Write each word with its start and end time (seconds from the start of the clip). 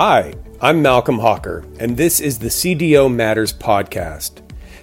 Hi, 0.00 0.32
I'm 0.60 0.80
Malcolm 0.80 1.18
Hawker, 1.18 1.64
and 1.80 1.96
this 1.96 2.20
is 2.20 2.38
the 2.38 2.50
CDO 2.50 3.12
Matters 3.12 3.52
podcast, 3.52 4.42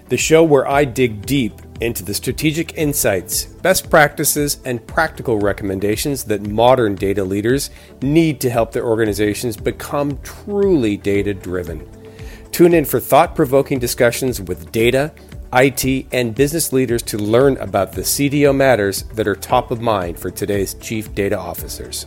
the 0.09 0.17
show 0.17 0.43
where 0.43 0.67
I 0.67 0.83
dig 0.83 1.25
deep 1.25 1.53
into 1.79 2.03
the 2.03 2.13
strategic 2.13 2.77
insights, 2.77 3.45
best 3.45 3.89
practices, 3.89 4.57
and 4.65 4.85
practical 4.85 5.39
recommendations 5.39 6.25
that 6.25 6.45
modern 6.45 6.95
data 6.95 7.23
leaders 7.23 7.69
need 8.01 8.41
to 8.41 8.49
help 8.49 8.73
their 8.73 8.85
organizations 8.85 9.55
become 9.55 10.19
truly 10.21 10.97
data 10.97 11.33
driven. 11.33 11.89
Tune 12.51 12.73
in 12.73 12.83
for 12.83 12.99
thought 12.99 13.35
provoking 13.35 13.79
discussions 13.79 14.41
with 14.41 14.69
data, 14.73 15.13
IT, 15.53 16.07
and 16.11 16.35
business 16.35 16.73
leaders 16.73 17.01
to 17.03 17.17
learn 17.17 17.55
about 17.59 17.93
the 17.93 18.01
CDO 18.01 18.53
matters 18.53 19.03
that 19.13 19.29
are 19.29 19.35
top 19.35 19.71
of 19.71 19.79
mind 19.79 20.19
for 20.19 20.29
today's 20.29 20.73
chief 20.73 21.15
data 21.15 21.39
officers. 21.39 22.05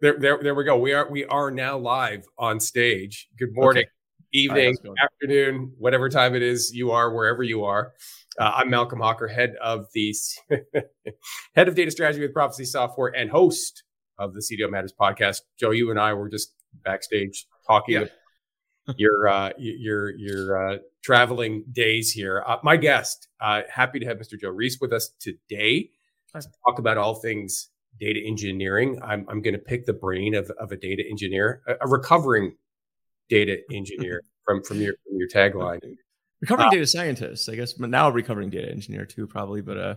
There, 0.00 0.16
there, 0.18 0.38
there 0.42 0.54
we 0.54 0.64
go. 0.64 0.78
We 0.78 0.94
are 0.94 1.10
we 1.10 1.26
are 1.26 1.50
now 1.50 1.76
live 1.76 2.24
on 2.38 2.58
stage. 2.58 3.28
Good 3.38 3.54
morning, 3.54 3.82
okay. 3.82 3.90
evening, 4.32 4.74
right, 4.82 4.94
afternoon, 5.04 5.74
whatever 5.76 6.08
time 6.08 6.34
it 6.34 6.40
is 6.40 6.72
you 6.74 6.90
are, 6.90 7.14
wherever 7.14 7.42
you 7.42 7.64
are. 7.64 7.92
Uh, 8.38 8.52
I'm 8.56 8.70
Malcolm 8.70 9.00
Hawker, 9.00 9.28
head 9.28 9.56
of 9.62 9.88
the 9.92 10.14
head 11.54 11.68
of 11.68 11.74
data 11.74 11.90
strategy 11.90 12.22
with 12.22 12.32
Profisee 12.32 12.64
Software 12.64 13.14
and 13.14 13.30
host 13.30 13.82
of 14.18 14.32
the 14.32 14.40
CDO 14.40 14.70
Matters 14.70 14.94
podcast. 14.98 15.42
Joe, 15.58 15.70
you 15.70 15.90
and 15.90 16.00
I 16.00 16.14
were 16.14 16.30
just 16.30 16.54
backstage 16.82 17.46
talking. 17.66 17.96
Yeah. 17.96 18.94
your 18.96 19.28
uh, 19.28 19.50
your 19.58 20.16
your 20.16 20.70
uh, 20.70 20.78
traveling 21.02 21.62
days 21.70 22.10
here. 22.10 22.42
Uh, 22.46 22.56
my 22.62 22.78
guest, 22.78 23.28
uh, 23.38 23.62
happy 23.68 23.98
to 23.98 24.06
have 24.06 24.16
Mr. 24.16 24.40
Joe 24.40 24.48
Reis 24.48 24.78
with 24.80 24.94
us 24.94 25.10
today 25.20 25.90
to 26.32 26.40
talk 26.64 26.78
about 26.78 26.96
all 26.96 27.16
things 27.16 27.68
data 28.00 28.20
engineering. 28.24 28.98
I'm, 29.02 29.26
I'm 29.28 29.42
going 29.42 29.54
to 29.54 29.60
pick 29.60 29.86
the 29.86 29.92
brain 29.92 30.34
of, 30.34 30.50
of 30.58 30.72
a 30.72 30.76
data 30.76 31.04
engineer, 31.08 31.62
a, 31.68 31.74
a 31.82 31.88
recovering 31.88 32.56
data 33.28 33.58
engineer 33.72 34.22
from, 34.44 34.62
from 34.62 34.80
your, 34.80 34.94
from 35.06 35.18
your 35.18 35.28
tagline. 35.28 35.80
Recovering 36.40 36.68
uh, 36.68 36.70
data 36.70 36.86
scientist, 36.86 37.48
I 37.48 37.54
guess, 37.54 37.74
but 37.74 37.90
now 37.90 38.08
a 38.08 38.12
recovering 38.12 38.50
data 38.50 38.70
engineer 38.70 39.04
too, 39.04 39.26
probably. 39.26 39.60
But 39.60 39.76
uh, 39.76 39.94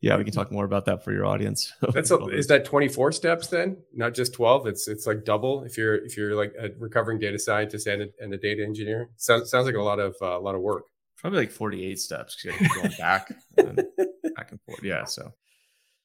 yeah, 0.00 0.16
we 0.16 0.24
can 0.24 0.32
talk 0.32 0.50
more 0.50 0.64
about 0.64 0.84
that 0.86 1.04
for 1.04 1.12
your 1.12 1.24
audience. 1.24 1.72
That's 1.92 2.10
a, 2.10 2.18
is 2.26 2.48
that 2.48 2.64
24 2.64 3.12
steps 3.12 3.46
then, 3.46 3.76
not 3.94 4.12
just 4.12 4.34
12? 4.34 4.66
It's 4.66 4.88
it's 4.88 5.06
like 5.06 5.24
double 5.24 5.62
if 5.62 5.78
you're 5.78 6.04
if 6.04 6.16
you're 6.16 6.34
like 6.34 6.52
a 6.60 6.70
recovering 6.78 7.20
data 7.20 7.38
scientist 7.38 7.86
and 7.86 8.02
a, 8.02 8.06
and 8.18 8.34
a 8.34 8.36
data 8.36 8.64
engineer. 8.64 9.10
Sounds 9.16 9.50
sounds 9.50 9.66
like 9.66 9.76
a 9.76 9.82
lot 9.82 10.00
of 10.00 10.16
uh, 10.20 10.38
a 10.38 10.40
lot 10.40 10.56
of 10.56 10.60
work. 10.60 10.84
Probably 11.18 11.40
like 11.40 11.50
48 11.50 11.98
steps 11.98 12.36
because 12.42 12.60
you 12.60 12.68
going 12.74 12.94
back 12.98 13.32
and 13.56 13.76
back 14.36 14.50
and 14.50 14.60
forth. 14.62 14.82
Yeah, 14.82 15.04
so 15.04 15.32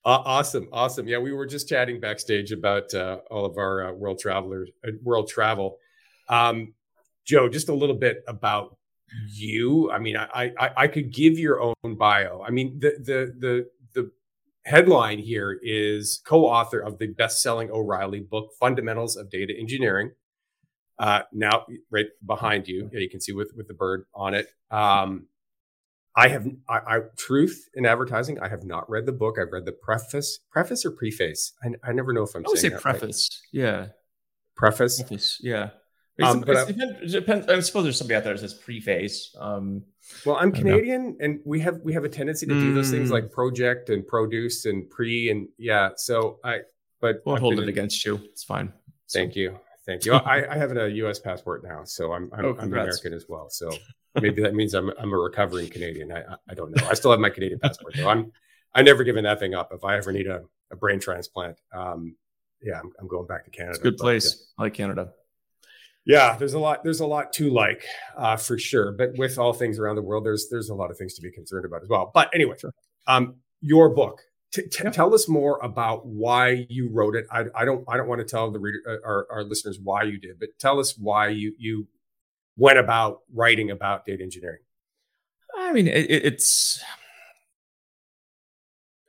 uh, 0.04 0.22
awesome, 0.26 0.68
awesome. 0.72 1.08
Yeah, 1.08 1.20
we 1.20 1.32
were 1.32 1.46
just 1.46 1.70
chatting 1.70 2.00
backstage 2.00 2.52
about 2.52 2.94
uh, 2.94 3.20
all 3.30 3.46
of 3.46 3.58
our 3.58 3.90
uh, 3.90 3.94
world 3.94 4.20
travelers, 4.20 4.70
uh, 4.88 4.92
world 5.04 5.28
travel. 5.28 5.78
Um, 6.28 6.74
Joe, 7.26 7.50
just 7.50 7.70
a 7.70 7.74
little 7.74 7.96
bit 7.96 8.24
about 8.28 8.78
you. 9.28 9.92
I 9.92 10.00
mean, 10.00 10.18
I, 10.18 10.52
I 10.60 10.70
I 10.78 10.88
could 10.88 11.14
give 11.14 11.38
your 11.38 11.62
own 11.62 11.96
bio. 11.98 12.44
I 12.46 12.50
mean, 12.50 12.80
the 12.80 12.96
the 12.98 13.36
the 13.38 13.70
the 13.94 14.12
headline 14.66 15.20
here 15.20 15.60
is 15.62 16.22
co-author 16.26 16.80
of 16.80 16.98
the 16.98 17.08
best-selling 17.08 17.70
O'Reilly 17.70 18.22
book, 18.22 18.52
Fundamentals 18.60 19.16
of 19.16 19.30
Data 19.30 19.54
Engineering. 19.58 20.12
Uh, 20.98 21.22
now, 21.32 21.66
right 21.90 22.08
behind 22.26 22.68
you, 22.68 22.90
yeah, 22.94 23.00
you 23.00 23.10
can 23.10 23.22
see 23.22 23.34
with 23.34 23.52
with 23.56 23.68
the 23.68 23.74
bird 23.74 24.06
on 24.16 24.34
it. 24.34 24.48
Um, 24.72 25.28
I 26.16 26.28
have 26.28 26.48
I, 26.68 26.78
I, 26.78 27.00
truth 27.18 27.70
in 27.74 27.86
advertising. 27.86 28.40
I 28.40 28.50
have 28.50 28.64
not 28.64 28.90
read 28.90 29.06
the 29.06 29.14
book. 29.14 29.38
I've 29.40 29.52
read 29.52 29.66
the 29.66 29.72
preface, 29.72 30.40
preface 30.52 30.86
or 30.86 30.92
preface. 30.92 31.54
I, 31.64 31.90
I 31.90 31.94
never 31.94 32.12
know 32.12 32.24
if 32.24 32.36
I'm 32.36 32.46
I 32.46 32.50
would 32.50 32.58
saying 32.58 32.74
say 32.74 32.80
preface. 32.80 33.42
Right. 33.54 33.62
Yeah, 33.62 33.88
preface. 34.56 35.02
Preface. 35.02 35.40
Yeah. 35.42 35.70
Um, 36.22 36.42
but 36.42 36.70
it 36.70 37.12
depends, 37.12 37.48
I 37.48 37.60
suppose 37.62 37.84
there's 37.84 37.98
somebody 37.98 38.16
out 38.16 38.24
there 38.24 38.34
that 38.34 38.40
says 38.40 38.54
preface. 38.54 39.34
Um, 39.40 39.84
well, 40.26 40.36
I'm 40.36 40.52
Canadian, 40.52 41.18
and 41.20 41.40
we 41.46 41.60
have 41.62 41.80
we 41.84 41.94
have 41.94 42.04
a 42.04 42.10
tendency 42.10 42.46
to 42.46 42.54
do 42.54 42.74
those 42.74 42.92
things 42.92 43.10
mm. 43.10 43.14
like 43.14 43.32
project 43.32 43.90
and 43.90 44.06
produce 44.06 44.66
and 44.66 44.90
pre 44.90 45.30
and 45.30 45.48
yeah. 45.58 45.90
So 45.96 46.40
I, 46.44 46.60
but 47.00 47.22
we'll 47.26 47.38
hold 47.38 47.60
it 47.60 47.68
against 47.68 48.06
you. 48.06 48.20
It's 48.26 48.44
fine. 48.44 48.74
Thank 49.12 49.34
so. 49.34 49.40
you, 49.40 49.60
thank 49.86 50.06
you. 50.06 50.14
I, 50.14 50.54
I 50.54 50.58
have 50.58 50.76
a 50.76 50.92
U.S. 50.92 51.20
passport 51.20 51.64
now, 51.64 51.84
so 51.86 52.12
I'm 52.12 52.30
I'm, 52.34 52.46
oh, 52.46 52.58
I'm 52.60 52.72
American 52.72 53.14
as 53.14 53.26
well. 53.30 53.50
So 53.50 53.72
Maybe 54.20 54.42
that 54.42 54.54
means 54.54 54.74
I'm 54.74 54.92
I'm 55.00 55.14
a 55.14 55.18
recovering 55.18 55.70
Canadian. 55.70 56.12
I 56.12 56.24
I 56.50 56.54
don't 56.54 56.76
know. 56.76 56.88
I 56.88 56.94
still 56.96 57.12
have 57.12 57.20
my 57.20 57.30
Canadian 57.30 57.60
passport 57.60 57.94
though. 57.96 58.10
I'm 58.10 58.32
I 58.74 58.82
never 58.82 59.04
given 59.04 59.24
that 59.24 59.40
thing 59.40 59.54
up. 59.54 59.72
If 59.74 59.84
I 59.84 59.98
ever 59.98 60.12
need 60.12 60.28
a, 60.28 60.44
a 60.72 60.76
brain 60.76 61.00
transplant, 61.00 61.58
um, 61.74 62.16
yeah, 62.62 62.80
I'm, 62.80 62.92
I'm 63.00 63.08
going 63.08 63.28
back 63.28 63.46
to 63.46 63.52
Canada. 63.52 63.72
It's 63.72 63.80
a 63.80 63.84
good 63.84 63.98
place. 63.98 64.36
Yeah. 64.58 64.62
I 64.62 64.64
like 64.64 64.74
Canada. 64.74 65.14
Yeah, 66.06 66.36
there's 66.38 66.54
a 66.54 66.60
lot. 66.60 66.84
There's 66.84 67.00
a 67.00 67.06
lot 67.06 67.32
to 67.34 67.50
like 67.50 67.84
uh, 68.18 68.36
for 68.36 68.58
sure. 68.58 68.92
But 68.92 69.18
with 69.18 69.38
all 69.38 69.54
things 69.54 69.78
around 69.78 69.96
the 69.96 70.02
world, 70.02 70.26
there's 70.26 70.48
there's 70.50 70.70
a 70.70 70.76
lot 70.76 70.90
of 70.92 70.98
things 70.98 71.14
to 71.16 71.22
be 71.22 71.32
concerned 71.32 71.66
about 71.66 71.84
as 71.84 71.90
well. 71.90 72.12
But 72.14 72.30
anyway, 72.34 72.56
sure. 72.60 72.74
um, 73.08 73.36
your 73.62 73.90
book. 73.90 74.22
T- 74.54 74.64
t- 74.64 74.90
tell 74.90 75.14
us 75.14 75.30
more 75.30 75.60
about 75.64 76.06
why 76.06 76.66
you 76.70 76.90
wrote 76.90 77.16
it. 77.16 77.26
I, 77.32 77.46
I 77.56 77.64
don't 77.64 77.86
I 77.88 77.96
don't 77.96 78.10
want 78.10 78.20
to 78.20 78.26
tell 78.26 78.52
the 78.52 78.60
reader 78.60 78.80
uh, 78.86 79.08
our, 79.08 79.28
our 79.32 79.44
listeners 79.46 79.80
why 79.82 80.04
you 80.04 80.20
did, 80.20 80.40
but 80.40 80.50
tell 80.60 80.78
us 80.78 80.98
why 80.98 81.30
you 81.30 81.54
you 81.58 81.88
went 82.58 82.78
about 82.78 83.20
writing 83.34 83.72
about 83.72 84.06
data 84.06 84.24
engineering? 84.24 84.60
I 85.58 85.74
mean, 85.74 85.88
it, 85.88 86.10
it's. 86.10 86.84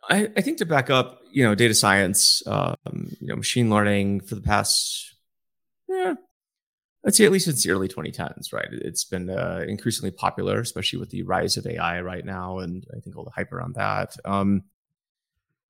I, 0.08 0.28
I, 0.36 0.40
think 0.40 0.58
to 0.58 0.66
back 0.66 0.90
up, 0.90 1.20
you 1.30 1.44
know, 1.44 1.54
data 1.54 1.74
science, 1.74 2.42
um, 2.46 2.76
you 3.20 3.28
know, 3.28 3.36
machine 3.36 3.70
learning 3.70 4.20
for 4.20 4.34
the 4.34 4.40
past, 4.40 5.14
yeah, 5.88 6.14
I'd 7.04 7.14
say 7.14 7.24
at 7.24 7.32
least 7.32 7.46
since 7.46 7.62
the 7.62 7.70
early 7.70 7.88
2010s, 7.88 8.52
right? 8.52 8.68
It's 8.70 9.04
been 9.04 9.30
uh, 9.30 9.64
increasingly 9.66 10.10
popular, 10.10 10.60
especially 10.60 10.98
with 10.98 11.10
the 11.10 11.22
rise 11.22 11.56
of 11.56 11.66
AI 11.66 12.00
right 12.00 12.24
now, 12.24 12.58
and 12.58 12.84
I 12.96 13.00
think 13.00 13.16
all 13.16 13.24
the 13.24 13.30
hype 13.30 13.52
around 13.52 13.74
that. 13.74 14.16
Um, 14.24 14.64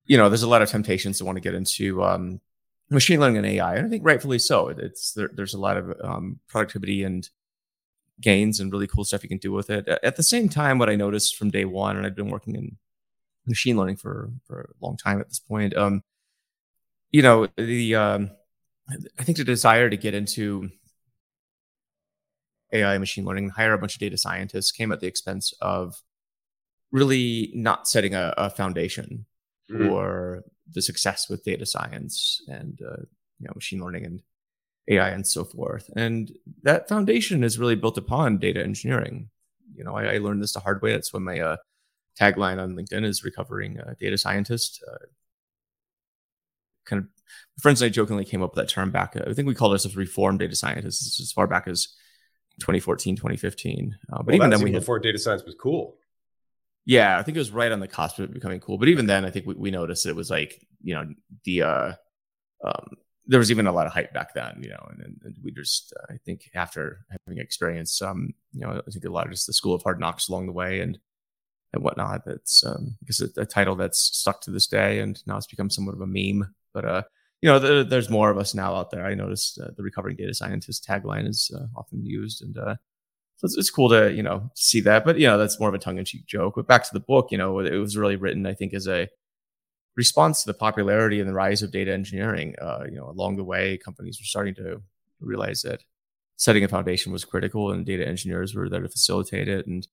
you 0.05 0.17
know, 0.17 0.29
there's 0.29 0.43
a 0.43 0.49
lot 0.49 0.61
of 0.61 0.69
temptations 0.69 1.17
to 1.17 1.25
want 1.25 1.37
to 1.37 1.41
get 1.41 1.55
into 1.55 2.03
um, 2.03 2.41
machine 2.89 3.19
learning 3.19 3.37
and 3.37 3.47
AI, 3.47 3.75
and 3.75 3.87
I 3.87 3.89
think 3.89 4.05
rightfully 4.05 4.39
so. 4.39 4.69
It's 4.69 5.13
there, 5.13 5.29
there's 5.33 5.53
a 5.53 5.59
lot 5.59 5.77
of 5.77 5.93
um, 6.03 6.39
productivity 6.47 7.03
and 7.03 7.27
gains 8.21 8.59
and 8.59 8.71
really 8.71 8.87
cool 8.87 9.03
stuff 9.03 9.23
you 9.23 9.29
can 9.29 9.37
do 9.37 9.51
with 9.51 9.69
it. 9.69 9.87
At 9.87 10.15
the 10.15 10.23
same 10.23 10.49
time, 10.49 10.77
what 10.77 10.89
I 10.89 10.95
noticed 10.95 11.35
from 11.35 11.49
day 11.49 11.65
one, 11.65 11.97
and 11.97 12.05
I've 12.05 12.15
been 12.15 12.29
working 12.29 12.55
in 12.55 12.77
machine 13.45 13.77
learning 13.77 13.97
for 13.97 14.31
for 14.45 14.61
a 14.61 14.85
long 14.85 14.97
time 14.97 15.19
at 15.19 15.27
this 15.27 15.39
point, 15.39 15.75
um, 15.75 16.03
you 17.11 17.21
know, 17.21 17.47
the 17.57 17.95
um, 17.95 18.31
I 19.17 19.23
think 19.23 19.37
the 19.37 19.43
desire 19.43 19.89
to 19.89 19.97
get 19.97 20.13
into 20.13 20.69
AI 22.73 22.97
machine 22.97 23.23
learning, 23.23 23.49
hire 23.49 23.73
a 23.73 23.77
bunch 23.77 23.95
of 23.95 23.99
data 23.99 24.17
scientists, 24.17 24.71
came 24.71 24.91
at 24.91 24.99
the 24.99 25.07
expense 25.07 25.53
of 25.61 26.01
really 26.91 27.51
not 27.55 27.87
setting 27.87 28.13
a, 28.13 28.33
a 28.37 28.49
foundation 28.49 29.25
mm-hmm. 29.71 29.87
for 29.87 30.43
the 30.71 30.81
success 30.81 31.29
with 31.29 31.43
data 31.43 31.65
science 31.65 32.41
and 32.47 32.79
uh, 32.81 33.01
you 33.39 33.47
know 33.47 33.51
machine 33.55 33.83
learning 33.83 34.05
and 34.05 34.21
AI 34.87 35.09
and 35.09 35.25
so 35.25 35.43
forth. 35.43 35.89
And 35.95 36.31
that 36.63 36.89
foundation 36.89 37.43
is 37.43 37.59
really 37.59 37.75
built 37.75 37.97
upon 37.97 38.37
data 38.37 38.61
engineering. 38.61 39.29
You 39.75 39.83
know, 39.83 39.95
I, 39.95 40.15
I 40.15 40.17
learned 40.17 40.41
this 40.41 40.53
the 40.53 40.59
hard 40.59 40.81
way. 40.81 40.91
That's 40.91 41.13
when 41.13 41.23
my 41.23 41.39
uh, 41.39 41.57
tagline 42.19 42.61
on 42.61 42.75
LinkedIn 42.75 43.05
is 43.05 43.23
recovering 43.23 43.79
uh, 43.79 43.93
data 43.99 44.17
scientist. 44.17 44.83
Uh, 44.89 45.05
kind 46.85 47.01
of 47.01 47.07
friends 47.61 47.81
and 47.81 47.89
I 47.89 47.91
jokingly 47.91 48.25
came 48.25 48.43
up 48.43 48.55
with 48.55 48.65
that 48.65 48.71
term 48.71 48.91
back. 48.91 49.15
I 49.15 49.33
think 49.33 49.47
we 49.47 49.55
called 49.55 49.71
ourselves 49.71 49.95
reformed 49.95 50.39
data 50.39 50.55
scientists 50.55 51.19
as 51.19 51.31
far 51.31 51.47
back 51.47 51.67
as 51.67 51.87
2014, 52.59 53.15
2015. 53.15 53.97
Uh, 54.11 54.17
but 54.17 54.25
well, 54.25 54.35
even 54.35 54.49
then, 54.49 54.61
we 54.61 54.71
had, 54.71 54.81
before 54.81 54.99
data 54.99 55.17
science 55.17 55.43
was 55.43 55.55
cool. 55.55 55.97
Yeah, 56.85 57.17
I 57.17 57.23
think 57.23 57.37
it 57.37 57.39
was 57.39 57.51
right 57.51 57.71
on 57.71 57.79
the 57.79 57.87
cusp 57.87 58.19
of 58.19 58.33
becoming 58.33 58.59
cool. 58.59 58.77
But 58.77 58.89
even 58.89 59.05
then, 59.05 59.25
I 59.25 59.29
think 59.29 59.45
we, 59.45 59.55
we 59.55 59.71
noticed 59.71 60.05
it 60.05 60.15
was 60.15 60.29
like 60.29 60.65
you 60.81 60.93
know 60.93 61.05
the 61.45 61.61
uh, 61.61 61.93
um, 62.63 62.89
there 63.25 63.39
was 63.39 63.51
even 63.51 63.67
a 63.67 63.71
lot 63.71 63.87
of 63.87 63.93
hype 63.93 64.13
back 64.13 64.33
then, 64.33 64.59
you 64.61 64.69
know, 64.69 64.91
and, 64.91 65.21
and 65.23 65.35
we 65.43 65.51
just, 65.51 65.93
uh, 65.97 66.13
I 66.13 66.17
think 66.25 66.49
after 66.53 67.05
having 67.09 67.41
experienced 67.41 67.97
some, 67.97 68.33
you 68.51 68.61
know, 68.61 68.81
I 68.85 68.91
think 68.91 69.05
a 69.05 69.09
lot 69.09 69.25
of 69.25 69.31
just 69.31 69.47
the 69.47 69.53
school 69.53 69.73
of 69.73 69.83
hard 69.83 69.99
knocks 69.99 70.27
along 70.27 70.47
the 70.47 70.51
way 70.51 70.81
and, 70.81 70.99
and 71.71 71.83
whatnot. 71.83 72.25
That's, 72.25 72.65
um, 72.65 72.97
I 73.01 73.05
guess 73.05 73.21
a, 73.21 73.41
a 73.41 73.45
title 73.45 73.75
that's 73.75 73.99
stuck 73.99 74.41
to 74.41 74.51
this 74.51 74.67
day 74.67 74.99
and 74.99 75.21
now 75.25 75.37
it's 75.37 75.47
become 75.47 75.69
somewhat 75.69 75.95
of 75.95 76.01
a 76.01 76.07
meme, 76.07 76.53
but, 76.73 76.85
uh, 76.85 77.03
you 77.41 77.49
know, 77.49 77.59
the, 77.59 77.83
there's 77.83 78.09
more 78.09 78.29
of 78.29 78.37
us 78.37 78.53
now 78.53 78.75
out 78.75 78.91
there. 78.91 79.05
I 79.05 79.15
noticed 79.15 79.59
uh, 79.59 79.69
the 79.75 79.83
recovering 79.83 80.17
data 80.17 80.33
scientist 80.33 80.85
tagline 80.87 81.27
is 81.27 81.49
uh, 81.55 81.67
often 81.77 82.05
used 82.05 82.41
and, 82.41 82.57
uh, 82.57 82.75
so 83.37 83.45
it's, 83.45 83.57
it's, 83.57 83.69
cool 83.69 83.89
to, 83.89 84.13
you 84.13 84.23
know, 84.23 84.49
see 84.55 84.81
that, 84.81 85.03
but, 85.05 85.17
you 85.17 85.27
know, 85.27 85.37
that's 85.37 85.59
more 85.59 85.69
of 85.69 85.75
a 85.75 85.79
tongue 85.79 85.97
in 85.97 86.05
cheek 86.05 86.25
joke, 86.25 86.53
but 86.55 86.67
back 86.67 86.83
to 86.83 86.93
the 86.93 86.99
book, 86.99 87.31
you 87.31 87.37
know, 87.37 87.59
it 87.59 87.77
was 87.77 87.97
really 87.97 88.15
written, 88.15 88.45
I 88.45 88.53
think 88.53 88.73
as 88.73 88.87
a, 88.87 89.07
response 89.95 90.41
to 90.43 90.47
the 90.47 90.57
popularity 90.57 91.19
and 91.19 91.29
the 91.29 91.33
rise 91.33 91.61
of 91.61 91.71
data 91.71 91.93
engineering. 91.93 92.55
Uh, 92.61 92.83
you 92.85 92.95
know, 92.95 93.09
along 93.09 93.35
the 93.35 93.43
way, 93.43 93.77
companies 93.77 94.19
were 94.19 94.25
starting 94.25 94.55
to 94.55 94.81
realize 95.19 95.61
that 95.61 95.83
setting 96.35 96.63
a 96.63 96.67
foundation 96.67 97.11
was 97.11 97.25
critical, 97.25 97.71
and 97.71 97.85
data 97.85 98.07
engineers 98.07 98.55
were 98.55 98.69
there 98.69 98.81
to 98.81 98.89
facilitate 98.89 99.47
it. 99.47 99.67
And 99.67 99.87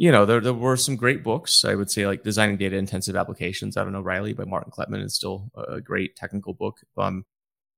you 0.00 0.10
know, 0.10 0.24
there, 0.24 0.40
there 0.40 0.54
were 0.54 0.78
some 0.78 0.96
great 0.96 1.22
books. 1.22 1.62
I 1.62 1.74
would 1.74 1.90
say 1.90 2.06
like 2.06 2.24
Designing 2.24 2.56
Data 2.56 2.74
Intensive 2.74 3.16
Applications 3.16 3.76
out 3.76 3.86
of 3.86 3.94
O'Reilly 3.94 4.32
by 4.32 4.44
Martin 4.44 4.72
Kleppmann 4.72 5.04
is 5.04 5.14
still 5.14 5.50
a 5.68 5.78
great 5.78 6.16
technical 6.16 6.54
book. 6.54 6.80
Um, 6.96 7.26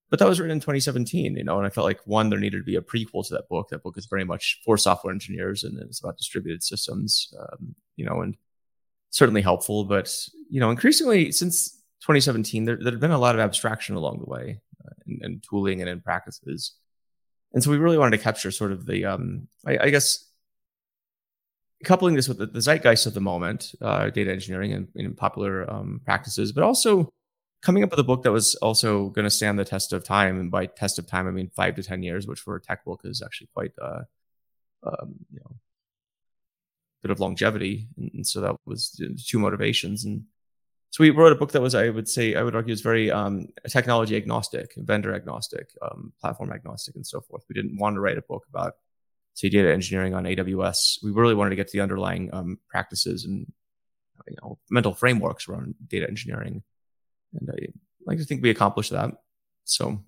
but 0.08 0.20
that 0.20 0.28
was 0.28 0.38
written 0.38 0.52
in 0.52 0.60
2017, 0.60 1.36
you 1.36 1.42
know, 1.42 1.56
and 1.56 1.66
I 1.66 1.70
felt 1.70 1.86
like 1.86 1.98
one, 2.04 2.28
there 2.28 2.38
needed 2.38 2.58
to 2.58 2.64
be 2.64 2.76
a 2.76 2.80
prequel 2.80 3.26
to 3.26 3.34
that 3.34 3.48
book. 3.48 3.70
That 3.70 3.82
book 3.82 3.98
is 3.98 4.06
very 4.06 4.24
much 4.24 4.60
for 4.64 4.76
software 4.76 5.12
engineers 5.12 5.64
and 5.64 5.76
it's 5.80 5.98
about 5.98 6.16
distributed 6.16 6.62
systems, 6.62 7.34
um, 7.40 7.74
you 7.96 8.04
know, 8.04 8.20
and 8.20 8.36
certainly 9.12 9.42
helpful. 9.42 9.84
But, 9.84 10.12
you 10.50 10.58
know, 10.58 10.70
increasingly 10.70 11.30
since 11.30 11.70
2017, 12.00 12.64
there, 12.64 12.76
there 12.76 12.90
had 12.90 13.00
been 13.00 13.12
a 13.12 13.18
lot 13.18 13.36
of 13.36 13.40
abstraction 13.40 13.94
along 13.94 14.18
the 14.18 14.28
way 14.28 14.60
uh, 14.84 15.28
tooling 15.48 15.80
and 15.80 15.88
in 15.88 16.00
practices. 16.00 16.72
And 17.52 17.62
so 17.62 17.70
we 17.70 17.76
really 17.76 17.98
wanted 17.98 18.16
to 18.16 18.22
capture 18.22 18.50
sort 18.50 18.72
of 18.72 18.86
the, 18.86 19.04
um, 19.04 19.46
I, 19.64 19.78
I 19.82 19.90
guess, 19.90 20.26
coupling 21.84 22.14
this 22.14 22.28
with 22.28 22.38
the, 22.38 22.46
the 22.46 22.60
zeitgeist 22.60 23.06
of 23.06 23.14
the 23.14 23.20
moment, 23.20 23.74
uh, 23.80 24.08
data 24.10 24.32
engineering 24.32 24.72
and, 24.72 24.88
and 24.96 25.16
popular 25.16 25.70
um, 25.70 26.00
practices, 26.04 26.50
but 26.52 26.64
also 26.64 27.12
coming 27.60 27.82
up 27.82 27.90
with 27.90 28.00
a 28.00 28.04
book 28.04 28.22
that 28.22 28.32
was 28.32 28.54
also 28.56 29.10
going 29.10 29.24
to 29.24 29.30
stand 29.30 29.58
the 29.58 29.64
test 29.64 29.92
of 29.92 30.02
time. 30.02 30.40
And 30.40 30.50
by 30.50 30.66
test 30.66 30.98
of 30.98 31.06
time, 31.06 31.28
I 31.28 31.30
mean 31.30 31.50
five 31.54 31.76
to 31.76 31.82
10 31.82 32.02
years, 32.02 32.26
which 32.26 32.40
for 32.40 32.56
a 32.56 32.60
tech 32.60 32.84
book 32.84 33.02
is 33.04 33.22
actually 33.22 33.50
quite, 33.54 33.72
uh, 33.80 34.02
um, 34.84 35.14
you 35.30 35.40
know, 35.40 35.56
bit 37.02 37.10
of 37.10 37.20
longevity. 37.20 37.88
And, 37.96 38.10
and, 38.14 38.26
so 38.26 38.40
that 38.40 38.56
was 38.64 38.92
the 38.92 39.18
two 39.26 39.38
motivations. 39.38 40.04
And 40.04 40.24
so 40.90 41.02
we 41.02 41.10
wrote 41.10 41.32
a 41.32 41.36
book 41.36 41.52
that 41.52 41.62
was, 41.62 41.74
I 41.74 41.88
would 41.88 42.08
say, 42.08 42.34
I 42.34 42.42
would 42.42 42.54
argue 42.54 42.72
is 42.72 42.80
very 42.80 43.10
um, 43.10 43.48
technology 43.68 44.16
agnostic, 44.16 44.72
vendor 44.76 45.14
agnostic, 45.14 45.70
um, 45.82 46.12
platform 46.20 46.52
agnostic, 46.52 46.94
and 46.96 47.06
so 47.06 47.20
forth. 47.20 47.44
We 47.48 47.54
didn't 47.54 47.78
want 47.78 47.96
to 47.96 48.00
write 48.00 48.18
a 48.18 48.22
book 48.22 48.44
about 48.48 48.74
say 49.34 49.48
data 49.48 49.72
engineering 49.72 50.14
on 50.14 50.24
AWS, 50.24 51.02
we 51.02 51.10
really 51.10 51.34
wanted 51.34 51.50
to 51.50 51.56
get 51.56 51.68
to 51.68 51.72
the 51.72 51.82
underlying 51.82 52.32
um, 52.32 52.58
practices 52.68 53.24
and 53.24 53.50
you 54.28 54.36
know 54.42 54.58
mental 54.70 54.94
frameworks 54.94 55.48
around 55.48 55.74
data 55.88 56.06
engineering, 56.08 56.62
and 57.34 57.50
I 57.50 57.68
like 58.06 58.18
to 58.18 58.24
think 58.24 58.42
we 58.42 58.50
accomplished 58.50 58.92
that. 58.92 59.10
So. 59.64 60.02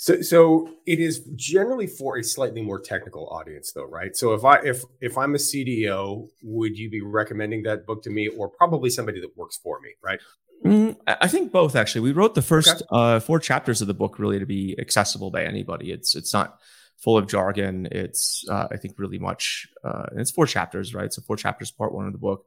So, 0.00 0.22
so 0.22 0.70
it 0.86 1.00
is 1.00 1.24
generally 1.34 1.88
for 1.88 2.18
a 2.18 2.22
slightly 2.22 2.62
more 2.62 2.78
technical 2.78 3.28
audience, 3.30 3.72
though, 3.72 3.84
right? 3.84 4.16
So, 4.16 4.32
if 4.32 4.44
I 4.44 4.60
if 4.60 4.84
if 5.00 5.18
I'm 5.18 5.34
a 5.34 5.38
CDO, 5.38 6.28
would 6.44 6.78
you 6.78 6.88
be 6.88 7.00
recommending 7.00 7.64
that 7.64 7.84
book 7.84 8.04
to 8.04 8.10
me, 8.10 8.28
or 8.28 8.48
probably 8.48 8.90
somebody 8.90 9.20
that 9.20 9.36
works 9.36 9.56
for 9.56 9.80
me, 9.80 9.90
right? 10.00 10.20
Mm, 10.64 10.96
I 11.06 11.26
think 11.26 11.50
both. 11.50 11.74
Actually, 11.74 12.02
we 12.02 12.12
wrote 12.12 12.36
the 12.36 12.42
first 12.42 12.76
okay. 12.76 12.86
uh, 12.92 13.20
four 13.20 13.40
chapters 13.40 13.80
of 13.80 13.88
the 13.88 13.94
book 13.94 14.20
really 14.20 14.38
to 14.38 14.46
be 14.46 14.76
accessible 14.78 15.32
by 15.32 15.44
anybody. 15.44 15.90
It's 15.90 16.14
it's 16.14 16.32
not 16.32 16.60
full 16.98 17.18
of 17.18 17.26
jargon. 17.26 17.88
It's 17.90 18.44
uh, 18.48 18.68
I 18.70 18.76
think 18.76 19.00
really 19.00 19.18
much. 19.18 19.66
Uh, 19.82 20.06
it's 20.12 20.30
four 20.30 20.46
chapters, 20.46 20.94
right? 20.94 21.12
So 21.12 21.22
four 21.22 21.36
chapters, 21.36 21.72
part 21.72 21.92
one 21.92 22.06
of 22.06 22.12
the 22.12 22.18
book. 22.18 22.46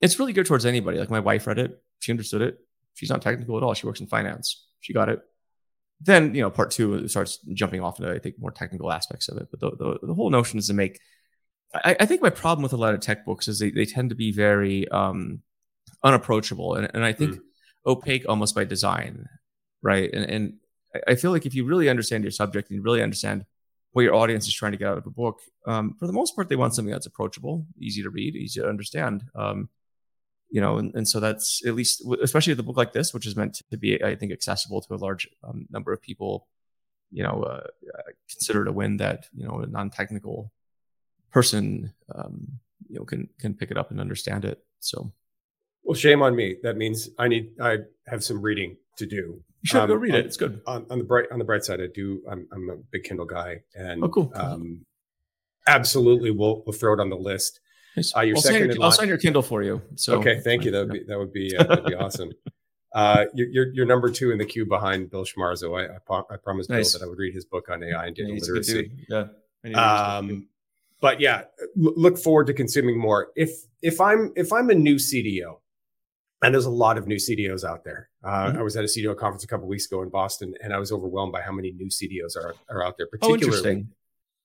It's 0.00 0.18
really 0.18 0.32
good 0.32 0.46
towards 0.46 0.66
anybody. 0.66 0.98
Like 0.98 1.10
my 1.10 1.20
wife 1.20 1.46
read 1.46 1.60
it, 1.60 1.80
she 2.00 2.10
understood 2.10 2.42
it. 2.42 2.58
She's 2.94 3.10
not 3.10 3.22
technical 3.22 3.56
at 3.56 3.62
all. 3.62 3.74
She 3.74 3.86
works 3.86 4.00
in 4.00 4.08
finance. 4.08 4.66
She 4.80 4.92
got 4.92 5.08
it. 5.08 5.20
Then 6.00 6.34
you 6.34 6.42
know, 6.42 6.50
part 6.50 6.70
two 6.70 7.08
starts 7.08 7.38
jumping 7.52 7.82
off 7.82 7.98
into 7.98 8.12
I 8.12 8.18
think 8.18 8.36
more 8.38 8.50
technical 8.50 8.92
aspects 8.92 9.28
of 9.28 9.38
it. 9.38 9.48
But 9.50 9.60
the 9.60 9.70
the, 9.70 10.06
the 10.06 10.14
whole 10.14 10.30
notion 10.30 10.58
is 10.58 10.66
to 10.68 10.74
make. 10.74 11.00
I, 11.74 11.96
I, 12.00 12.06
think 12.06 12.22
my 12.22 12.30
problem 12.30 12.62
with 12.62 12.72
a 12.72 12.76
lot 12.76 12.94
of 12.94 13.00
tech 13.00 13.26
books 13.26 13.48
is 13.48 13.58
they, 13.58 13.70
they 13.70 13.84
tend 13.84 14.10
to 14.10 14.14
be 14.14 14.30
very 14.30 14.88
um, 14.88 15.42
unapproachable, 16.02 16.74
and, 16.76 16.88
and 16.94 17.04
I 17.04 17.12
think 17.12 17.34
mm. 17.34 17.40
opaque 17.86 18.24
almost 18.28 18.54
by 18.54 18.64
design, 18.64 19.26
right? 19.82 20.08
And, 20.12 20.24
and 20.30 20.52
I 21.06 21.16
feel 21.16 21.32
like 21.32 21.44
if 21.44 21.54
you 21.54 21.64
really 21.64 21.88
understand 21.88 22.24
your 22.24 22.30
subject 22.30 22.70
and 22.70 22.76
you 22.76 22.82
really 22.82 23.02
understand 23.02 23.44
what 23.96 24.02
your 24.02 24.14
audience 24.14 24.46
is 24.46 24.52
trying 24.52 24.72
to 24.72 24.76
get 24.76 24.88
out 24.88 24.98
of 24.98 25.06
a 25.06 25.10
book. 25.10 25.40
Um, 25.66 25.96
for 25.98 26.06
the 26.06 26.12
most 26.12 26.36
part, 26.36 26.50
they 26.50 26.56
want 26.56 26.74
something 26.74 26.92
that's 26.92 27.06
approachable, 27.06 27.64
easy 27.80 28.02
to 28.02 28.10
read, 28.10 28.36
easy 28.36 28.60
to 28.60 28.68
understand. 28.68 29.24
Um, 29.34 29.70
you 30.50 30.60
know, 30.60 30.78
and, 30.78 30.94
and 30.94 31.08
so 31.08 31.20
that's 31.20 31.64
at 31.66 31.74
least, 31.74 32.02
especially 32.22 32.52
with 32.52 32.60
a 32.60 32.64
book 32.64 32.76
like 32.76 32.92
this, 32.92 33.12
which 33.12 33.26
is 33.26 33.36
meant 33.36 33.62
to 33.70 33.76
be, 33.76 34.02
I 34.02 34.14
think, 34.14 34.32
accessible 34.32 34.80
to 34.82 34.94
a 34.94 34.96
large 34.96 35.28
um, 35.42 35.66
number 35.70 35.92
of 35.92 36.00
people. 36.00 36.46
You 37.12 37.22
know, 37.22 37.42
uh, 37.42 37.66
consider 38.30 38.62
it 38.62 38.68
a 38.68 38.72
win 38.72 38.96
that 38.98 39.28
you 39.34 39.46
know 39.46 39.60
a 39.60 39.66
non-technical 39.66 40.52
person, 41.30 41.92
um, 42.14 42.58
you 42.88 42.98
know, 42.98 43.04
can 43.04 43.28
can 43.38 43.54
pick 43.54 43.70
it 43.70 43.76
up 43.76 43.90
and 43.90 44.00
understand 44.00 44.44
it. 44.44 44.62
So, 44.80 45.12
well, 45.82 45.94
shame 45.94 46.22
on 46.22 46.34
me. 46.34 46.56
That 46.62 46.76
means 46.76 47.10
I 47.18 47.28
need 47.28 47.52
I 47.60 47.78
have 48.06 48.24
some 48.24 48.40
reading 48.40 48.76
to 48.98 49.06
do. 49.06 49.42
You 49.62 49.68
should 49.68 49.80
um, 49.80 49.88
go 49.88 49.94
read 49.94 50.14
on, 50.14 50.20
it. 50.20 50.26
It's 50.26 50.36
good. 50.36 50.60
On, 50.66 50.86
on, 50.90 50.98
the 50.98 51.04
bright 51.04 51.26
on 51.32 51.38
the 51.38 51.44
bright 51.44 51.64
side, 51.64 51.80
I 51.80 51.88
do. 51.92 52.22
I'm, 52.30 52.46
I'm 52.52 52.70
a 52.70 52.76
big 52.76 53.04
Kindle 53.04 53.26
guy, 53.26 53.62
and 53.74 54.02
oh, 54.02 54.08
cool. 54.08 54.32
Um, 54.34 54.84
absolutely, 55.66 56.30
we'll 56.30 56.62
we'll 56.66 56.72
throw 56.72 56.94
it 56.94 57.00
on 57.00 57.10
the 57.10 57.16
list. 57.16 57.60
Uh, 57.96 58.20
your 58.20 58.36
I'll, 58.36 58.42
second 58.42 58.60
sign 58.60 58.76
your, 58.76 58.84
I'll 58.84 58.92
sign 58.92 59.08
your 59.08 59.18
Kindle 59.18 59.42
for 59.42 59.62
you. 59.62 59.80
So 59.94 60.18
okay, 60.18 60.40
thank 60.40 60.64
you. 60.64 60.70
That 60.70 60.86
would 60.86 60.92
be 60.92 61.04
that 61.04 61.18
would 61.18 61.32
be 61.32 61.56
uh, 61.56 61.64
that'd 61.64 61.84
be 61.84 61.94
awesome. 61.94 62.32
Uh, 62.94 63.26
you're, 63.34 63.66
you're 63.74 63.84
number 63.84 64.08
two 64.08 64.30
in 64.30 64.38
the 64.38 64.44
queue 64.46 64.64
behind 64.64 65.10
Bill 65.10 65.22
Schmarzo. 65.22 65.78
I, 65.78 65.98
I, 66.10 66.22
I 66.30 66.36
promised 66.38 66.70
nice. 66.70 66.92
Bill 66.92 67.00
that 67.00 67.04
I 67.04 67.08
would 67.10 67.18
read 67.18 67.34
his 67.34 67.44
book 67.44 67.68
on 67.68 67.82
AI 67.82 68.06
and 68.06 68.16
data 68.16 68.30
yeah, 68.30 68.40
literacy. 68.40 68.90
Yeah. 69.06 69.26
Um, 69.74 70.48
but 71.02 71.20
yeah, 71.20 71.42
look 71.74 72.16
forward 72.16 72.46
to 72.46 72.54
consuming 72.54 72.98
more. 72.98 73.28
If 73.36 73.50
if 73.82 74.00
I'm 74.00 74.32
if 74.34 74.50
I'm 74.50 74.70
a 74.70 74.74
new 74.74 74.96
CDO, 74.96 75.58
and 76.42 76.54
there's 76.54 76.64
a 76.64 76.70
lot 76.70 76.96
of 76.96 77.06
new 77.06 77.16
CDOs 77.16 77.64
out 77.64 77.84
there. 77.84 78.08
Uh, 78.24 78.46
mm-hmm. 78.46 78.58
I 78.58 78.62
was 78.62 78.76
at 78.76 78.84
a 78.84 78.86
CDO 78.86 79.16
conference 79.16 79.44
a 79.44 79.46
couple 79.46 79.66
weeks 79.68 79.86
ago 79.86 80.02
in 80.02 80.08
Boston, 80.08 80.54
and 80.62 80.72
I 80.72 80.78
was 80.78 80.92
overwhelmed 80.92 81.32
by 81.32 81.42
how 81.42 81.52
many 81.52 81.72
new 81.72 81.88
CDOs 81.88 82.36
are 82.36 82.54
are 82.70 82.84
out 82.84 82.96
there. 82.96 83.08
Oh, 83.20 83.28
particularly, 83.28 83.86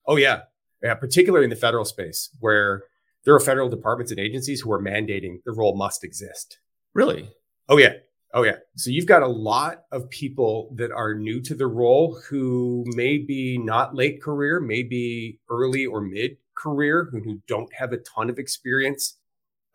oh, 0.06 0.13
oh 0.13 0.15
yeah, 0.18 0.42
yeah, 0.83 0.95
particularly 0.95 1.45
in 1.45 1.50
the 1.50 1.56
federal 1.56 1.86
space 1.86 2.30
where 2.39 2.83
there 3.24 3.36
are 3.36 3.40
federal 3.40 3.70
departments 3.70 4.12
and 4.12 4.20
agencies 4.20 4.62
who 4.62 4.72
are 4.72 4.82
mandating 4.82 5.44
the 5.46 5.52
role 5.52 5.76
must 5.76 6.04
exist. 6.04 6.60
Really? 6.94 7.30
Oh 7.70 7.78
yeah, 7.78 7.94
oh 8.34 8.44
yeah. 8.44 8.56
So 8.76 8.90
you've 8.90 9.06
got 9.06 9.22
a 9.22 9.28
lot 9.28 9.84
of 9.92 10.10
people 10.10 10.74
that 10.76 10.92
are 10.92 11.14
new 11.14 11.42
to 11.42 11.56
the 11.56 11.68
role 11.68 12.20
who 12.30 12.84
may 12.88 13.18
be 13.18 13.58
not 13.58 13.96
late 13.96 14.22
career, 14.22 14.60
maybe 14.60 15.40
early 15.50 15.86
or 15.86 16.02
mid 16.02 16.38
career, 16.56 17.10
who, 17.12 17.42
don't 17.48 17.72
have 17.74 17.94
a 17.94 17.98
ton 17.98 18.30
of 18.30 18.38
experience 18.40 19.18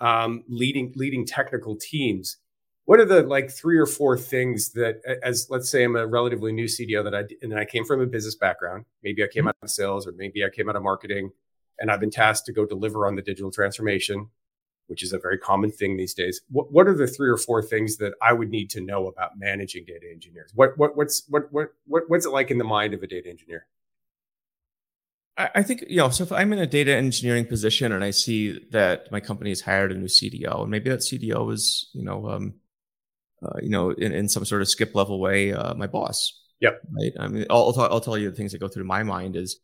um, 0.00 0.44
leading 0.48 0.92
leading 0.96 1.26
technical 1.26 1.76
teams. 1.76 2.38
What 2.84 3.00
are 3.00 3.04
the 3.04 3.22
like 3.22 3.50
three 3.50 3.78
or 3.78 3.86
four 3.86 4.16
things 4.16 4.72
that, 4.72 5.00
as 5.22 5.48
let's 5.50 5.70
say, 5.70 5.82
I'm 5.82 5.96
a 5.96 6.06
relatively 6.06 6.52
new 6.52 6.66
CDO 6.66 7.02
that 7.02 7.14
I 7.14 7.20
and 7.42 7.50
then 7.50 7.58
I 7.58 7.64
came 7.64 7.84
from 7.84 8.00
a 8.00 8.06
business 8.06 8.36
background. 8.36 8.84
Maybe 9.02 9.24
I 9.24 9.26
came 9.26 9.42
mm-hmm. 9.42 9.48
out 9.48 9.56
of 9.62 9.70
sales, 9.70 10.06
or 10.06 10.12
maybe 10.12 10.44
I 10.44 10.50
came 10.50 10.68
out 10.68 10.76
of 10.76 10.82
marketing, 10.82 11.30
and 11.78 11.90
I've 11.90 12.00
been 12.00 12.10
tasked 12.10 12.46
to 12.46 12.52
go 12.52 12.66
deliver 12.66 13.06
on 13.06 13.16
the 13.16 13.22
digital 13.22 13.50
transformation, 13.50 14.28
which 14.86 15.02
is 15.02 15.12
a 15.12 15.18
very 15.18 15.38
common 15.38 15.70
thing 15.70 15.96
these 15.96 16.14
days. 16.14 16.40
What 16.48 16.72
what 16.72 16.86
are 16.88 16.94
the 16.94 17.06
three 17.06 17.28
or 17.28 17.36
four 17.36 17.62
things 17.62 17.96
that 17.98 18.14
I 18.22 18.32
would 18.32 18.50
need 18.50 18.70
to 18.70 18.80
know 18.80 19.06
about 19.06 19.38
managing 19.38 19.84
data 19.86 20.06
engineers? 20.10 20.52
What 20.54 20.76
what 20.76 20.96
what's 20.96 21.24
what 21.28 21.52
what, 21.52 21.68
what 21.86 22.04
what's 22.08 22.26
it 22.26 22.30
like 22.30 22.50
in 22.50 22.58
the 22.58 22.64
mind 22.64 22.94
of 22.94 23.02
a 23.02 23.06
data 23.06 23.28
engineer? 23.28 23.66
I 25.38 25.62
think 25.62 25.84
you 25.86 25.98
know. 25.98 26.08
So 26.08 26.24
if 26.24 26.32
I'm 26.32 26.52
in 26.54 26.58
a 26.58 26.66
data 26.66 26.94
engineering 26.94 27.44
position 27.44 27.92
and 27.92 28.02
I 28.02 28.10
see 28.10 28.58
that 28.70 29.12
my 29.12 29.20
company 29.20 29.50
has 29.50 29.60
hired 29.60 29.92
a 29.92 29.94
new 29.94 30.06
CDO, 30.06 30.62
and 30.62 30.70
maybe 30.70 30.88
that 30.88 31.00
CDO 31.00 31.52
is 31.52 31.90
you 31.92 32.02
know, 32.02 32.26
um, 32.30 32.54
uh, 33.42 33.58
you 33.60 33.68
know, 33.68 33.90
in, 33.90 34.12
in 34.12 34.28
some 34.30 34.46
sort 34.46 34.62
of 34.62 34.68
skip 34.68 34.94
level 34.94 35.20
way, 35.20 35.52
uh, 35.52 35.74
my 35.74 35.86
boss. 35.86 36.40
Yep. 36.60 36.80
Right. 36.90 37.12
I 37.20 37.28
mean, 37.28 37.46
I'll, 37.50 37.74
I'll, 37.76 37.92
I'll 37.92 38.00
tell 38.00 38.16
you 38.16 38.30
the 38.30 38.36
things 38.36 38.52
that 38.52 38.58
go 38.58 38.68
through 38.68 38.84
my 38.84 39.02
mind 39.02 39.36
is, 39.36 39.60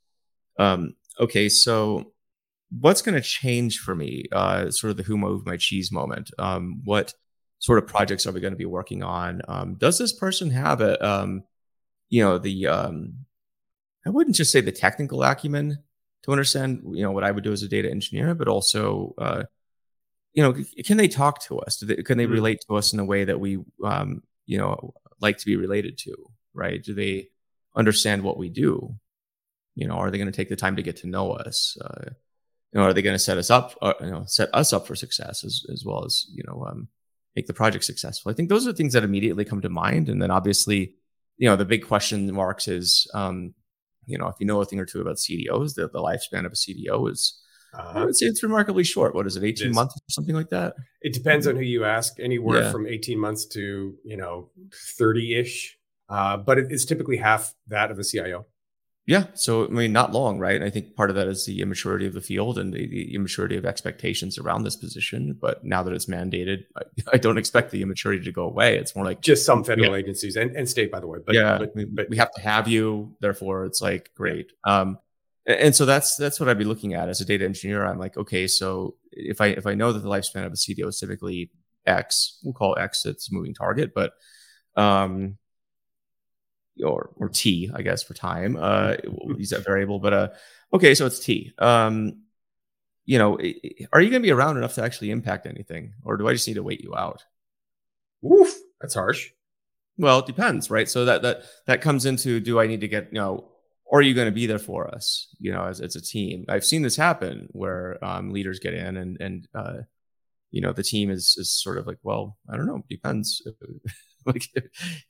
um, 0.59 0.95
okay, 1.21 1.49
so 1.49 2.12
what's 2.81 3.02
going 3.02 3.14
to 3.14 3.21
change 3.21 3.78
for 3.78 3.95
me? 3.95 4.25
Uh, 4.33 4.71
sort 4.71 4.92
of 4.92 4.97
the 4.97 5.02
who 5.02 5.19
moved 5.19 5.47
my 5.47 5.57
cheese 5.57 5.92
moment. 5.92 6.31
Um, 6.38 6.81
what 6.85 7.14
sort 7.59 7.78
of 7.78 7.87
projects 7.87 8.26
are 8.26 8.33
we 8.33 8.40
going 8.40 8.52
to 8.52 8.59
be 8.59 8.64
working 8.66 9.02
on? 9.02 9.42
Um, 9.47 9.75
does 9.75 9.99
this 9.99 10.12
person 10.12 10.50
have 10.50 10.81
a, 10.81 11.04
um, 11.07 11.45
you 12.09 12.23
know, 12.23 12.38
the 12.38 12.66
um, 12.66 13.25
I 14.07 14.11
wouldn't 14.11 14.37
just 14.37 14.52
say 14.52 14.61
the 14.61 14.73
technical 14.73 15.23
acumen 15.23 15.78
to 16.25 16.33
understand, 16.33 16.83
you 16.92 17.02
know, 17.02 17.12
what 17.12 17.25
I 17.25 17.31
would 17.31 17.45
do 17.45 17.52
as 17.52 17.62
a 17.62 17.69
data 17.69 17.90
engineer, 17.90 18.35
but 18.35 18.49
also, 18.49 19.14
uh, 19.19 19.45
you 20.33 20.42
know, 20.42 20.54
can 20.85 20.97
they 20.97 21.09
talk 21.09 21.42
to 21.45 21.59
us? 21.61 21.76
They, 21.76 21.97
can 21.97 22.19
they 22.19 22.25
mm-hmm. 22.25 22.33
relate 22.33 22.64
to 22.66 22.76
us 22.76 22.92
in 22.92 23.00
a 23.00 23.04
way 23.04 23.25
that 23.25 23.38
we, 23.38 23.59
um, 23.85 24.23
you 24.47 24.59
know, 24.59 24.95
like 25.21 25.38
to 25.38 25.47
be 25.47 25.57
related 25.57 25.99
to? 25.99 26.14
Right? 26.54 26.83
Do 26.83 26.95
they 26.95 27.28
understand 27.76 28.23
what 28.23 28.38
we 28.38 28.49
do? 28.49 28.97
You 29.75 29.88
know, 29.88 29.95
are 29.95 30.11
they 30.11 30.19
going 30.19 30.31
to 30.31 30.37
take 30.37 30.49
the 30.49 30.57
time 30.57 30.76
to 30.76 30.83
get 30.83 30.97
to 30.99 31.07
know 31.07 31.33
us? 31.33 31.76
Uh, 31.81 32.11
you 32.73 32.81
know, 32.81 32.87
are 32.87 32.93
they 32.93 33.02
going 33.02 33.14
to 33.14 33.19
set 33.19 33.38
us 33.38 33.50
up, 33.50 33.76
uh, 33.83 33.95
you 34.00 34.11
know, 34.11 34.25
set 34.26 34.49
us 34.55 34.73
up 34.73 34.87
for 34.87 34.95
success 34.95 35.45
as 35.45 35.64
as 35.71 35.85
well 35.85 36.05
as 36.05 36.26
you 36.33 36.43
know, 36.47 36.64
um, 36.69 36.88
make 37.37 37.47
the 37.47 37.55
project 37.55 37.85
successful? 37.85 38.31
I 38.31 38.35
think 38.35 38.49
those 38.49 38.67
are 38.67 38.73
things 38.73 38.95
that 38.95 39.05
immediately 39.05 39.45
come 39.45 39.61
to 39.62 39.69
mind, 39.69 40.09
and 40.09 40.21
then 40.21 40.31
obviously, 40.31 40.95
you 41.37 41.49
know, 41.49 41.57
the 41.57 41.64
big 41.64 41.87
question 41.87 42.33
marks 42.33 42.69
is, 42.69 43.07
um, 43.14 43.55
you 44.07 44.19
know, 44.19 44.29
if 44.29 44.37
you 44.41 44.47
know 44.47 44.61
a 44.61 44.64
thing 44.64 44.81
or 44.81 44.87
two 44.87 45.00
about 45.00 45.17
CDOs, 45.17 45.75
the, 45.75 45.88
the 45.88 46.00
lifespan 46.00 46.47
of 46.47 46.52
a 46.52 46.57
CDO 46.57 47.11
is, 47.11 47.38
uh, 47.75 47.93
I 47.95 48.05
would 48.05 48.17
say 48.17 48.26
it's 48.26 48.43
remarkably 48.43 48.85
short. 48.85 49.14
What 49.14 49.26
is 49.26 49.37
it, 49.37 49.45
18 49.45 49.69
it 49.69 49.75
months 49.75 49.95
or 49.95 50.00
something 50.11 50.35
like 50.35 50.50
that? 50.50 50.75
It 51.00 51.14
depends 51.14 51.47
on 51.47 51.57
who 51.57 51.62
you 51.62 51.85
ask, 51.85 52.19
anywhere 52.21 52.62
yeah. 52.62 52.73
from 52.73 52.87
18 52.87 53.19
months 53.19 53.47
to, 53.49 53.95
you 54.05 54.17
know, 54.17 54.50
30 54.99 55.41
ish. 55.41 55.79
Uh, 56.09 56.37
but 56.37 56.59
it's 56.59 56.85
typically 56.85 57.17
half 57.17 57.55
that 57.69 57.91
of 57.91 57.99
a 57.99 58.05
CIO. 58.05 58.47
Yeah. 59.04 59.25
So, 59.35 59.64
I 59.64 59.68
mean, 59.68 59.92
not 59.92 60.12
long, 60.12 60.38
right? 60.38 60.62
I 60.62 60.71
think 60.71 60.94
part 60.94 61.11
of 61.11 61.16
that 61.16 61.26
is 61.26 61.44
the 61.44 61.61
immaturity 61.61 62.06
of 62.06 62.14
the 62.14 62.21
field 62.21 62.56
and 62.56 62.73
the, 62.73 62.87
the 62.87 63.14
immaturity 63.14 63.56
of 63.56 63.66
expectations 63.66 64.38
around 64.38 64.62
this 64.62 64.76
position. 64.76 65.37
But 65.40 65.64
now 65.64 65.82
that 65.82 65.92
it's 65.92 66.06
mandated, 66.06 66.64
I, 66.76 66.82
I, 67.14 67.16
don't 67.16 67.37
expect 67.37 67.73
the 67.73 67.82
immaturity 67.82 68.25
to 68.25 68.32
go 68.32 68.44
away. 68.44 68.76
It's 68.76 68.94
more 68.94 69.04
like 69.04 69.21
just 69.21 69.44
some 69.44 69.64
federal 69.64 69.92
yeah. 69.92 69.99
agencies 69.99 70.37
and, 70.37 70.54
and 70.56 70.68
state, 70.68 70.92
by 70.92 71.00
the 71.00 71.09
way. 71.09 71.18
But 71.25 71.35
yeah, 71.35 71.59
but, 71.59 71.73
but, 71.94 72.11
we 72.11 72.16
have 72.16 72.32
to 72.35 72.40
have 72.42 72.68
you. 72.68 73.16
Therefore, 73.21 73.64
it's 73.64 73.82
like 73.82 74.11
great. 74.14 74.52
Um, 74.64 74.99
and 75.47 75.75
so 75.75 75.85
that's 75.85 76.14
that's 76.14 76.38
what 76.38 76.49
I'd 76.49 76.59
be 76.59 76.64
looking 76.64 76.94
at 76.94 77.09
as 77.09 77.21
a 77.21 77.25
data 77.25 77.44
engineer. 77.44 77.85
I'm 77.85 77.99
like, 77.99 78.16
okay, 78.16 78.47
so 78.47 78.94
if 79.11 79.40
I 79.40 79.47
if 79.47 79.66
I 79.66 79.75
know 79.75 79.92
that 79.92 79.99
the 79.99 80.09
lifespan 80.09 80.47
of 80.47 80.52
a 80.52 80.56
CDO 80.56 80.87
is 80.87 81.00
typically 81.00 81.50
X, 81.85 82.38
we'll 82.44 82.54
call 82.54 82.78
X 82.78 83.04
its 83.04 83.32
moving 83.32 83.52
target, 83.52 83.92
but 83.92 84.12
um, 84.76 85.38
or 86.85 87.11
or 87.17 87.29
t, 87.29 87.71
I 87.75 87.83
guess 87.83 88.02
for 88.02 88.14
time. 88.14 88.57
Uh, 88.57 88.97
we'll 89.05 89.38
use 89.38 89.50
that 89.50 89.64
variable. 89.64 89.99
But 89.99 90.12
uh, 90.12 90.29
okay, 90.73 90.95
so 90.95 91.07
it's 91.07 91.21
t. 91.21 91.52
Um, 91.59 92.23
you 93.05 93.19
know, 93.19 93.35
are 93.93 94.00
you 94.00 94.11
going 94.11 94.23
to 94.23 94.26
be 94.26 94.31
around 94.31 94.57
enough 94.57 94.75
to 94.75 94.83
actually 94.83 95.11
impact 95.11 95.47
anything, 95.47 95.95
or 96.05 96.17
do 96.17 96.29
I 96.29 96.33
just 96.33 96.47
need 96.47 96.55
to 96.55 96.62
wait 96.62 96.83
you 96.83 96.95
out? 96.95 97.25
Oof, 98.25 98.55
that's 98.81 98.95
harsh. 98.95 99.31
Well, 99.99 100.21
it 100.21 100.26
depends, 100.26 100.71
right? 100.71 100.88
So 100.88 101.05
that 101.05 101.23
that 101.23 101.43
that 101.67 101.83
comes 101.83 102.07
into 102.07 102.41
do 102.41 102.61
I 102.61 102.67
need 102.67 102.81
to 102.81 102.88
get 102.88 103.09
you 103.12 103.19
know, 103.19 103.49
or 103.85 103.99
are 103.99 104.02
you 104.02 104.14
going 104.14 104.26
to 104.26 104.33
be 104.33 104.47
there 104.47 104.59
for 104.59 104.88
us? 104.88 105.29
You 105.38 105.52
know, 105.52 105.64
as 105.64 105.81
as 105.81 105.97
a 105.97 106.00
team. 106.00 106.45
I've 106.49 106.64
seen 106.64 106.83
this 106.83 106.97
happen 106.97 107.49
where 107.50 108.02
um, 108.05 108.31
leaders 108.31 108.61
get 108.61 108.75
in 108.75 108.97
and 108.97 109.21
and 109.21 109.49
uh, 109.55 109.79
you 110.50 110.61
know 110.61 110.73
the 110.73 110.83
team 110.83 111.11
is 111.11 111.37
is 111.38 111.52
sort 111.52 111.79
of 111.79 111.87
like, 111.87 111.99
well, 112.02 112.38
I 112.49 112.57
don't 112.57 112.67
know, 112.67 112.83
depends. 112.88 113.43
like 114.26 114.49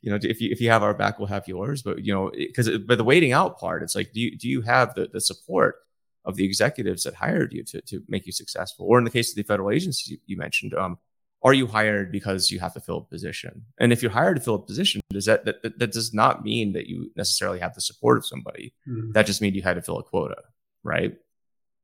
you 0.01 0.11
know 0.11 0.19
if 0.21 0.41
you 0.41 0.49
if 0.51 0.61
you 0.61 0.69
have 0.69 0.83
our 0.83 0.93
back 0.93 1.19
we'll 1.19 1.27
have 1.27 1.47
yours. 1.47 1.81
But 1.81 2.03
you 2.03 2.13
know 2.13 2.31
because 2.35 2.69
but 2.79 2.97
the 2.97 3.03
waiting 3.03 3.31
out 3.31 3.59
part 3.59 3.83
it's 3.83 3.95
like 3.95 4.11
do 4.13 4.19
you 4.19 4.37
do 4.37 4.47
you 4.47 4.61
have 4.61 4.93
the, 4.95 5.09
the 5.11 5.21
support 5.21 5.77
of 6.25 6.35
the 6.35 6.45
executives 6.45 7.03
that 7.03 7.13
hired 7.15 7.51
you 7.51 7.63
to, 7.65 7.81
to 7.81 8.03
make 8.07 8.25
you 8.25 8.31
successful? 8.31 8.85
Or 8.87 8.97
in 8.97 9.03
the 9.03 9.09
case 9.09 9.31
of 9.31 9.35
the 9.35 9.43
federal 9.43 9.71
agencies 9.71 10.09
you, 10.11 10.17
you 10.25 10.37
mentioned 10.37 10.73
um 10.73 10.97
are 11.45 11.53
you 11.53 11.67
hired 11.67 12.09
because 12.09 12.51
you 12.51 12.59
have 12.61 12.73
to 12.73 12.79
fill 12.79 12.97
a 12.97 13.01
position? 13.01 13.65
And 13.77 13.91
if 13.91 14.01
you're 14.01 14.11
hired 14.11 14.37
to 14.37 14.41
fill 14.41 14.55
a 14.55 14.59
position 14.59 15.01
does 15.09 15.25
that 15.25 15.45
that, 15.45 15.79
that 15.79 15.91
does 15.91 16.13
not 16.13 16.43
mean 16.43 16.73
that 16.73 16.87
you 16.87 17.11
necessarily 17.15 17.59
have 17.59 17.75
the 17.75 17.81
support 17.81 18.17
of 18.17 18.25
somebody. 18.25 18.73
Mm-hmm. 18.87 19.11
that 19.11 19.25
just 19.25 19.41
means 19.41 19.55
you 19.55 19.61
had 19.61 19.75
to 19.75 19.81
fill 19.81 19.99
a 19.99 20.03
quota 20.03 20.41
right? 20.83 21.15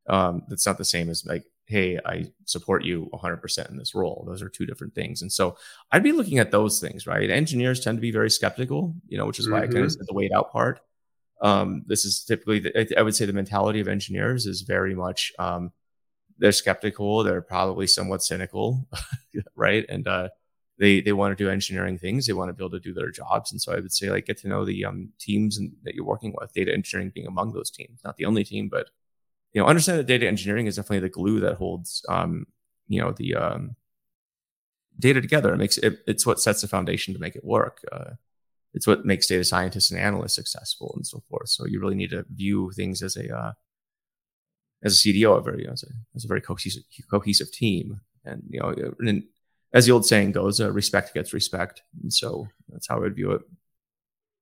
Um 0.07 0.43
that's 0.47 0.65
not 0.65 0.77
the 0.77 0.85
same 0.85 1.09
as 1.09 1.25
like 1.25 1.45
hey, 1.69 1.99
I 2.03 2.25
support 2.45 2.83
you 2.83 3.09
100% 3.13 3.69
in 3.69 3.77
this 3.77 3.93
role. 3.93 4.25
Those 4.27 4.41
are 4.41 4.49
two 4.49 4.65
different 4.65 4.95
things. 4.95 5.21
And 5.21 5.31
so 5.31 5.55
I'd 5.91 6.01
be 6.01 6.11
looking 6.11 6.39
at 6.39 6.49
those 6.49 6.79
things, 6.79 7.05
right? 7.05 7.29
Engineers 7.29 7.79
tend 7.79 7.97
to 7.97 8.01
be 8.01 8.11
very 8.11 8.31
skeptical, 8.31 8.95
you 9.07 9.19
know, 9.19 9.27
which 9.27 9.37
is 9.37 9.47
why 9.47 9.61
mm-hmm. 9.61 9.69
I 9.69 9.73
kind 9.73 9.85
of 9.85 9.91
said 9.91 10.07
the 10.07 10.15
wait 10.15 10.31
out 10.33 10.51
part. 10.51 10.81
Um, 11.41 11.83
this 11.85 12.05
is 12.05 12.25
typically, 12.25 12.59
the, 12.59 12.99
I 12.99 13.03
would 13.03 13.15
say 13.15 13.25
the 13.25 13.33
mentality 13.33 13.79
of 13.79 13.87
engineers 13.87 14.47
is 14.47 14.61
very 14.61 14.95
much, 14.95 15.31
um, 15.37 15.71
they're 16.39 16.51
skeptical. 16.51 17.23
They're 17.23 17.41
probably 17.41 17.85
somewhat 17.85 18.23
cynical, 18.23 18.87
right? 19.55 19.85
And, 19.87 20.07
uh, 20.07 20.29
they, 20.79 21.01
they 21.01 21.11
want 21.11 21.37
to 21.37 21.43
do 21.43 21.51
engineering 21.51 21.99
things. 21.99 22.25
They 22.25 22.33
want 22.33 22.49
to 22.49 22.53
be 22.53 22.63
able 22.63 22.71
to 22.71 22.79
do 22.79 22.93
their 22.93 23.11
jobs. 23.11 23.51
And 23.51 23.61
so 23.61 23.73
I 23.73 23.75
would 23.75 23.91
say 23.91 24.09
like 24.09 24.25
get 24.25 24.37
to 24.39 24.47
know 24.47 24.65
the 24.65 24.85
um, 24.85 25.09
teams 25.19 25.57
and, 25.57 25.73
that 25.83 25.93
you're 25.93 26.05
working 26.05 26.33
with, 26.39 26.53
data 26.53 26.73
engineering 26.73 27.11
being 27.13 27.27
among 27.27 27.51
those 27.51 27.69
teams, 27.69 27.99
not 28.03 28.17
the 28.17 28.25
only 28.25 28.43
team, 28.43 28.69
but 28.69 28.89
you 29.53 29.61
know, 29.61 29.67
understand 29.67 29.99
that 29.99 30.07
data 30.07 30.27
engineering 30.27 30.67
is 30.67 30.75
definitely 30.75 30.99
the 30.99 31.09
glue 31.09 31.39
that 31.39 31.55
holds, 31.55 32.05
um, 32.09 32.45
you 32.87 33.01
know, 33.01 33.11
the 33.11 33.35
um, 33.35 33.75
data 34.97 35.21
together. 35.21 35.53
It 35.53 35.57
makes 35.57 35.77
it, 35.77 35.99
it's 36.07 36.25
what 36.25 36.39
sets 36.39 36.61
the 36.61 36.67
foundation 36.67 37.13
to 37.13 37.19
make 37.19 37.35
it 37.35 37.43
work. 37.43 37.79
Uh, 37.91 38.11
it's 38.73 38.85
what 38.85 39.05
makes 39.05 39.27
data 39.27 39.43
scientists 39.43 39.89
and 39.89 39.99
analysts 39.99 40.35
successful 40.35 40.93
and 40.95 41.05
so 41.05 41.23
forth. 41.29 41.49
So 41.49 41.65
you 41.65 41.79
really 41.79 41.95
need 41.95 42.11
to 42.11 42.25
view 42.31 42.71
things 42.71 43.01
as 43.01 43.15
a 43.15 43.35
uh, 43.35 43.51
as 44.83 44.93
a 44.93 45.09
CDO, 45.09 45.37
a 45.37 45.41
very 45.41 45.67
as 45.67 45.83
a, 45.83 45.87
as 46.15 46.25
a 46.25 46.27
very 46.27 46.41
cohesive, 46.41 46.83
cohesive 47.09 47.51
team. 47.51 48.01
And 48.23 48.43
you 48.49 48.59
know, 48.59 48.73
and 48.99 49.23
as 49.73 49.85
the 49.85 49.91
old 49.91 50.05
saying 50.05 50.31
goes, 50.31 50.59
uh, 50.59 50.71
respect 50.71 51.13
gets 51.13 51.33
respect. 51.33 51.81
And 52.01 52.13
so 52.13 52.47
that's 52.69 52.87
how 52.87 52.97
I 52.97 52.99
would 52.99 53.15
view 53.15 53.31
it. 53.31 53.41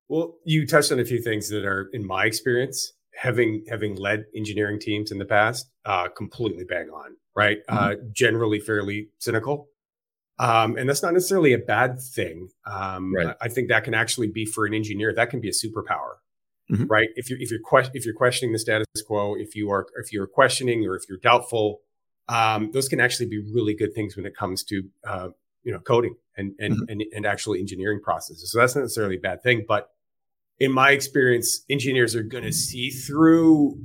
Well, 0.09 0.37
you 0.45 0.65
touched 0.65 0.91
on 0.91 0.99
a 0.99 1.05
few 1.05 1.21
things 1.21 1.49
that 1.49 1.65
are, 1.65 1.89
in 1.91 2.05
my 2.05 2.25
experience, 2.25 2.93
having 3.17 3.65
having 3.67 3.95
led 3.95 4.25
engineering 4.35 4.79
teams 4.79 5.11
in 5.11 5.17
the 5.17 5.25
past, 5.25 5.69
uh, 5.85 6.07
completely 6.09 6.63
bang 6.63 6.89
on, 6.89 7.15
right? 7.35 7.57
Mm-hmm. 7.67 7.77
Uh, 7.77 7.93
generally 8.13 8.59
fairly 8.59 9.09
cynical, 9.17 9.69
um, 10.39 10.77
and 10.77 10.87
that's 10.87 11.01
not 11.01 11.13
necessarily 11.13 11.53
a 11.53 11.57
bad 11.57 11.99
thing. 11.99 12.49
Um, 12.65 13.13
right. 13.13 13.35
I 13.41 13.49
think 13.49 13.69
that 13.69 13.83
can 13.83 13.95
actually 13.95 14.27
be 14.27 14.45
for 14.45 14.65
an 14.65 14.73
engineer 14.73 15.13
that 15.13 15.31
can 15.31 15.41
be 15.41 15.49
a 15.49 15.51
superpower, 15.51 16.17
mm-hmm. 16.71 16.85
right? 16.85 17.09
If 17.15 17.29
you're 17.29 17.39
if 17.39 17.49
you're 17.49 17.59
que- 17.59 17.89
if 17.93 18.05
you're 18.05 18.15
questioning 18.15 18.53
the 18.53 18.59
status 18.59 18.87
quo, 19.05 19.35
if 19.35 19.55
you 19.55 19.71
are 19.71 19.87
if 19.99 20.13
you're 20.13 20.27
questioning 20.27 20.85
or 20.85 20.95
if 20.95 21.03
you're 21.09 21.17
doubtful, 21.17 21.81
um, 22.29 22.71
those 22.71 22.87
can 22.87 22.99
actually 22.99 23.29
be 23.29 23.39
really 23.39 23.73
good 23.73 23.93
things 23.95 24.15
when 24.15 24.27
it 24.27 24.35
comes 24.35 24.63
to 24.65 24.83
uh, 25.07 25.29
you 25.63 25.71
know 25.71 25.79
coding 25.79 26.15
and 26.35 26.53
and, 26.59 26.75
mm-hmm. 26.75 26.83
and 26.89 27.03
and 27.15 27.25
actual 27.25 27.55
engineering 27.55 27.99
processes. 27.99 28.51
So 28.51 28.59
that's 28.59 28.75
not 28.75 28.81
necessarily 28.81 29.17
a 29.17 29.19
bad 29.19 29.41
thing, 29.41 29.65
but 29.67 29.89
in 30.59 30.71
my 30.71 30.91
experience, 30.91 31.65
engineers 31.69 32.15
are 32.15 32.23
going 32.23 32.43
to 32.43 32.51
see 32.51 32.89
through 32.89 33.79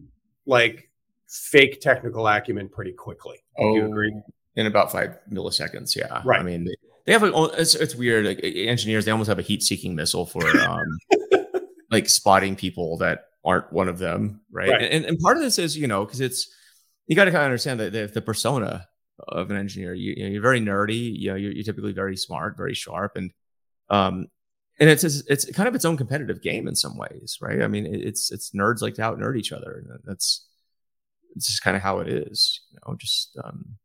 like 0.47 0.91
fake 1.29 1.81
technical 1.81 2.27
acumen 2.27 2.69
pretty 2.69 2.93
quickly. 2.93 3.39
Oh, 3.59 3.75
you 3.75 3.87
agree? 3.87 4.15
In 4.57 4.67
about 4.67 4.93
five 4.93 5.19
milliseconds. 5.31 5.97
Yeah. 5.97 6.23
Right. 6.25 6.41
I 6.41 6.43
mean, 6.43 6.65
they, 6.65 6.75
they 7.07 7.13
have 7.13 7.23
a, 7.23 7.45
it's, 7.59 7.75
it's 7.75 7.95
weird. 7.95 8.27
Like 8.27 8.41
engineers, 8.43 9.05
they 9.05 9.11
almost 9.11 9.29
have 9.29 9.39
a 9.39 9.43
heat 9.43 9.63
seeking 9.63 9.95
missile 9.95 10.27
for 10.27 10.47
um, 10.61 10.99
like 11.91 12.09
spotting 12.09 12.57
people 12.57 12.99
that 12.99 13.25
aren't 13.45 13.73
one 13.73 13.89
of 13.89 13.99
them. 13.99 14.41
Right. 14.51 14.71
right. 14.71 14.83
And, 14.83 15.05
and 15.05 15.19
part 15.19 15.37
of 15.37 15.43
this 15.43 15.59
is, 15.59 15.77
you 15.77 15.87
know, 15.87 16.05
because 16.05 16.21
it's, 16.21 16.51
you 17.07 17.17
got 17.17 17.25
to 17.25 17.31
kind 17.31 17.43
of 17.43 17.47
understand 17.47 17.81
that 17.81 17.93
the, 17.93 18.07
the 18.07 18.23
persona 18.23 18.87
of 19.29 19.51
an 19.51 19.57
engineer, 19.57 19.93
you, 19.95 20.15
you 20.17 20.25
know, 20.25 20.31
you're 20.31 20.43
very 20.43 20.61
nerdy, 20.61 21.19
you 21.19 21.31
know, 21.31 21.37
you're, 21.37 21.53
you're 21.53 21.65
typically 21.65 21.93
very 21.93 22.17
smart, 22.17 22.57
very 22.57 22.75
sharp. 22.75 23.17
And, 23.17 23.33
um, 23.91 24.29
and 24.83 24.91
it's 24.91 25.05
it's 25.05 25.49
kind 25.53 25.69
of 25.69 25.77
its 25.77 25.85
own 25.85 25.97
competitive 25.97 26.43
game 26.43 26.67
in 26.67 26.75
some 26.75 26.99
ways, 26.99 27.39
right? 27.41 27.63
I 27.63 27.69
mean, 27.69 27.87
it's 27.87 28.33
it's 28.33 28.51
nerds 28.51 28.83
like 28.83 28.95
to 28.95 29.03
out 29.03 29.17
nerd 29.17 29.39
each 29.39 29.53
other. 29.53 29.85
That's 30.03 30.45
it's 31.37 31.47
just 31.47 31.63
kind 31.63 31.77
of 31.77 31.85
how 31.85 32.01
it 32.01 32.09
is, 32.09 32.63
you 32.73 32.79
know. 32.85 32.97
Just 32.97 33.39
um, 33.45 33.77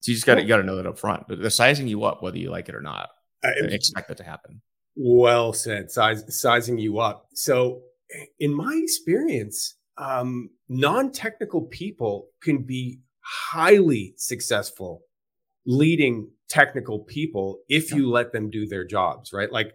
so 0.00 0.10
you 0.10 0.16
just 0.16 0.26
got 0.26 0.34
to 0.34 0.42
you 0.42 0.48
got 0.48 0.56
to 0.56 0.64
know 0.64 0.74
that 0.74 0.88
up 0.88 0.98
front. 0.98 1.28
But 1.28 1.40
they're 1.40 1.50
sizing 1.50 1.86
you 1.86 2.02
up 2.02 2.20
whether 2.20 2.36
you 2.36 2.50
like 2.50 2.68
it 2.68 2.74
or 2.74 2.80
not. 2.80 3.10
I 3.44 3.52
expect 3.60 4.08
that 4.08 4.16
to 4.16 4.24
happen. 4.24 4.60
Well 4.96 5.52
said. 5.52 5.92
Size, 5.92 6.24
sizing 6.36 6.78
you 6.78 6.98
up. 6.98 7.28
So, 7.32 7.82
in 8.40 8.52
my 8.52 8.76
experience, 8.82 9.76
um, 9.98 10.50
non-technical 10.68 11.66
people 11.66 12.26
can 12.42 12.64
be 12.64 12.98
highly 13.20 14.14
successful 14.16 15.02
leading 15.64 16.28
technical 16.48 16.98
people 16.98 17.60
if 17.68 17.92
you 17.92 18.10
let 18.10 18.32
them 18.32 18.50
do 18.50 18.66
their 18.66 18.84
jobs. 18.84 19.32
Right, 19.32 19.52
like 19.52 19.74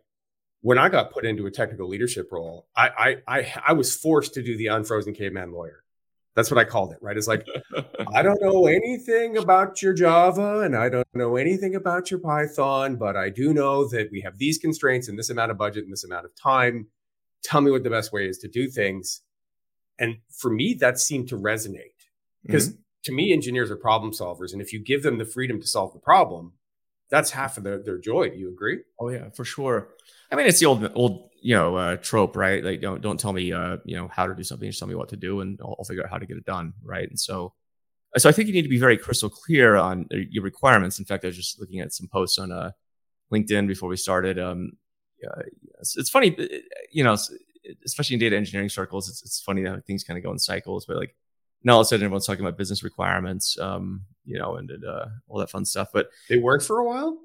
when 0.66 0.80
I 0.80 0.90
got 0.90 1.12
put 1.12 1.28
into 1.28 1.46
a 1.46 1.52
technical 1.52 1.88
leadership 1.88 2.30
role, 2.32 2.66
I 2.76 2.88
I 3.28 3.38
I, 3.38 3.54
I 3.68 3.74
was 3.74 3.96
forced 3.96 4.34
to 4.34 4.42
do 4.42 4.58
the 4.58 4.68
unfrozen 4.68 5.14
caveman 5.14 5.52
lawyer. 5.52 5.84
That's 6.36 6.50
what 6.50 6.58
I 6.58 6.64
called 6.64 6.92
it, 6.92 6.98
right? 7.02 7.16
It's 7.16 7.28
like, 7.28 7.46
I 8.14 8.24
don't 8.24 8.42
know 8.42 8.66
anything 8.80 9.38
about 9.38 9.84
your 9.84 9.94
Java 9.94 10.62
and 10.62 10.76
I 10.76 10.90
don't 10.90 11.08
know 11.14 11.36
anything 11.36 11.76
about 11.76 12.10
your 12.10 12.20
Python, 12.20 12.96
but 12.96 13.16
I 13.16 13.30
do 13.30 13.54
know 13.54 13.88
that 13.90 14.10
we 14.12 14.22
have 14.22 14.40
these 14.40 14.58
constraints 14.58 15.08
and 15.08 15.20
this 15.20 15.30
amount 15.30 15.52
of 15.52 15.58
budget 15.58 15.84
and 15.84 15.94
this 15.94 16.04
amount 16.04 16.26
of 16.26 16.36
time. 16.36 16.88
Tell 17.44 17.62
me 17.62 17.70
what 17.70 17.84
the 17.84 17.92
best 17.92 18.12
way 18.12 18.28
is 18.28 18.40
to 18.40 18.48
do 18.48 18.68
things. 18.68 19.22
And 20.00 20.18
for 20.36 20.50
me, 20.50 20.74
that 20.80 20.98
seemed 20.98 21.30
to 21.30 21.38
resonate 21.38 22.02
because 22.44 22.70
mm-hmm. 22.70 22.82
to 23.04 23.12
me, 23.14 23.34
engineers 23.34 23.70
are 23.70 23.78
problem 23.78 24.14
solvers. 24.14 24.52
And 24.52 24.64
if 24.64 24.74
you 24.74 24.80
give 24.84 25.04
them 25.04 25.20
the 25.20 25.26
freedom 25.26 25.62
to 25.62 25.68
solve 25.68 25.94
the 25.94 26.00
problem, 26.00 26.54
that's 27.12 27.32
half 27.32 27.56
of 27.56 27.64
their, 27.64 27.78
their 27.82 28.00
joy. 28.00 28.32
Do 28.32 28.38
you 28.38 28.50
agree? 28.50 28.80
Oh, 29.00 29.10
yeah, 29.10 29.30
for 29.30 29.46
sure. 29.46 29.90
I 30.32 30.36
mean, 30.36 30.48
it's 30.48 30.60
the 30.60 30.66
old 30.66 30.92
old 30.96 31.30
you 31.42 31.56
know 31.56 31.76
uh, 31.76 31.96
trope, 31.98 32.36
right? 32.36 32.64
Like 32.64 32.82
don't 32.82 33.02
don't 33.02 33.20
tell 33.20 33.34
me 33.34 33.54
uh, 33.54 33.78
you 33.86 33.96
know 33.96 34.08
how 34.08 34.28
to 34.28 34.34
do 34.34 34.44
something, 34.44 34.68
just 34.68 34.80
tell 34.80 34.88
me 34.88 34.96
what 34.96 35.10
to 35.10 35.18
do, 35.18 35.42
and 35.42 35.60
I'll, 35.62 35.76
I'll, 35.78 35.86
figure 35.86 36.04
out 36.04 36.10
how 36.10 36.18
to 36.18 36.26
get 36.26 36.38
it 36.38 36.46
done, 36.46 36.74
right? 36.84 37.08
And 37.08 37.20
so, 37.20 37.54
so 38.18 38.30
I 38.30 38.32
think 38.32 38.48
you 38.48 38.54
need 38.54 38.64
to 38.64 38.70
be 38.70 38.80
very 38.80 38.98
crystal 38.98 39.30
clear 39.30 39.76
on 39.76 40.08
your 40.12 40.44
requirements. 40.44 40.98
In 40.98 41.06
fact, 41.06 41.24
I 41.24 41.28
was 41.28 41.36
just 41.36 41.60
looking 41.60 41.82
at 41.82 41.94
some 41.94 42.08
posts 42.08 42.40
on 42.40 42.52
uh, 42.52 42.72
LinkedIn 43.32 43.68
before 43.68 43.90
we 43.90 43.98
started. 43.98 44.40
Um, 44.40 44.74
uh, 45.26 45.42
it's, 45.80 45.98
it's, 45.98 46.10
funny, 46.10 46.36
uh, 46.38 46.58
you 46.92 47.04
know, 47.04 47.16
especially 47.86 48.16
in 48.16 48.20
data 48.20 48.36
engineering 48.36 48.70
circles, 48.70 49.10
it's 49.10 49.24
it's 49.24 49.40
funny 49.40 49.66
how 49.66 49.80
things 49.86 50.04
kind 50.04 50.18
of 50.18 50.24
go 50.24 50.32
in 50.32 50.40
cycles, 50.40 50.86
but 50.88 50.98
like 50.98 51.16
now 51.64 51.74
all 51.74 51.82
of 51.82 51.86
a 51.86 51.88
sudden 51.90 52.06
everyone's 52.06 52.26
talking 52.26 52.46
about 52.46 52.58
business 52.58 52.84
requirements, 52.84 53.58
um, 53.60 54.02
you 54.24 54.40
know, 54.40 54.56
and 54.56 54.72
uh, 54.88 55.06
all 55.28 55.40
that 55.40 55.50
fun 55.50 55.66
stuff. 55.66 55.90
But 55.94 56.10
they 56.30 56.38
worked 56.38 56.64
for 56.64 56.80
a 56.80 56.86
while. 56.86 57.20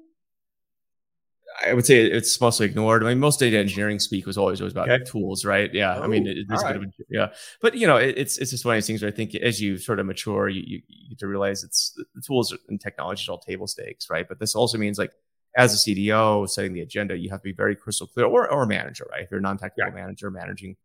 I 1.65 1.73
would 1.73 1.85
say 1.85 2.01
it's 2.01 2.39
mostly 2.39 2.65
ignored. 2.65 3.03
I 3.03 3.09
mean, 3.09 3.19
most 3.19 3.39
data 3.39 3.57
engineering 3.57 3.99
speak 3.99 4.25
was 4.25 4.37
always 4.37 4.61
always 4.61 4.73
about 4.73 4.89
okay. 4.89 5.03
tools, 5.03 5.45
right? 5.45 5.73
Yeah. 5.73 5.97
Oh, 5.97 6.03
I 6.03 6.07
mean, 6.07 6.27
it, 6.27 6.45
right. 6.49 6.75
a, 6.75 6.85
yeah, 7.09 7.27
but 7.61 7.75
you 7.75 7.87
know, 7.87 7.97
it, 7.97 8.17
it's 8.17 8.37
it's 8.37 8.51
just 8.51 8.65
one 8.65 8.75
of 8.75 8.77
these 8.77 8.87
things 8.87 9.01
where 9.01 9.11
I 9.11 9.15
think 9.15 9.35
as 9.35 9.61
you 9.61 9.77
sort 9.77 9.99
of 9.99 10.05
mature, 10.05 10.49
you, 10.49 10.63
you, 10.65 10.81
you 10.87 11.09
get 11.09 11.19
to 11.19 11.27
realize 11.27 11.63
it's 11.63 11.97
the 12.15 12.21
tools 12.21 12.55
and 12.69 12.79
technology 12.79 13.23
is 13.23 13.29
all 13.29 13.39
table 13.39 13.67
stakes, 13.67 14.09
right? 14.09 14.27
But 14.27 14.39
this 14.39 14.55
also 14.55 14.77
means 14.77 14.97
like 14.97 15.11
as 15.55 15.73
a 15.73 15.89
CDO 15.89 16.49
setting 16.49 16.73
the 16.73 16.81
agenda, 16.81 17.17
you 17.17 17.29
have 17.29 17.41
to 17.41 17.45
be 17.45 17.53
very 17.53 17.75
crystal 17.75 18.07
clear, 18.07 18.25
or 18.25 18.49
or 18.51 18.65
manager, 18.65 19.05
right? 19.11 19.23
If 19.23 19.31
you're 19.31 19.39
a 19.39 19.43
non-technical 19.43 19.93
yeah. 19.93 20.01
manager 20.01 20.31
managing 20.31 20.77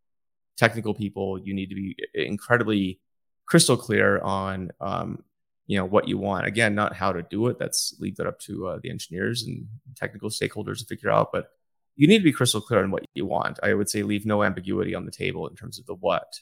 technical 0.57 0.95
people, 0.95 1.39
you 1.39 1.55
need 1.55 1.69
to 1.69 1.75
be 1.75 1.97
incredibly 2.15 3.01
crystal 3.47 3.77
clear 3.77 4.21
on 4.21 4.71
um, 4.81 5.23
you 5.67 5.77
know 5.77 5.85
what 5.85 6.09
you 6.09 6.19
want. 6.19 6.47
Again, 6.47 6.75
not 6.75 6.95
how 6.95 7.13
to 7.13 7.23
do 7.23 7.49
it. 7.49 7.59
That's 7.59 7.95
leave 7.99 8.17
that 8.17 8.27
up 8.27 8.39
to 8.41 8.69
uh, 8.69 8.79
the 8.83 8.91
engineers 8.91 9.43
and 9.43 9.67
technical 9.97 10.31
stakeholders 10.31 10.79
to 10.79 10.87
figure 10.87 11.11
out. 11.11 11.31
But 11.33 11.49
you 11.97 12.07
need 12.07 12.19
to 12.19 12.25
be 12.25 12.33
crystal 12.33 12.61
clear 12.61 12.83
on 12.83 12.91
what 12.91 13.05
you 13.15 13.27
want. 13.27 13.59
I 13.63 13.75
would 13.75 13.89
say 13.89 14.03
leave 14.03 14.27
no 14.27 14.43
ambiguity 14.43 14.95
on 14.95 15.07
the 15.07 15.11
table 15.11 15.49
in 15.49 15.57
terms 15.57 15.79
of 15.79 15.87
the 15.87 15.95
what. 15.95 16.41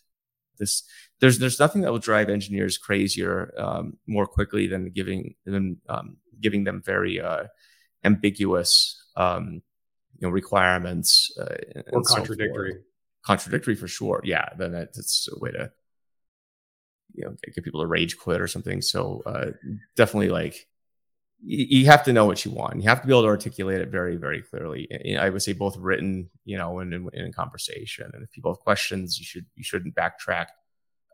This 0.58 0.84
there's 1.20 1.38
there's 1.38 1.58
nothing 1.58 1.82
that 1.82 1.90
will 1.90 1.98
drive 1.98 2.28
engineers 2.28 2.78
crazier 2.78 3.54
um, 3.58 3.96
more 4.06 4.26
quickly 4.26 4.66
than 4.66 4.90
giving 4.90 5.34
than 5.44 5.78
um, 5.88 6.18
giving 6.40 6.64
them 6.64 6.82
very 6.84 7.20
uh, 7.20 7.44
ambiguous 8.04 9.02
um, 9.16 9.62
you 10.18 10.26
know 10.26 10.30
requirements 10.30 11.36
uh, 11.40 11.56
or 11.92 12.02
contradictory. 12.02 12.72
So 12.72 12.78
contradictory 13.24 13.74
for 13.74 13.88
sure. 13.88 14.20
Yeah, 14.22 14.50
then 14.56 14.72
that's 14.72 15.28
a 15.34 15.38
way 15.38 15.50
to 15.52 15.72
you 17.14 17.24
know 17.24 17.34
get 17.54 17.64
people 17.64 17.80
to 17.80 17.86
rage 17.86 18.18
quit 18.18 18.40
or 18.40 18.48
something. 18.48 18.82
So 18.82 19.22
uh, 19.26 19.52
definitely 19.96 20.30
like 20.30 20.66
you, 21.46 21.86
have 21.86 22.04
to 22.04 22.12
know 22.12 22.24
what 22.24 22.44
you 22.44 22.50
want. 22.50 22.76
You 22.76 22.88
have 22.88 23.02
to 23.02 23.06
be 23.06 23.12
able 23.12 23.22
to 23.22 23.28
articulate 23.28 23.80
it 23.80 23.88
very 23.88 24.16
very 24.16 24.42
clearly. 24.42 24.88
I 25.18 25.28
would 25.28 25.42
say 25.42 25.52
both 25.52 25.76
written, 25.76 26.30
you 26.44 26.56
know, 26.56 26.78
and 26.78 26.92
in, 26.92 27.08
in 27.12 27.32
conversation. 27.32 28.10
And 28.12 28.22
if 28.22 28.30
people 28.30 28.52
have 28.52 28.60
questions, 28.60 29.18
you 29.18 29.24
should 29.24 29.46
you 29.54 29.64
shouldn't 29.64 29.94
backtrack. 29.94 30.46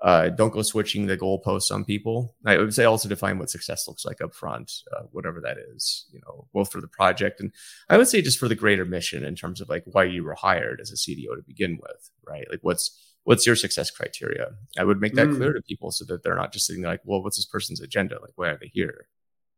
Uh, 0.03 0.31
don't 0.31 0.53
go 0.53 0.63
switching 0.63 1.07
the 1.07 1.19
goalposts 1.19 1.71
on 1.71 1.85
people. 1.85 2.35
I 2.47 2.57
would 2.57 2.73
say 2.73 2.85
also 2.85 3.07
define 3.07 3.39
what 3.39 3.51
success 3.51 3.87
looks 3.87 4.07
like 4.07 4.23
up 4.23 4.35
front, 4.35 4.73
uh, 4.97 5.03
whatever 5.13 5.43
that 5.43 5.59
is, 5.75 6.07
you 6.11 6.21
know, 6.25 6.49
both 6.55 6.73
for 6.73 6.81
the 6.81 6.89
project 6.89 7.39
and 7.39 7.53
I 7.91 7.99
would 7.99 8.09
say 8.09 8.23
just 8.23 8.39
for 8.39 8.49
the 8.49 8.55
greater 8.55 8.87
mission 8.87 9.25
in 9.25 9.37
terms 9.37 9.61
of 9.61 9.69
like 9.69 9.83
why 9.85 10.05
you 10.05 10.25
were 10.25 10.35
hired 10.35 10.81
as 10.81 10.91
a 10.91 10.95
CDO 10.95 11.37
to 11.37 11.43
begin 11.47 11.79
with, 11.83 12.11
right? 12.27 12.47
Like 12.49 12.61
what's 12.63 12.99
what's 13.25 13.47
your 13.47 13.57
success 13.57 13.91
criteria? 13.91 14.49
I 14.79 14.85
would 14.85 15.01
make 15.01 15.15
that 15.15 15.29
mm. 15.29 15.37
clear 15.37 15.53
to 15.53 15.63
people 15.63 15.91
so 15.91 16.05
that 16.07 16.23
they're 16.23 16.37
not 16.37 16.53
just 16.53 16.67
sitting 16.67 16.83
there 16.83 16.91
like, 16.91 17.03
well, 17.05 17.23
what's 17.23 17.37
this 17.37 17.47
person's 17.47 17.81
agenda? 17.81 18.19
Like, 18.21 18.33
why 18.37 18.49
are 18.49 18.59
they 18.59 18.71
here? 18.73 19.09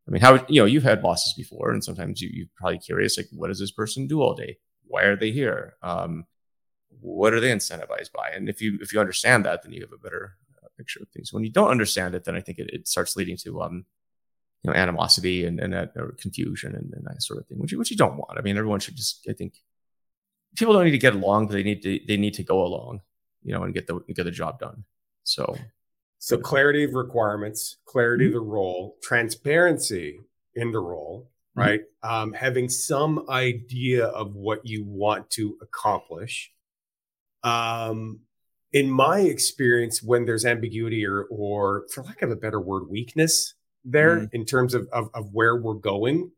I 0.07 0.11
mean, 0.11 0.21
how 0.21 0.45
you 0.49 0.59
know 0.59 0.65
you've 0.65 0.83
had 0.83 1.01
bosses 1.01 1.33
before, 1.33 1.71
and 1.71 1.83
sometimes 1.83 2.21
you 2.21 2.29
you're 2.33 2.47
probably 2.55 2.79
curious, 2.79 3.17
like, 3.17 3.29
what 3.31 3.47
does 3.47 3.59
this 3.59 3.71
person 3.71 4.07
do 4.07 4.21
all 4.21 4.33
day? 4.33 4.57
Why 4.85 5.03
are 5.03 5.15
they 5.15 5.31
here? 5.31 5.75
Um, 5.81 6.25
what 6.99 7.33
are 7.33 7.39
they 7.39 7.51
incentivized 7.51 8.11
by? 8.11 8.29
And 8.33 8.49
if 8.49 8.61
you 8.61 8.77
if 8.81 8.91
you 8.91 8.99
understand 8.99 9.45
that, 9.45 9.63
then 9.63 9.71
you 9.71 9.81
have 9.81 9.93
a 9.93 9.97
better 9.97 10.35
uh, 10.61 10.67
picture 10.77 10.99
of 11.01 11.07
things. 11.09 11.31
When 11.31 11.45
you 11.45 11.51
don't 11.51 11.71
understand 11.71 12.15
it, 12.15 12.25
then 12.25 12.35
I 12.35 12.41
think 12.41 12.59
it, 12.59 12.69
it 12.73 12.87
starts 12.87 13.15
leading 13.15 13.37
to 13.37 13.61
um, 13.61 13.85
you 14.63 14.71
know, 14.71 14.77
animosity 14.77 15.45
and 15.45 15.57
and 15.61 15.73
uh, 15.73 15.87
confusion 16.17 16.75
and, 16.75 16.93
and, 16.93 17.05
that 17.05 17.23
sort 17.23 17.39
of 17.39 17.47
thing, 17.47 17.59
which 17.59 17.71
you, 17.71 17.79
which 17.79 17.91
you 17.91 17.97
don't 17.97 18.17
want. 18.17 18.37
I 18.37 18.41
mean, 18.41 18.57
everyone 18.57 18.81
should 18.81 18.97
just 18.97 19.25
I 19.29 19.33
think 19.33 19.53
people 20.57 20.73
don't 20.73 20.83
need 20.83 20.91
to 20.91 20.97
get 20.97 21.15
along, 21.15 21.47
but 21.47 21.53
they 21.53 21.63
need 21.63 21.81
to 21.83 21.99
they 22.07 22.17
need 22.17 22.33
to 22.33 22.43
go 22.43 22.61
along 22.65 23.01
you 23.43 23.53
know, 23.53 23.63
and 23.63 23.73
get 23.73 23.87
the 23.87 23.99
get 24.13 24.23
the 24.23 24.31
job 24.31 24.59
done. 24.59 24.83
So, 25.23 25.57
so 26.19 26.37
clarity 26.37 26.83
of 26.83 26.93
requirements, 26.93 27.77
clarity 27.85 28.25
mm-hmm. 28.25 28.37
of 28.37 28.43
the 28.43 28.49
role, 28.49 28.97
transparency 29.01 30.19
in 30.55 30.71
the 30.71 30.79
role, 30.79 31.29
mm-hmm. 31.57 31.69
right? 31.69 31.81
Um, 32.01 32.33
having 32.33 32.69
some 32.69 33.25
idea 33.29 34.05
of 34.07 34.35
what 34.35 34.65
you 34.65 34.83
want 34.85 35.29
to 35.31 35.57
accomplish. 35.61 36.51
Um, 37.43 38.21
in 38.71 38.89
my 38.89 39.19
experience, 39.19 40.01
when 40.01 40.25
there's 40.25 40.45
ambiguity 40.45 41.05
or, 41.05 41.25
or 41.29 41.85
for 41.93 42.03
lack 42.03 42.21
of 42.21 42.31
a 42.31 42.35
better 42.35 42.59
word, 42.59 42.89
weakness 42.89 43.53
there 43.85 44.17
mm-hmm. 44.17 44.35
in 44.35 44.45
terms 44.45 44.73
of, 44.73 44.87
of, 44.91 45.09
of 45.13 45.29
where 45.31 45.55
we're 45.55 45.73
going, 45.73 46.31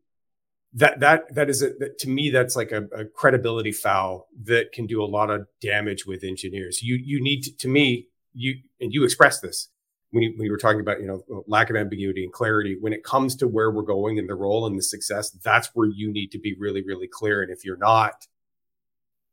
that 0.76 1.00
that 1.00 1.34
that 1.34 1.48
is 1.48 1.62
a 1.62 1.70
that, 1.80 1.98
to 1.98 2.08
me 2.08 2.30
that's 2.30 2.54
like 2.54 2.70
a, 2.70 2.84
a, 2.92 3.04
credibility 3.06 3.72
foul 3.72 4.28
that 4.44 4.72
can 4.72 4.86
do 4.86 5.02
a 5.02 5.06
lot 5.06 5.30
of 5.30 5.46
damage 5.60 6.06
with 6.06 6.22
engineers. 6.22 6.82
You 6.82 6.96
you 6.96 7.20
need 7.20 7.42
to, 7.42 7.56
to 7.56 7.68
me 7.68 8.08
you 8.34 8.56
and 8.80 8.92
you 8.92 9.02
express 9.02 9.40
this 9.40 9.70
when 10.10 10.22
you, 10.22 10.34
when 10.36 10.44
you 10.44 10.52
were 10.52 10.58
talking 10.58 10.80
about 10.80 11.00
you 11.00 11.06
know 11.06 11.44
lack 11.48 11.70
of 11.70 11.76
ambiguity 11.76 12.22
and 12.22 12.32
clarity 12.32 12.76
when 12.78 12.92
it 12.92 13.02
comes 13.02 13.34
to 13.36 13.48
where 13.48 13.70
we're 13.70 13.82
going 13.82 14.18
and 14.18 14.28
the 14.28 14.34
role 14.34 14.66
and 14.66 14.78
the 14.78 14.82
success. 14.82 15.30
That's 15.30 15.70
where 15.74 15.88
you 15.88 16.12
need 16.12 16.30
to 16.32 16.38
be 16.38 16.54
really 16.58 16.82
really 16.82 17.08
clear. 17.10 17.42
And 17.42 17.50
if 17.50 17.64
you're 17.64 17.78
not, 17.78 18.26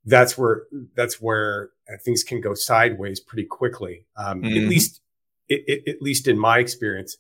that's 0.06 0.38
where 0.38 0.63
that's 0.96 1.22
where 1.22 1.72
uh, 1.89 1.98
things 2.06 2.24
can 2.24 2.39
go 2.39 2.54
sideways 2.54 3.20
pretty 3.20 3.46
quickly. 3.46 4.06
Um, 4.15 4.44
mm-hmm. 4.44 4.63
At 4.63 4.70
least 4.70 5.02
it, 5.50 5.63
it, 5.68 5.96
at 5.96 6.02
least 6.02 6.30
in 6.30 6.39
my 6.39 6.60
experience, 6.60 7.18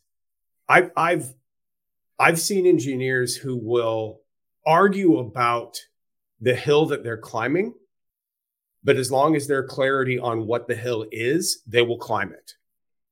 I've 0.69 0.91
I've 0.95 1.33
I've 2.23 2.39
seen 2.39 2.65
engineers 2.65 3.35
who 3.35 3.57
will 3.57 4.21
argue 4.65 5.17
about 5.17 5.77
the 6.39 6.55
hill 6.55 6.85
that 6.85 7.03
they're 7.03 7.17
climbing, 7.17 7.73
but 8.81 8.95
as 8.95 9.11
long 9.11 9.35
as 9.35 9.47
there's 9.47 9.69
clarity 9.69 10.17
on 10.17 10.47
what 10.47 10.69
the 10.69 10.75
hill 10.75 11.05
is, 11.11 11.61
they 11.67 11.81
will 11.81 11.97
climb 11.97 12.31
it. 12.31 12.53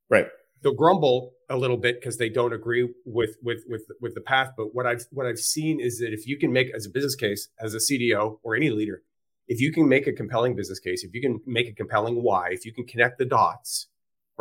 Right. 0.10 0.28
They'll 0.62 0.76
grumble 0.76 1.34
a 1.50 1.58
little 1.58 1.76
bit 1.76 2.00
because 2.00 2.18
they 2.18 2.30
don't 2.30 2.54
agree 2.54 2.88
with 3.06 3.36
with 3.44 3.64
with 3.68 3.84
with 4.00 4.16
the 4.16 4.22
path. 4.22 4.52
But 4.56 4.74
what 4.74 4.88
I've 4.88 5.06
what 5.12 5.26
I've 5.26 5.40
seen 5.40 5.82
is 5.82 6.00
that 6.00 6.14
if 6.14 6.26
you 6.26 6.38
can 6.38 6.54
make 6.54 6.74
as 6.74 6.86
a 6.86 6.90
business 6.90 7.16
case, 7.16 7.50
as 7.60 7.74
a 7.74 7.80
CDO 7.80 8.38
or 8.44 8.56
any 8.56 8.70
leader, 8.70 9.04
if 9.50 9.60
you 9.60 9.74
can 9.74 9.90
make 9.90 10.08
a 10.08 10.14
compelling 10.14 10.56
business 10.56 10.80
case, 10.80 11.04
if 11.04 11.14
you 11.14 11.20
can 11.20 11.42
make 11.46 11.68
a 11.68 11.74
compelling 11.74 12.24
why, 12.24 12.52
if 12.52 12.66
you 12.66 12.74
can 12.74 12.86
connect 12.86 13.18
the 13.18 13.26
dots, 13.26 13.88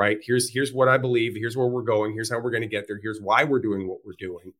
right? 0.00 0.18
Here's 0.24 0.48
here's 0.48 0.72
what 0.72 0.88
I 0.88 0.96
believe. 0.96 1.34
Here's 1.34 1.58
where 1.58 1.66
we're 1.66 1.82
going. 1.82 2.14
Here's 2.14 2.30
how 2.30 2.40
we're 2.40 2.50
going 2.50 2.62
to 2.62 2.66
get 2.66 2.86
there. 2.88 2.98
Here's 3.02 3.20
why 3.20 3.44
we're 3.44 3.60
doing 3.60 3.86
what 3.86 3.98
we're 4.02 4.14
doing. 4.18 4.54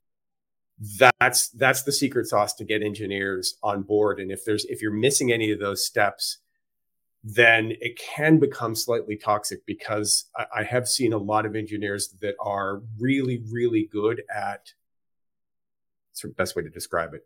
That's 0.99 1.49
that's 1.49 1.83
the 1.83 1.93
secret 1.93 2.27
sauce 2.27 2.53
to 2.57 2.65
get 2.65 2.83
engineers 2.83 3.55
on 3.63 3.81
board. 3.81 4.21
And 4.21 4.31
if 4.31 4.45
there's 4.45 4.67
if 4.67 4.83
you're 4.83 4.93
missing 4.93 5.33
any 5.33 5.51
of 5.51 5.59
those 5.59 5.87
steps, 5.87 6.41
then 7.25 7.73
it 7.81 7.99
can 7.99 8.39
become 8.39 8.75
slightly 8.75 9.17
toxic 9.17 9.65
because 9.65 10.27
I, 10.37 10.45
I 10.57 10.63
have 10.65 10.87
seen 10.87 11.15
a 11.15 11.19
lot 11.19 11.47
of 11.47 11.57
engineers 11.57 12.09
that 12.21 12.35
are 12.39 12.83
really 12.99 13.43
really 13.51 13.89
good 13.91 14.23
at. 14.35 14.75
It's 16.13 16.21
the 16.21 16.29
best 16.29 16.55
way 16.55 16.65
to 16.65 16.71
describe 16.71 17.15
it. 17.15 17.25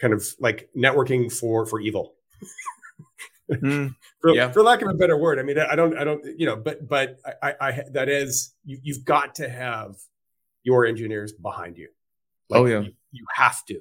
Kind 0.00 0.12
of 0.12 0.26
like 0.40 0.68
networking 0.76 1.32
for 1.32 1.64
for 1.64 1.80
evil. 1.80 2.14
Mm, 3.60 3.94
for, 4.20 4.34
yeah. 4.34 4.50
for 4.50 4.62
lack 4.62 4.82
of 4.82 4.88
a 4.88 4.94
better 4.94 5.16
word. 5.16 5.38
I 5.38 5.42
mean, 5.42 5.58
I 5.58 5.74
don't, 5.74 5.96
I 5.96 6.04
don't, 6.04 6.24
you 6.38 6.46
know, 6.46 6.56
but, 6.56 6.88
but 6.88 7.18
I, 7.42 7.54
I, 7.60 7.82
that 7.92 8.08
is, 8.08 8.54
you, 8.64 8.78
you've 8.82 9.04
got 9.04 9.36
to 9.36 9.48
have 9.48 9.96
your 10.62 10.86
engineers 10.86 11.32
behind 11.32 11.76
you. 11.76 11.88
Like, 12.48 12.60
oh 12.60 12.66
yeah, 12.66 12.80
you, 12.80 12.92
you, 13.12 13.26
have 13.34 13.64
to, 13.66 13.80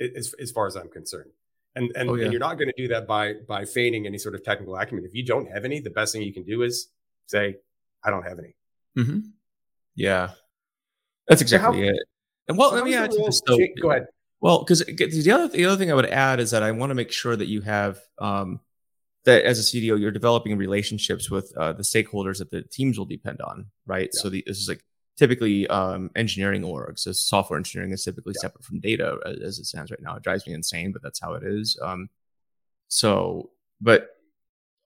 as, 0.00 0.34
as 0.40 0.50
far 0.50 0.66
as 0.66 0.76
I'm 0.76 0.88
concerned. 0.88 1.30
And 1.76 1.90
and, 1.96 2.08
oh, 2.08 2.14
yeah. 2.14 2.24
and 2.24 2.32
you're 2.32 2.40
not 2.40 2.54
going 2.54 2.68
to 2.68 2.74
do 2.76 2.88
that 2.88 3.06
by 3.06 3.34
by 3.48 3.64
feigning 3.64 4.06
any 4.06 4.18
sort 4.18 4.34
of 4.34 4.44
technical 4.44 4.76
acumen. 4.76 5.04
If 5.04 5.14
you 5.14 5.24
don't 5.24 5.50
have 5.50 5.64
any, 5.64 5.80
the 5.80 5.90
best 5.90 6.12
thing 6.12 6.22
you 6.22 6.32
can 6.32 6.44
do 6.44 6.62
is 6.62 6.88
say, 7.26 7.56
"I 8.04 8.10
don't 8.10 8.22
have 8.22 8.38
any." 8.38 8.54
Mm-hmm. 8.96 9.18
Yeah, 9.96 10.30
that's 11.26 11.42
exactly 11.42 11.80
so 11.80 11.84
how, 11.84 11.90
it. 11.90 11.96
And 12.46 12.58
well, 12.58 12.70
so 12.70 12.76
let 12.76 12.84
me 12.84 12.94
add 12.94 13.10
to 13.10 13.18
this. 13.18 13.40
Go 13.80 13.90
ahead. 13.90 14.06
Well, 14.44 14.58
because 14.58 14.80
the 14.80 15.32
other 15.32 15.48
the 15.48 15.64
other 15.64 15.78
thing 15.78 15.90
I 15.90 15.94
would 15.94 16.04
add 16.04 16.38
is 16.38 16.50
that 16.50 16.62
I 16.62 16.70
want 16.70 16.90
to 16.90 16.94
make 16.94 17.10
sure 17.10 17.34
that 17.34 17.48
you 17.48 17.62
have 17.62 17.98
um, 18.18 18.60
that 19.24 19.42
as 19.42 19.58
a 19.58 19.62
CDO 19.62 19.98
you're 19.98 20.10
developing 20.10 20.58
relationships 20.58 21.30
with 21.30 21.50
uh, 21.56 21.72
the 21.72 21.82
stakeholders 21.82 22.40
that 22.40 22.50
the 22.50 22.60
teams 22.60 22.98
will 22.98 23.06
depend 23.06 23.40
on, 23.40 23.68
right? 23.86 24.10
Yeah. 24.12 24.20
So 24.20 24.28
the, 24.28 24.44
this 24.46 24.58
is 24.58 24.68
like 24.68 24.84
typically 25.16 25.66
um, 25.68 26.10
engineering 26.14 26.60
orgs. 26.60 26.98
So 26.98 27.12
software 27.12 27.56
engineering 27.56 27.92
is 27.92 28.04
typically 28.04 28.34
yeah. 28.36 28.42
separate 28.42 28.66
from 28.66 28.80
data 28.80 29.16
as 29.42 29.58
it 29.58 29.64
stands 29.64 29.90
right 29.90 30.02
now. 30.02 30.16
It 30.16 30.22
drives 30.22 30.46
me 30.46 30.52
insane, 30.52 30.92
but 30.92 31.02
that's 31.02 31.20
how 31.20 31.32
it 31.32 31.42
is. 31.42 31.78
Um, 31.82 32.10
so, 32.88 33.48
but 33.80 34.10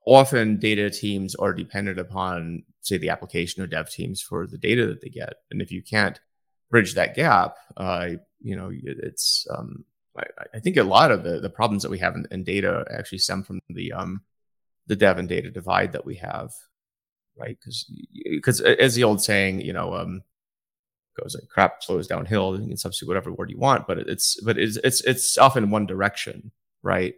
often 0.06 0.60
data 0.60 0.88
teams 0.88 1.34
are 1.34 1.52
dependent 1.52 1.98
upon, 1.98 2.62
say, 2.82 2.96
the 2.96 3.10
application 3.10 3.60
or 3.60 3.66
dev 3.66 3.90
teams 3.90 4.22
for 4.22 4.46
the 4.46 4.56
data 4.56 4.86
that 4.86 5.00
they 5.00 5.08
get, 5.08 5.32
and 5.50 5.60
if 5.60 5.72
you 5.72 5.82
can't 5.82 6.20
bridge 6.70 6.94
that 6.94 7.14
gap, 7.14 7.56
uh, 7.76 8.10
you 8.40 8.56
know, 8.56 8.70
it's 8.72 9.46
um, 9.50 9.84
I, 10.16 10.24
I, 10.54 10.58
think 10.60 10.76
a 10.76 10.82
lot 10.82 11.10
of 11.10 11.22
the, 11.22 11.40
the 11.40 11.50
problems 11.50 11.82
that 11.82 11.90
we 11.90 11.98
have 11.98 12.14
in, 12.14 12.26
in, 12.30 12.44
data 12.44 12.84
actually 12.90 13.18
stem 13.18 13.42
from 13.42 13.60
the 13.68 13.92
um, 13.92 14.22
the 14.86 14.96
dev 14.96 15.18
and 15.18 15.28
data 15.28 15.50
divide 15.50 15.92
that 15.92 16.04
we 16.04 16.16
have, 16.16 16.52
right? 17.36 17.58
Because 17.58 17.90
because 18.24 18.60
as 18.60 18.94
the 18.94 19.04
old 19.04 19.22
saying, 19.22 19.60
you 19.60 19.72
know, 19.72 19.94
um, 19.94 20.22
goes 21.18 21.34
like 21.34 21.48
crap 21.48 21.82
flows 21.82 22.06
downhill. 22.06 22.60
You 22.60 22.68
can 22.68 22.76
substitute 22.76 23.08
whatever 23.08 23.32
word 23.32 23.50
you 23.50 23.58
want, 23.58 23.86
but 23.86 23.98
it's 23.98 24.40
but 24.40 24.58
it's 24.58 24.76
it's 24.78 25.02
it's 25.02 25.38
often 25.38 25.70
one 25.70 25.86
direction, 25.86 26.52
right? 26.82 27.14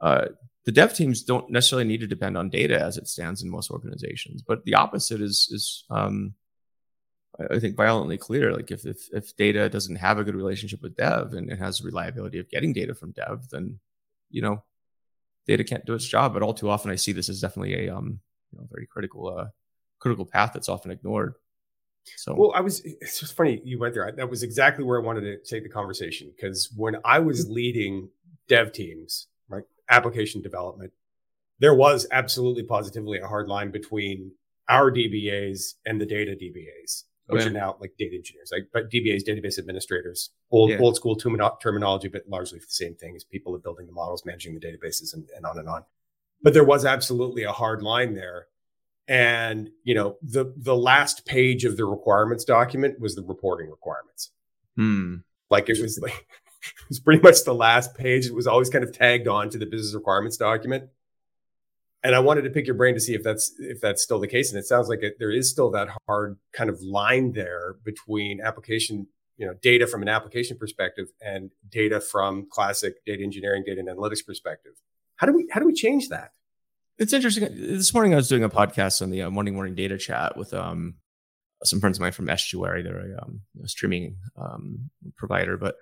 Uh, 0.00 0.26
the 0.64 0.72
dev 0.72 0.94
teams 0.94 1.22
don't 1.22 1.50
necessarily 1.50 1.86
need 1.86 2.00
to 2.00 2.06
depend 2.06 2.36
on 2.36 2.50
data 2.50 2.78
as 2.78 2.96
it 2.96 3.08
stands 3.08 3.42
in 3.42 3.50
most 3.50 3.70
organizations, 3.70 4.42
but 4.42 4.64
the 4.64 4.74
opposite 4.74 5.20
is 5.20 5.48
is 5.52 5.84
um, 5.90 6.34
I 7.38 7.58
think 7.58 7.76
violently 7.76 8.16
clear. 8.16 8.52
Like 8.52 8.70
if, 8.70 8.86
if 8.86 9.08
if 9.12 9.36
data 9.36 9.68
doesn't 9.68 9.96
have 9.96 10.18
a 10.18 10.24
good 10.24 10.34
relationship 10.34 10.82
with 10.82 10.96
dev 10.96 11.32
and 11.34 11.50
it 11.50 11.58
has 11.58 11.82
reliability 11.82 12.38
of 12.38 12.48
getting 12.48 12.72
data 12.72 12.94
from 12.94 13.12
dev, 13.12 13.48
then 13.50 13.78
you 14.30 14.42
know 14.42 14.62
data 15.46 15.64
can't 15.64 15.84
do 15.84 15.94
its 15.94 16.06
job. 16.06 16.32
But 16.32 16.42
all 16.42 16.54
too 16.54 16.70
often, 16.70 16.90
I 16.90 16.96
see 16.96 17.12
this 17.12 17.28
as 17.28 17.40
definitely 17.40 17.86
a 17.86 17.94
um 17.94 18.20
you 18.52 18.58
know 18.58 18.66
very 18.70 18.86
critical 18.86 19.28
uh 19.28 19.48
critical 19.98 20.24
path 20.24 20.52
that's 20.54 20.68
often 20.68 20.90
ignored. 20.90 21.34
So 22.16 22.34
well, 22.34 22.52
I 22.54 22.60
was 22.60 22.80
it's 22.84 23.20
just 23.20 23.36
funny 23.36 23.60
you 23.64 23.78
went 23.78 23.94
there. 23.94 24.10
That 24.12 24.30
was 24.30 24.42
exactly 24.42 24.84
where 24.84 25.00
I 25.00 25.04
wanted 25.04 25.22
to 25.22 25.38
take 25.38 25.62
the 25.62 25.68
conversation 25.68 26.32
because 26.34 26.70
when 26.74 26.96
I 27.04 27.18
was 27.18 27.50
leading 27.50 28.08
dev 28.48 28.72
teams, 28.72 29.26
right, 29.48 29.64
application 29.90 30.40
development, 30.40 30.92
there 31.58 31.74
was 31.74 32.06
absolutely 32.10 32.62
positively 32.62 33.18
a 33.18 33.26
hard 33.26 33.48
line 33.48 33.70
between 33.70 34.32
our 34.68 34.90
DBAs 34.90 35.74
and 35.84 36.00
the 36.00 36.06
data 36.06 36.36
DBAs, 36.40 37.04
which 37.28 37.42
okay. 37.42 37.50
are 37.50 37.52
now 37.52 37.76
like 37.80 37.92
data 37.98 38.16
engineers, 38.16 38.50
like 38.52 38.68
but 38.72 38.90
DBAs, 38.90 39.24
database 39.26 39.58
administrators, 39.58 40.30
old 40.50 40.70
yeah. 40.70 40.78
old 40.78 40.96
school 40.96 41.16
terminology, 41.16 42.08
but 42.08 42.22
largely 42.28 42.58
the 42.58 42.66
same 42.68 42.94
thing 42.94 43.16
as 43.16 43.24
people 43.24 43.54
are 43.54 43.58
building 43.58 43.86
the 43.86 43.92
models, 43.92 44.24
managing 44.24 44.54
the 44.54 44.60
databases, 44.60 45.12
and, 45.12 45.28
and 45.36 45.44
on 45.44 45.58
and 45.58 45.68
on. 45.68 45.84
But 46.42 46.54
there 46.54 46.64
was 46.64 46.84
absolutely 46.84 47.42
a 47.42 47.52
hard 47.52 47.82
line 47.82 48.14
there. 48.14 48.46
And 49.08 49.70
you 49.82 49.94
know, 49.94 50.16
the 50.22 50.52
the 50.56 50.76
last 50.76 51.26
page 51.26 51.64
of 51.64 51.76
the 51.76 51.84
requirements 51.84 52.44
document 52.44 53.00
was 53.00 53.16
the 53.16 53.22
reporting 53.22 53.70
requirements. 53.70 54.30
Hmm. 54.76 55.16
Like 55.50 55.68
it 55.68 55.80
was 55.80 55.98
like 56.00 56.12
it 56.62 56.88
was 56.88 57.00
pretty 57.00 57.22
much 57.22 57.44
the 57.44 57.54
last 57.54 57.94
page. 57.96 58.26
It 58.26 58.34
was 58.34 58.46
always 58.46 58.70
kind 58.70 58.84
of 58.84 58.92
tagged 58.92 59.26
on 59.26 59.50
to 59.50 59.58
the 59.58 59.66
business 59.66 59.94
requirements 59.94 60.36
document 60.36 60.90
and 62.06 62.14
I 62.14 62.20
wanted 62.20 62.42
to 62.42 62.50
pick 62.50 62.66
your 62.66 62.76
brain 62.76 62.94
to 62.94 63.00
see 63.00 63.14
if 63.14 63.24
that's 63.24 63.52
if 63.58 63.80
that's 63.80 64.00
still 64.00 64.20
the 64.20 64.28
case. 64.28 64.52
And 64.52 64.60
it 64.60 64.64
sounds 64.64 64.88
like 64.88 65.02
it, 65.02 65.16
there 65.18 65.32
is 65.32 65.50
still 65.50 65.72
that 65.72 65.88
hard 66.06 66.38
kind 66.52 66.70
of 66.70 66.80
line 66.80 67.32
there 67.32 67.74
between 67.84 68.40
application, 68.40 69.08
you 69.36 69.44
know, 69.44 69.54
data 69.60 69.88
from 69.88 70.02
an 70.02 70.08
application 70.08 70.56
perspective 70.56 71.08
and 71.20 71.50
data 71.68 72.00
from 72.00 72.46
classic 72.48 73.04
data 73.04 73.24
engineering, 73.24 73.64
data 73.66 73.80
and 73.80 73.88
analytics 73.88 74.24
perspective. 74.24 74.74
How 75.16 75.26
do 75.26 75.32
we 75.32 75.48
how 75.50 75.58
do 75.58 75.66
we 75.66 75.74
change 75.74 76.08
that? 76.10 76.30
It's 76.96 77.12
interesting. 77.12 77.48
This 77.50 77.92
morning 77.92 78.12
I 78.12 78.16
was 78.16 78.28
doing 78.28 78.44
a 78.44 78.48
podcast 78.48 79.02
on 79.02 79.10
the 79.10 79.22
uh, 79.22 79.30
morning 79.30 79.54
morning 79.54 79.74
data 79.74 79.98
chat 79.98 80.36
with 80.36 80.54
um, 80.54 80.94
some 81.64 81.80
friends 81.80 81.98
of 81.98 82.02
mine 82.02 82.12
from 82.12 82.30
Estuary. 82.30 82.82
They're 82.84 83.16
a 83.16 83.22
um, 83.24 83.40
streaming 83.64 84.18
um, 84.36 84.90
provider, 85.16 85.56
but 85.56 85.74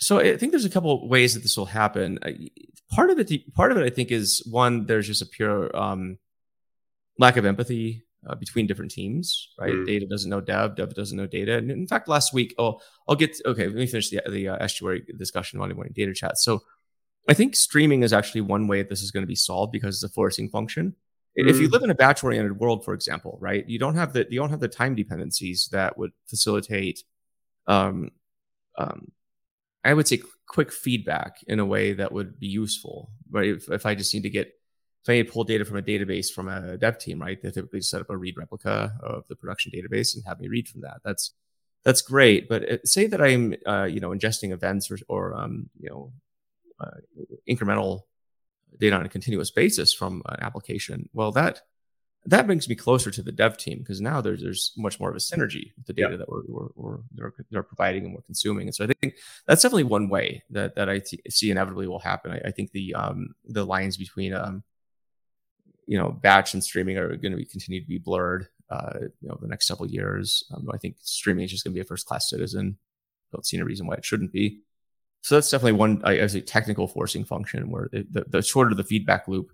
so 0.00 0.18
I 0.18 0.36
think 0.38 0.52
there's 0.52 0.64
a 0.64 0.70
couple 0.70 1.06
ways 1.08 1.34
that 1.34 1.40
this 1.40 1.56
will 1.56 1.66
happen. 1.66 2.18
Part 2.90 3.10
of 3.10 3.18
it, 3.18 3.54
part 3.54 3.70
of 3.70 3.78
it, 3.78 3.84
I 3.84 3.90
think, 3.90 4.10
is 4.10 4.42
one. 4.50 4.86
There's 4.86 5.06
just 5.06 5.20
a 5.20 5.26
pure 5.26 5.74
um, 5.76 6.18
lack 7.18 7.36
of 7.36 7.44
empathy 7.44 8.04
uh, 8.26 8.34
between 8.34 8.66
different 8.66 8.90
teams, 8.90 9.50
right? 9.58 9.74
Mm. 9.74 9.86
Data 9.86 10.06
doesn't 10.06 10.30
know 10.30 10.40
dev, 10.40 10.76
dev 10.76 10.94
doesn't 10.94 11.16
know 11.16 11.26
data. 11.26 11.58
And 11.58 11.70
in 11.70 11.86
fact, 11.86 12.08
last 12.08 12.32
week, 12.32 12.54
oh, 12.58 12.80
I'll 13.06 13.14
get 13.14 13.34
to, 13.34 13.48
okay. 13.50 13.66
Let 13.66 13.76
me 13.76 13.86
finish 13.86 14.08
the 14.08 14.22
the 14.28 14.48
uh, 14.48 14.56
estuary 14.56 15.04
discussion 15.18 15.60
on 15.60 15.72
morning 15.74 15.92
data 15.94 16.14
chat. 16.14 16.38
So, 16.38 16.62
I 17.28 17.34
think 17.34 17.54
streaming 17.54 18.02
is 18.02 18.14
actually 18.14 18.40
one 18.40 18.68
way 18.68 18.82
this 18.82 19.02
is 19.02 19.10
going 19.10 19.22
to 19.22 19.28
be 19.28 19.34
solved 19.34 19.70
because 19.70 19.96
it's 19.96 20.10
a 20.10 20.14
forcing 20.14 20.48
function. 20.48 20.94
Mm. 21.38 21.50
If 21.50 21.60
you 21.60 21.68
mm. 21.68 21.72
live 21.72 21.82
in 21.82 21.90
a 21.90 21.94
batch 21.94 22.24
oriented 22.24 22.58
world, 22.58 22.86
for 22.86 22.94
example, 22.94 23.36
right, 23.38 23.68
you 23.68 23.78
don't 23.78 23.96
have 23.96 24.14
the 24.14 24.26
you 24.30 24.40
don't 24.40 24.50
have 24.50 24.60
the 24.60 24.68
time 24.68 24.94
dependencies 24.94 25.68
that 25.72 25.98
would 25.98 26.12
facilitate 26.26 27.04
um, 27.66 28.10
um, 28.78 29.12
I 29.84 29.94
would 29.94 30.08
say 30.08 30.22
quick 30.46 30.72
feedback 30.72 31.42
in 31.46 31.58
a 31.58 31.64
way 31.64 31.92
that 31.94 32.12
would 32.12 32.38
be 32.38 32.46
useful, 32.46 33.10
right? 33.30 33.48
If, 33.48 33.70
if 33.70 33.86
I 33.86 33.94
just 33.94 34.12
need 34.12 34.24
to 34.24 34.30
get, 34.30 34.48
if 35.02 35.08
I 35.08 35.12
need 35.14 35.26
to 35.26 35.32
pull 35.32 35.44
data 35.44 35.64
from 35.64 35.78
a 35.78 35.82
database 35.82 36.30
from 36.30 36.48
a 36.48 36.76
dev 36.76 36.98
team, 36.98 37.20
right? 37.20 37.40
They 37.40 37.50
typically 37.50 37.80
set 37.80 38.00
up 38.00 38.10
a 38.10 38.16
read 38.16 38.36
replica 38.36 38.92
of 39.02 39.26
the 39.28 39.36
production 39.36 39.72
database 39.72 40.14
and 40.14 40.24
have 40.26 40.40
me 40.40 40.48
read 40.48 40.68
from 40.68 40.82
that. 40.82 40.98
That's 41.04 41.32
that's 41.84 42.02
great. 42.02 42.48
But 42.48 42.62
it, 42.64 42.88
say 42.88 43.06
that 43.06 43.22
I'm, 43.22 43.54
uh, 43.66 43.84
you 43.84 44.00
know, 44.00 44.10
ingesting 44.10 44.52
events 44.52 44.90
or, 44.90 44.98
or 45.08 45.34
um, 45.34 45.70
you 45.78 45.88
know, 45.88 46.12
uh, 46.78 46.90
incremental 47.48 48.02
data 48.78 48.96
on 48.96 49.06
a 49.06 49.08
continuous 49.08 49.50
basis 49.50 49.92
from 49.92 50.22
an 50.26 50.40
application. 50.40 51.08
Well, 51.12 51.32
that 51.32 51.62
that 52.26 52.46
brings 52.46 52.68
me 52.68 52.74
closer 52.74 53.10
to 53.10 53.22
the 53.22 53.32
dev 53.32 53.56
team 53.56 53.78
because 53.78 54.00
now 54.00 54.20
there's 54.20 54.42
there's 54.42 54.72
much 54.76 55.00
more 55.00 55.08
of 55.08 55.16
a 55.16 55.20
synergy 55.20 55.72
with 55.76 55.86
the 55.86 55.92
data 55.92 56.16
that 56.18 56.28
we're, 56.28 56.42
we're, 56.46 56.68
we're 56.74 56.98
they're, 57.12 57.32
they're, 57.50 57.62
providing 57.62 58.04
and 58.04 58.14
we're 58.14 58.20
consuming. 58.22 58.66
And 58.66 58.74
so 58.74 58.84
I 58.84 58.88
think 58.88 59.16
that's 59.46 59.62
definitely 59.62 59.84
one 59.84 60.08
way 60.08 60.42
that 60.50 60.74
that 60.74 60.90
I 60.90 60.98
t- 60.98 61.22
see 61.30 61.50
inevitably 61.50 61.86
will 61.86 61.98
happen. 61.98 62.32
I, 62.32 62.48
I, 62.48 62.50
think 62.50 62.72
the 62.72 62.94
um 62.94 63.34
the 63.46 63.64
lines 63.64 63.96
between 63.96 64.34
um 64.34 64.62
you 65.86 65.98
know 65.98 66.10
batch 66.10 66.52
and 66.52 66.62
streaming 66.62 66.98
are 66.98 67.16
going 67.16 67.32
to 67.32 67.38
be 67.38 67.46
continue 67.46 67.80
to 67.80 67.88
be 67.88 67.98
blurred. 67.98 68.48
Uh, 68.68 68.98
you 69.20 69.28
know, 69.28 69.36
the 69.40 69.48
next 69.48 69.66
several 69.66 69.90
years. 69.90 70.44
Um, 70.54 70.68
I 70.72 70.76
think 70.76 70.96
streaming 71.00 71.44
is 71.44 71.50
just 71.50 71.64
going 71.64 71.72
to 71.72 71.74
be 71.74 71.80
a 71.80 71.84
first 71.84 72.06
class 72.06 72.30
citizen. 72.30 72.78
Don't 73.32 73.44
see 73.44 73.56
any 73.56 73.64
reason 73.64 73.86
why 73.86 73.94
it 73.94 74.04
shouldn't 74.04 74.32
be. 74.32 74.60
So 75.22 75.34
that's 75.34 75.50
definitely 75.50 75.72
one, 75.72 76.00
I, 76.04 76.12
a 76.12 76.28
technical 76.40 76.86
forcing 76.88 77.24
function 77.24 77.70
where 77.70 77.88
the, 77.92 78.24
the 78.28 78.42
shorter 78.42 78.74
the 78.74 78.84
feedback 78.84 79.28
loop, 79.28 79.50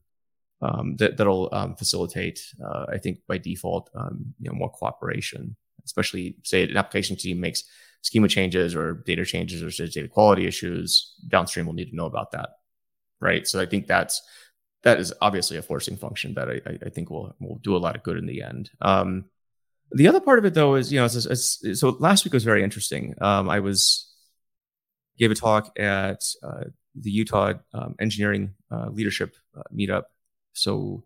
um, 0.62 0.96
that 0.96 1.16
that'll 1.16 1.48
um, 1.52 1.76
facilitate, 1.76 2.40
uh, 2.64 2.86
I 2.88 2.98
think, 2.98 3.20
by 3.28 3.38
default, 3.38 3.90
um, 3.94 4.34
you 4.40 4.50
know, 4.50 4.56
more 4.56 4.70
cooperation. 4.70 5.56
Especially, 5.84 6.36
say, 6.42 6.64
an 6.64 6.76
application 6.76 7.16
team 7.16 7.38
makes 7.38 7.62
schema 8.02 8.28
changes 8.28 8.74
or 8.74 9.02
data 9.06 9.24
changes 9.24 9.62
or 9.62 9.86
data 9.86 10.08
quality 10.08 10.46
issues, 10.46 11.14
downstream 11.28 11.66
will 11.66 11.74
need 11.74 11.90
to 11.90 11.96
know 11.96 12.06
about 12.06 12.32
that, 12.32 12.50
right? 13.20 13.46
So 13.46 13.60
I 13.60 13.66
think 13.66 13.86
that's 13.86 14.22
that 14.82 14.98
is 14.98 15.12
obviously 15.20 15.56
a 15.56 15.62
forcing 15.62 15.96
function 15.96 16.34
that 16.34 16.48
I, 16.48 16.60
I 16.86 16.90
think 16.90 17.10
will 17.10 17.34
will 17.40 17.58
do 17.62 17.76
a 17.76 17.78
lot 17.78 17.96
of 17.96 18.02
good 18.02 18.16
in 18.16 18.26
the 18.26 18.42
end. 18.42 18.70
Um, 18.80 19.26
the 19.92 20.08
other 20.08 20.20
part 20.20 20.38
of 20.38 20.44
it, 20.44 20.54
though, 20.54 20.74
is 20.74 20.92
you 20.92 20.98
know, 20.98 21.04
it's, 21.04 21.26
it's, 21.26 21.80
so 21.80 21.90
last 22.00 22.24
week 22.24 22.34
was 22.34 22.44
very 22.44 22.62
interesting. 22.62 23.14
Um, 23.20 23.48
I 23.48 23.60
was 23.60 24.12
gave 25.18 25.30
a 25.30 25.34
talk 25.34 25.78
at 25.78 26.22
uh, 26.42 26.64
the 26.94 27.10
Utah 27.10 27.54
um, 27.72 27.94
Engineering 27.98 28.54
uh, 28.70 28.88
Leadership 28.90 29.34
uh, 29.56 29.62
Meetup 29.74 30.04
so 30.56 31.04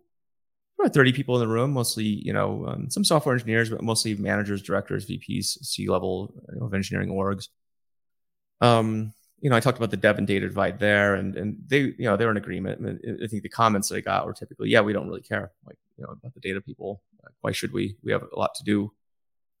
about 0.79 0.93
30 0.93 1.13
people 1.13 1.35
in 1.35 1.41
the 1.41 1.53
room, 1.53 1.71
mostly, 1.73 2.05
you 2.05 2.33
know, 2.33 2.65
um, 2.67 2.89
some 2.89 3.03
software 3.03 3.35
engineers, 3.35 3.69
but 3.69 3.83
mostly 3.83 4.15
managers, 4.15 4.61
directors, 4.61 5.05
VPs, 5.05 5.63
C 5.63 5.87
level 5.87 6.33
you 6.51 6.59
know, 6.59 6.65
of 6.65 6.73
engineering 6.73 7.09
orgs. 7.09 7.49
Um, 8.61 9.13
you 9.39 9.49
know, 9.49 9.55
I 9.55 9.59
talked 9.59 9.77
about 9.77 9.91
the 9.91 9.97
dev 9.97 10.17
and 10.17 10.27
data 10.27 10.47
divide 10.47 10.79
there, 10.79 11.15
and 11.15 11.35
and 11.35 11.57
they, 11.67 11.79
you 11.79 12.05
know, 12.05 12.15
they 12.15 12.25
were 12.25 12.31
in 12.31 12.37
agreement. 12.37 12.79
And 12.79 13.19
I 13.23 13.27
think 13.27 13.41
the 13.41 13.49
comments 13.49 13.89
that 13.89 13.95
I 13.95 14.01
got 14.01 14.25
were 14.25 14.33
typically, 14.33 14.69
yeah, 14.69 14.81
we 14.81 14.93
don't 14.93 15.07
really 15.07 15.21
care, 15.21 15.51
like, 15.65 15.77
you 15.97 16.03
know, 16.03 16.11
about 16.11 16.33
the 16.33 16.39
data 16.39 16.61
people. 16.61 17.01
Why 17.41 17.51
should 17.51 17.73
we? 17.73 17.97
We 18.03 18.11
have 18.11 18.23
a 18.23 18.39
lot 18.39 18.53
to 18.55 18.63
do. 18.63 18.91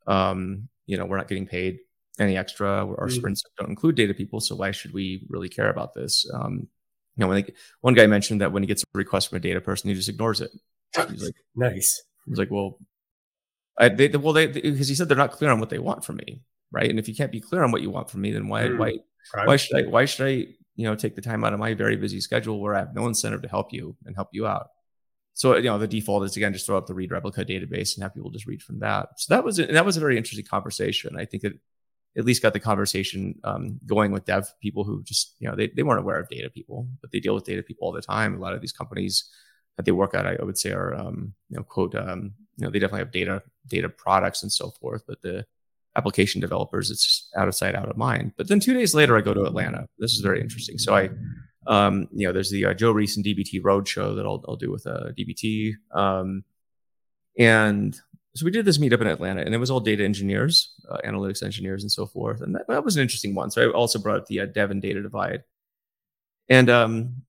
Um, 0.05 0.69
you 0.85 0.97
know, 0.97 1.05
we're 1.05 1.17
not 1.17 1.27
getting 1.27 1.47
paid 1.47 1.79
any 2.19 2.37
extra. 2.37 2.87
Our 2.87 3.07
mm-hmm. 3.07 3.09
sprints 3.09 3.43
don't 3.57 3.69
include 3.69 3.95
data 3.95 4.13
people, 4.13 4.39
so 4.39 4.55
why 4.55 4.71
should 4.71 4.93
we 4.93 5.25
really 5.29 5.49
care 5.49 5.69
about 5.69 5.95
this? 5.95 6.29
Um, 6.31 6.67
know, 7.17 7.27
when 7.27 7.43
they, 7.43 7.53
one 7.81 7.93
guy 7.93 8.07
mentioned 8.07 8.41
that 8.41 8.51
when 8.51 8.63
he 8.63 8.67
gets 8.67 8.83
a 8.83 8.85
request 8.93 9.29
from 9.29 9.37
a 9.37 9.39
data 9.39 9.61
person, 9.61 9.89
he 9.89 9.95
just 9.95 10.09
ignores 10.09 10.41
it. 10.41 10.51
He's 11.09 11.23
like, 11.23 11.35
nice. 11.55 12.01
He's 12.25 12.37
like, 12.37 12.51
well, 12.51 12.79
I, 13.77 13.89
they, 13.89 14.09
well, 14.09 14.33
they, 14.33 14.47
because 14.47 14.87
he 14.87 14.95
said 14.95 15.09
they're 15.09 15.17
not 15.17 15.31
clear 15.31 15.51
on 15.51 15.59
what 15.59 15.69
they 15.69 15.79
want 15.79 16.05
from 16.05 16.17
me, 16.17 16.41
right? 16.71 16.89
And 16.89 16.99
if 16.99 17.07
you 17.07 17.15
can't 17.15 17.31
be 17.31 17.41
clear 17.41 17.63
on 17.63 17.71
what 17.71 17.81
you 17.81 17.89
want 17.89 18.09
from 18.09 18.21
me, 18.21 18.31
then 18.31 18.47
why, 18.47 18.63
mm, 18.63 18.77
why, 18.77 18.97
why 19.45 19.55
should 19.55 19.77
I, 19.77 19.87
why 19.89 20.05
should 20.05 20.27
I, 20.27 20.31
you 20.75 20.87
know, 20.87 20.95
take 20.95 21.15
the 21.15 21.21
time 21.21 21.43
out 21.43 21.53
of 21.53 21.59
my 21.59 21.73
very 21.73 21.95
busy 21.95 22.21
schedule 22.21 22.61
where 22.61 22.75
I 22.75 22.79
have 22.79 22.95
no 22.95 23.07
incentive 23.07 23.41
to 23.41 23.49
help 23.49 23.73
you 23.73 23.95
and 24.05 24.15
help 24.15 24.29
you 24.31 24.47
out? 24.47 24.67
So, 25.33 25.55
you 25.55 25.63
know, 25.63 25.77
the 25.77 25.87
default 25.87 26.23
is 26.25 26.35
again 26.35 26.53
just 26.53 26.65
throw 26.65 26.77
up 26.77 26.87
the 26.87 26.93
read 26.93 27.11
replica 27.11 27.45
database 27.45 27.95
and 27.95 28.03
have 28.03 28.13
people 28.13 28.31
just 28.31 28.47
read 28.47 28.61
from 28.61 28.79
that. 28.79 29.09
So 29.17 29.33
that 29.33 29.43
was 29.43 29.57
that 29.57 29.85
was 29.85 29.97
a 29.97 30.01
very 30.01 30.17
interesting 30.17 30.45
conversation. 30.45 31.17
I 31.17 31.25
think 31.25 31.43
that 31.43 31.53
at 32.17 32.25
least 32.25 32.41
got 32.41 32.53
the 32.53 32.59
conversation 32.59 33.35
um, 33.43 33.79
going 33.85 34.11
with 34.11 34.25
dev 34.25 34.47
people 34.61 34.83
who 34.83 35.01
just 35.03 35.35
you 35.39 35.47
know 35.47 35.55
they, 35.55 35.67
they 35.67 35.83
weren't 35.83 35.99
aware 35.99 36.19
of 36.19 36.27
data 36.29 36.49
people 36.49 36.87
but 36.99 37.11
they 37.11 37.19
deal 37.19 37.35
with 37.35 37.45
data 37.45 37.63
people 37.63 37.87
all 37.87 37.93
the 37.93 38.01
time. 38.01 38.35
A 38.35 38.39
lot 38.39 38.53
of 38.53 38.61
these 38.61 38.73
companies 38.73 39.29
that 39.77 39.85
they 39.85 39.91
work 39.91 40.13
at 40.13 40.27
i 40.27 40.35
would 40.43 40.57
say 40.57 40.71
are 40.71 40.93
um, 40.93 41.33
you 41.49 41.57
know 41.57 41.63
quote 41.63 41.95
um, 41.95 42.33
you 42.57 42.65
know 42.65 42.71
they 42.71 42.79
definitely 42.79 42.99
have 42.99 43.11
data 43.11 43.41
data 43.67 43.89
products 43.89 44.43
and 44.43 44.51
so 44.51 44.71
forth 44.71 45.03
but 45.07 45.21
the 45.21 45.45
application 45.95 46.39
developers 46.39 46.89
it's 46.89 47.29
out 47.35 47.47
of 47.47 47.55
sight 47.55 47.75
out 47.75 47.89
of 47.89 47.97
mind. 47.97 48.31
But 48.37 48.47
then 48.47 48.59
two 48.59 48.73
days 48.73 48.93
later 48.93 49.17
i 49.17 49.21
go 49.21 49.33
to 49.33 49.43
atlanta. 49.43 49.87
This 49.99 50.13
is 50.13 50.21
very 50.21 50.41
interesting. 50.41 50.77
So 50.77 50.95
i 50.95 51.09
um, 51.67 52.07
you 52.11 52.25
know 52.25 52.33
there's 52.33 52.49
the 52.49 52.65
uh, 52.65 52.73
joe 52.73 52.91
reis 52.91 53.17
and 53.17 53.25
dbt 53.25 53.61
roadshow 53.61 54.15
that 54.15 54.25
I'll, 54.25 54.43
I'll 54.47 54.55
do 54.55 54.71
with 54.71 54.87
uh, 54.87 55.11
dbt 55.17 55.73
um, 55.93 56.43
and 57.37 57.99
so 58.33 58.45
we 58.45 58.51
did 58.51 58.65
this 58.65 58.77
meetup 58.77 59.01
in 59.01 59.07
Atlanta, 59.07 59.41
and 59.41 59.53
it 59.53 59.57
was 59.57 59.69
all 59.69 59.81
data 59.81 60.05
engineers, 60.05 60.73
uh, 60.89 60.97
analytics 61.05 61.43
engineers, 61.43 61.83
and 61.83 61.91
so 61.91 62.05
forth. 62.05 62.41
And 62.41 62.55
that, 62.55 62.67
that, 62.69 62.85
was 62.85 62.95
an 62.95 63.01
interesting 63.01 63.35
one. 63.35 63.51
So 63.51 63.61
I 63.61 63.71
also 63.71 63.99
brought 63.99 64.19
up 64.19 64.27
the 64.27 64.41
uh, 64.41 64.45
dev 64.45 64.71
and 64.71 64.81
data 64.81 65.01
divide, 65.01 65.43
and 66.47 66.69
um, 66.69 67.23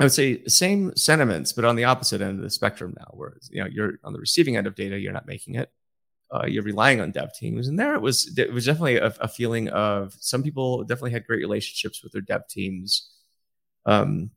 I 0.00 0.04
would 0.04 0.12
say 0.12 0.44
same 0.46 0.94
sentiments, 0.96 1.52
but 1.52 1.64
on 1.64 1.76
the 1.76 1.84
opposite 1.84 2.20
end 2.20 2.38
of 2.38 2.42
the 2.42 2.50
spectrum 2.50 2.94
now, 2.98 3.06
where 3.12 3.36
you 3.48 3.62
know 3.62 3.68
you're 3.70 3.94
on 4.02 4.12
the 4.12 4.18
receiving 4.18 4.56
end 4.56 4.66
of 4.66 4.74
data, 4.74 4.98
you're 4.98 5.12
not 5.12 5.26
making 5.26 5.54
it. 5.54 5.70
Uh, 6.32 6.46
you're 6.46 6.64
relying 6.64 7.00
on 7.00 7.12
dev 7.12 7.32
teams, 7.32 7.68
and 7.68 7.78
there 7.78 7.94
it 7.94 8.02
was. 8.02 8.36
It 8.36 8.52
was 8.52 8.66
definitely 8.66 8.96
a, 8.96 9.14
a, 9.20 9.28
feeling 9.28 9.68
of 9.68 10.16
some 10.18 10.42
people 10.42 10.82
definitely 10.82 11.12
had 11.12 11.28
great 11.28 11.38
relationships 11.38 12.02
with 12.02 12.10
their 12.12 12.22
dev 12.22 12.48
teams. 12.48 13.08
Um, 13.86 14.32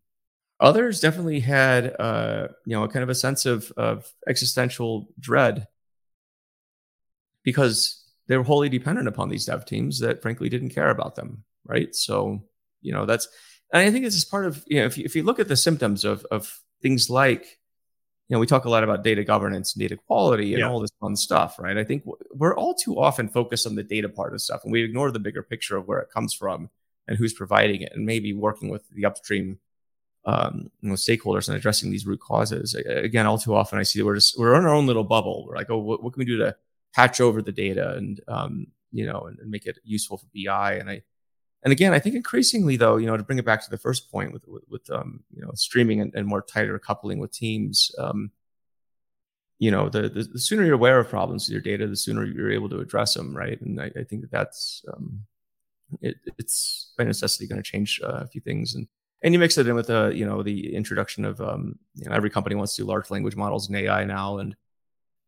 others 0.60 0.99
definitely 0.99 1.39
had, 1.39 1.95
uh, 1.99 2.49
you 2.67 2.75
know, 2.75 2.83
a 2.83 2.88
kind 2.88 3.01
of 3.01 3.10
a 3.10 3.15
sense 3.15 3.47
of 3.47 3.71
of 3.77 4.13
existential 4.27 5.07
dread 5.19 5.65
because 7.47 8.03
they 8.27 8.36
were 8.36 8.43
wholly 8.43 8.67
dependent 8.67 9.07
upon 9.07 9.29
these 9.29 9.45
dev 9.45 9.63
teams 9.63 9.99
that 10.01 10.21
frankly 10.21 10.49
didn't 10.49 10.71
care 10.71 10.89
about 10.89 11.15
them, 11.15 11.45
right? 11.63 11.95
So, 11.95 12.43
you 12.81 12.91
know, 12.91 13.05
that's, 13.05 13.29
and 13.71 13.83
I 13.83 13.89
think 13.89 14.03
this 14.03 14.17
is 14.17 14.25
part 14.25 14.45
of, 14.45 14.62
you 14.67 14.81
know, 14.81 14.86
if 14.86 14.97
you, 14.97 15.05
if 15.05 15.15
you 15.15 15.23
look 15.23 15.39
at 15.39 15.47
the 15.47 15.55
symptoms 15.55 16.03
of, 16.03 16.25
of 16.29 16.60
things 16.81 17.10
like, 17.10 17.43
you 18.27 18.36
know, 18.36 18.39
we 18.41 18.47
talk 18.47 18.65
a 18.65 18.69
lot 18.69 18.83
about 18.83 19.01
data 19.01 19.23
governance 19.23 19.73
and 19.73 19.79
data 19.79 19.95
quality 19.95 20.55
and 20.55 20.60
yeah. 20.60 20.69
all 20.69 20.81
this 20.81 20.91
fun 20.99 21.15
stuff, 21.15 21.57
right? 21.57 21.77
I 21.77 21.86
think 21.86 22.03
we're 22.33 22.53
all 22.53 22.73
too 22.73 22.99
often 22.99 23.29
focused 23.29 23.65
on 23.65 23.75
the 23.75 23.83
data 23.83 24.10
part 24.10 24.33
of 24.33 24.41
stuff 24.41 24.65
and 24.65 24.73
we 24.73 24.83
ignore 24.83 25.10
the 25.12 25.19
bigger 25.19 25.41
picture 25.41 25.77
of 25.77 25.88
where 25.88 25.99
it 25.99 26.10
comes 26.13 26.33
from 26.33 26.69
and 27.07 27.17
who's 27.17 27.33
providing 27.33 27.79
it 27.79 27.93
and 27.95 28.05
maybe 28.05 28.33
working 28.33 28.67
with 28.67 28.83
the 28.89 29.05
upstream 29.05 29.57
um, 30.25 30.69
you 30.81 30.89
know, 30.89 30.95
stakeholders 30.95 31.47
and 31.47 31.55
addressing 31.55 31.91
these 31.91 32.05
root 32.05 32.19
causes. 32.19 32.75
Again, 32.75 33.25
all 33.25 33.38
too 33.38 33.55
often 33.55 33.79
I 33.79 33.83
see 33.83 33.99
that 33.99 34.05
we're 34.05 34.15
just 34.15 34.38
we're 34.38 34.53
in 34.55 34.65
our 34.65 34.73
own 34.73 34.86
little 34.86 35.05
bubble. 35.05 35.45
We're 35.47 35.55
like, 35.55 35.69
oh, 35.69 35.77
what, 35.77 36.03
what 36.03 36.12
can 36.12 36.19
we 36.19 36.25
do 36.25 36.39
to 36.39 36.57
patch 36.93 37.21
over 37.21 37.41
the 37.41 37.52
data 37.52 37.95
and 37.95 38.21
um, 38.28 38.67
you 38.91 39.06
know 39.06 39.21
and, 39.21 39.39
and, 39.39 39.50
make 39.52 39.65
it 39.65 39.80
useful 39.84 40.17
for 40.17 40.28
BI? 40.34 40.73
And 40.73 40.89
I 40.89 41.04
and 41.63 41.71
again, 41.71 41.93
I 41.93 42.00
think 42.00 42.15
increasingly 42.15 42.78
though, 42.78 42.97
you 42.97 43.08
know, 43.08 43.17
to 43.17 43.23
bring 43.23 43.39
it 43.39 43.45
back 43.45 43.63
to 43.63 43.69
the 43.69 43.78
first 43.78 44.12
point 44.12 44.34
with 44.34 44.47
with, 44.47 44.63
with 44.69 44.89
um, 44.91 45.23
you 45.34 45.41
know 45.41 45.52
streaming 45.56 46.02
and, 46.02 46.13
and, 46.15 46.28
more 46.28 46.41
tighter 46.41 46.78
coupling 46.80 47.19
with 47.19 47.32
teams. 47.32 47.91
Um, 47.97 48.32
you 49.60 49.71
know, 49.71 49.89
the, 49.89 50.04
the, 50.04 50.23
the 50.23 50.39
sooner 50.39 50.63
you're 50.63 50.76
aware 50.76 51.00
of 51.00 51.10
problems 51.10 51.47
with 51.47 51.54
your 51.54 51.62
data, 51.62 51.88
the 51.88 51.95
sooner 51.95 52.23
you're 52.23 52.52
able 52.52 52.69
to 52.69 52.80
address 52.80 53.15
them, 53.15 53.36
right? 53.36 53.60
And 53.60 53.82
I, 53.82 53.91
I 54.00 54.04
think 54.04 54.21
that 54.21 54.32
that's 54.32 54.86
um, 54.93 55.26
it, 56.00 56.17
it's 56.38 56.93
by 56.95 57.06
necessity 57.06 57.47
going 57.47 57.62
to 57.62 57.71
change 57.71 58.00
uh, 58.04 58.19
a 58.21 58.28
few 58.28 58.41
things 58.41 58.76
and 58.76 58.88
and 59.23 59.34
you 59.34 59.39
mix 59.39 59.58
it 59.58 59.67
in 59.67 59.76
with 59.76 59.88
the 59.88 60.12
you 60.13 60.26
know 60.26 60.43
the 60.43 60.76
introduction 60.76 61.26
of 61.26 61.41
um, 61.41 61.78
you 61.95 62.06
know 62.06 62.15
every 62.15 62.30
company 62.30 62.56
wants 62.56 62.76
to 62.76 62.84
do 62.84 62.88
large 62.88 63.10
language 63.10 63.36
models 63.36 63.67
and 63.67 63.78
AI 63.78 64.04
now, 64.04 64.38
and 64.38 64.56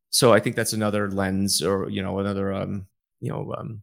so 0.09 0.33
I 0.33 0.39
think 0.39 0.55
that's 0.55 0.73
another 0.73 1.09
lens 1.09 1.61
or 1.61 1.89
you 1.89 2.01
know 2.01 2.19
another 2.19 2.53
um, 2.53 2.87
you 3.19 3.29
know 3.29 3.53
um, 3.57 3.81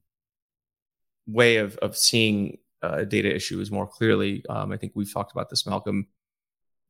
way 1.26 1.56
of 1.56 1.76
of 1.78 1.96
seeing 1.96 2.58
uh, 2.82 3.04
data 3.04 3.34
issues 3.34 3.70
more 3.70 3.86
clearly. 3.86 4.44
Um, 4.48 4.72
I 4.72 4.76
think 4.76 4.92
we've 4.94 5.12
talked 5.12 5.32
about 5.32 5.50
this, 5.50 5.66
Malcolm, 5.66 6.06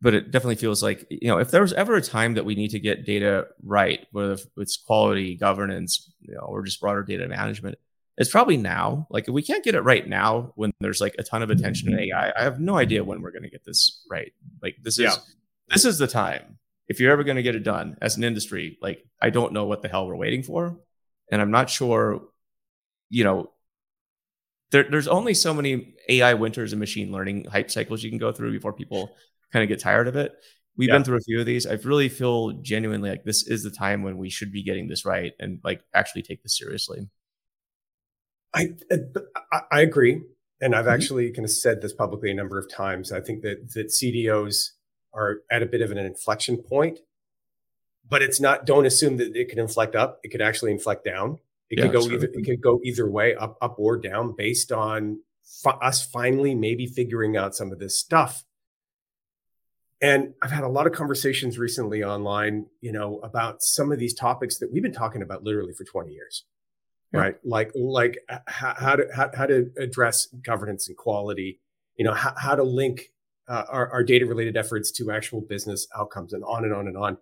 but 0.00 0.14
it 0.14 0.30
definitely 0.30 0.56
feels 0.56 0.82
like 0.82 1.06
you 1.10 1.28
know 1.28 1.38
if 1.38 1.50
there 1.50 1.62
was 1.62 1.72
ever 1.74 1.96
a 1.96 2.02
time 2.02 2.34
that 2.34 2.44
we 2.44 2.54
need 2.54 2.70
to 2.70 2.80
get 2.80 3.04
data 3.04 3.46
right, 3.62 4.06
whether 4.12 4.36
it's 4.56 4.76
quality, 4.76 5.34
governance, 5.36 6.12
you 6.20 6.34
know, 6.34 6.40
or 6.40 6.62
just 6.62 6.80
broader 6.80 7.02
data 7.02 7.28
management, 7.28 7.78
it's 8.18 8.30
probably 8.30 8.56
now. 8.56 9.06
Like 9.10 9.28
if 9.28 9.34
we 9.34 9.42
can't 9.42 9.64
get 9.64 9.74
it 9.74 9.82
right 9.82 10.06
now 10.06 10.52
when 10.56 10.72
there's 10.80 11.00
like 11.00 11.14
a 11.18 11.22
ton 11.22 11.42
of 11.42 11.50
attention 11.50 11.92
in 11.92 11.98
AI, 11.98 12.32
I 12.36 12.42
have 12.42 12.60
no 12.60 12.76
idea 12.76 13.04
when 13.04 13.20
we're 13.20 13.32
going 13.32 13.42
to 13.42 13.50
get 13.50 13.64
this 13.64 14.02
right. 14.10 14.32
Like 14.62 14.76
this 14.82 14.98
is 14.98 15.04
yeah. 15.04 15.14
this 15.68 15.84
is 15.84 15.98
the 15.98 16.06
time. 16.06 16.58
If 16.88 17.00
you're 17.00 17.12
ever 17.12 17.24
going 17.24 17.36
to 17.36 17.42
get 17.42 17.56
it 17.56 17.64
done 17.64 17.96
as 18.00 18.16
an 18.16 18.24
industry, 18.24 18.78
like 18.80 19.04
I 19.20 19.30
don't 19.30 19.52
know 19.52 19.66
what 19.66 19.82
the 19.82 19.88
hell 19.88 20.06
we're 20.06 20.16
waiting 20.16 20.42
for, 20.42 20.78
and 21.30 21.40
I'm 21.42 21.50
not 21.50 21.70
sure. 21.70 22.22
You 23.08 23.24
know, 23.24 23.50
there, 24.70 24.86
there's 24.90 25.08
only 25.08 25.34
so 25.34 25.54
many 25.54 25.94
AI 26.08 26.34
winters 26.34 26.72
and 26.72 26.80
machine 26.80 27.12
learning 27.12 27.44
hype 27.44 27.70
cycles 27.70 28.02
you 28.02 28.10
can 28.10 28.18
go 28.18 28.32
through 28.32 28.52
before 28.52 28.72
people 28.72 29.14
kind 29.52 29.62
of 29.62 29.68
get 29.68 29.80
tired 29.80 30.08
of 30.08 30.16
it. 30.16 30.32
We've 30.76 30.88
yeah. 30.88 30.96
been 30.96 31.04
through 31.04 31.18
a 31.18 31.22
few 31.22 31.40
of 31.40 31.46
these. 31.46 31.66
I 31.66 31.74
really 31.74 32.08
feel 32.08 32.52
genuinely 32.62 33.10
like 33.10 33.24
this 33.24 33.46
is 33.46 33.62
the 33.62 33.70
time 33.70 34.02
when 34.02 34.18
we 34.18 34.28
should 34.28 34.52
be 34.52 34.62
getting 34.62 34.88
this 34.88 35.04
right 35.04 35.32
and 35.38 35.60
like 35.64 35.82
actually 35.94 36.22
take 36.22 36.42
this 36.42 36.58
seriously. 36.58 37.08
I 38.54 38.74
I 39.70 39.80
agree, 39.80 40.22
and 40.60 40.74
I've 40.74 40.84
mm-hmm. 40.84 40.94
actually 40.94 41.30
kind 41.30 41.44
of 41.44 41.50
said 41.50 41.80
this 41.80 41.92
publicly 41.92 42.30
a 42.30 42.34
number 42.34 42.58
of 42.58 42.70
times. 42.70 43.12
I 43.12 43.20
think 43.20 43.42
that 43.42 43.72
that 43.74 43.88
CDOs 43.88 44.70
are 45.16 45.38
at 45.50 45.62
a 45.62 45.66
bit 45.66 45.80
of 45.80 45.90
an 45.90 45.98
inflection 45.98 46.58
point, 46.58 47.00
but 48.08 48.22
it's 48.22 48.40
not. 48.40 48.66
Don't 48.66 48.86
assume 48.86 49.16
that 49.16 49.34
it 49.34 49.48
can 49.48 49.58
inflect 49.58 49.96
up. 49.96 50.20
It 50.22 50.28
could 50.28 50.42
actually 50.42 50.72
inflect 50.72 51.04
down. 51.04 51.38
It 51.70 51.78
yeah, 51.78 51.84
could 51.84 51.92
go 51.92 52.10
either. 52.10 52.26
It 52.32 52.44
could 52.44 52.60
go 52.60 52.80
either 52.84 53.10
way, 53.10 53.34
up 53.34 53.56
up 53.60 53.76
or 53.78 53.96
down, 53.96 54.34
based 54.36 54.70
on 54.70 55.20
fi- 55.44 55.78
us 55.82 56.06
finally 56.06 56.54
maybe 56.54 56.86
figuring 56.86 57.36
out 57.36 57.54
some 57.54 57.72
of 57.72 57.78
this 57.78 57.98
stuff. 57.98 58.44
And 60.02 60.34
I've 60.42 60.50
had 60.50 60.62
a 60.62 60.68
lot 60.68 60.86
of 60.86 60.92
conversations 60.92 61.58
recently 61.58 62.04
online, 62.04 62.66
you 62.82 62.92
know, 62.92 63.18
about 63.20 63.62
some 63.62 63.90
of 63.90 63.98
these 63.98 64.12
topics 64.12 64.58
that 64.58 64.70
we've 64.70 64.82
been 64.82 64.92
talking 64.92 65.22
about 65.22 65.42
literally 65.42 65.72
for 65.72 65.84
20 65.84 66.12
years 66.12 66.44
yeah. 67.12 67.20
right? 67.20 67.36
Like 67.44 67.72
like 67.74 68.18
how, 68.46 68.74
how, 68.76 68.96
to 68.96 69.06
how, 69.14 69.30
how 69.34 69.46
to 69.46 69.70
address 69.78 70.26
governance 70.42 70.88
and 70.88 70.96
quality, 70.96 71.60
you 71.96 72.04
know, 72.04 72.14
how, 72.14 72.34
how 72.36 72.54
to 72.54 72.62
link 72.62 73.12
uh, 73.48 73.64
our, 73.68 73.90
our 73.90 74.02
data 74.02 74.26
related 74.26 74.56
efforts 74.56 74.90
to 74.92 75.10
actual 75.10 75.40
business 75.40 75.86
outcomes, 75.96 76.32
and 76.32 76.44
on 76.44 76.64
and 76.64 76.74
on 76.74 76.86
and 76.86 76.96
on. 76.96 77.18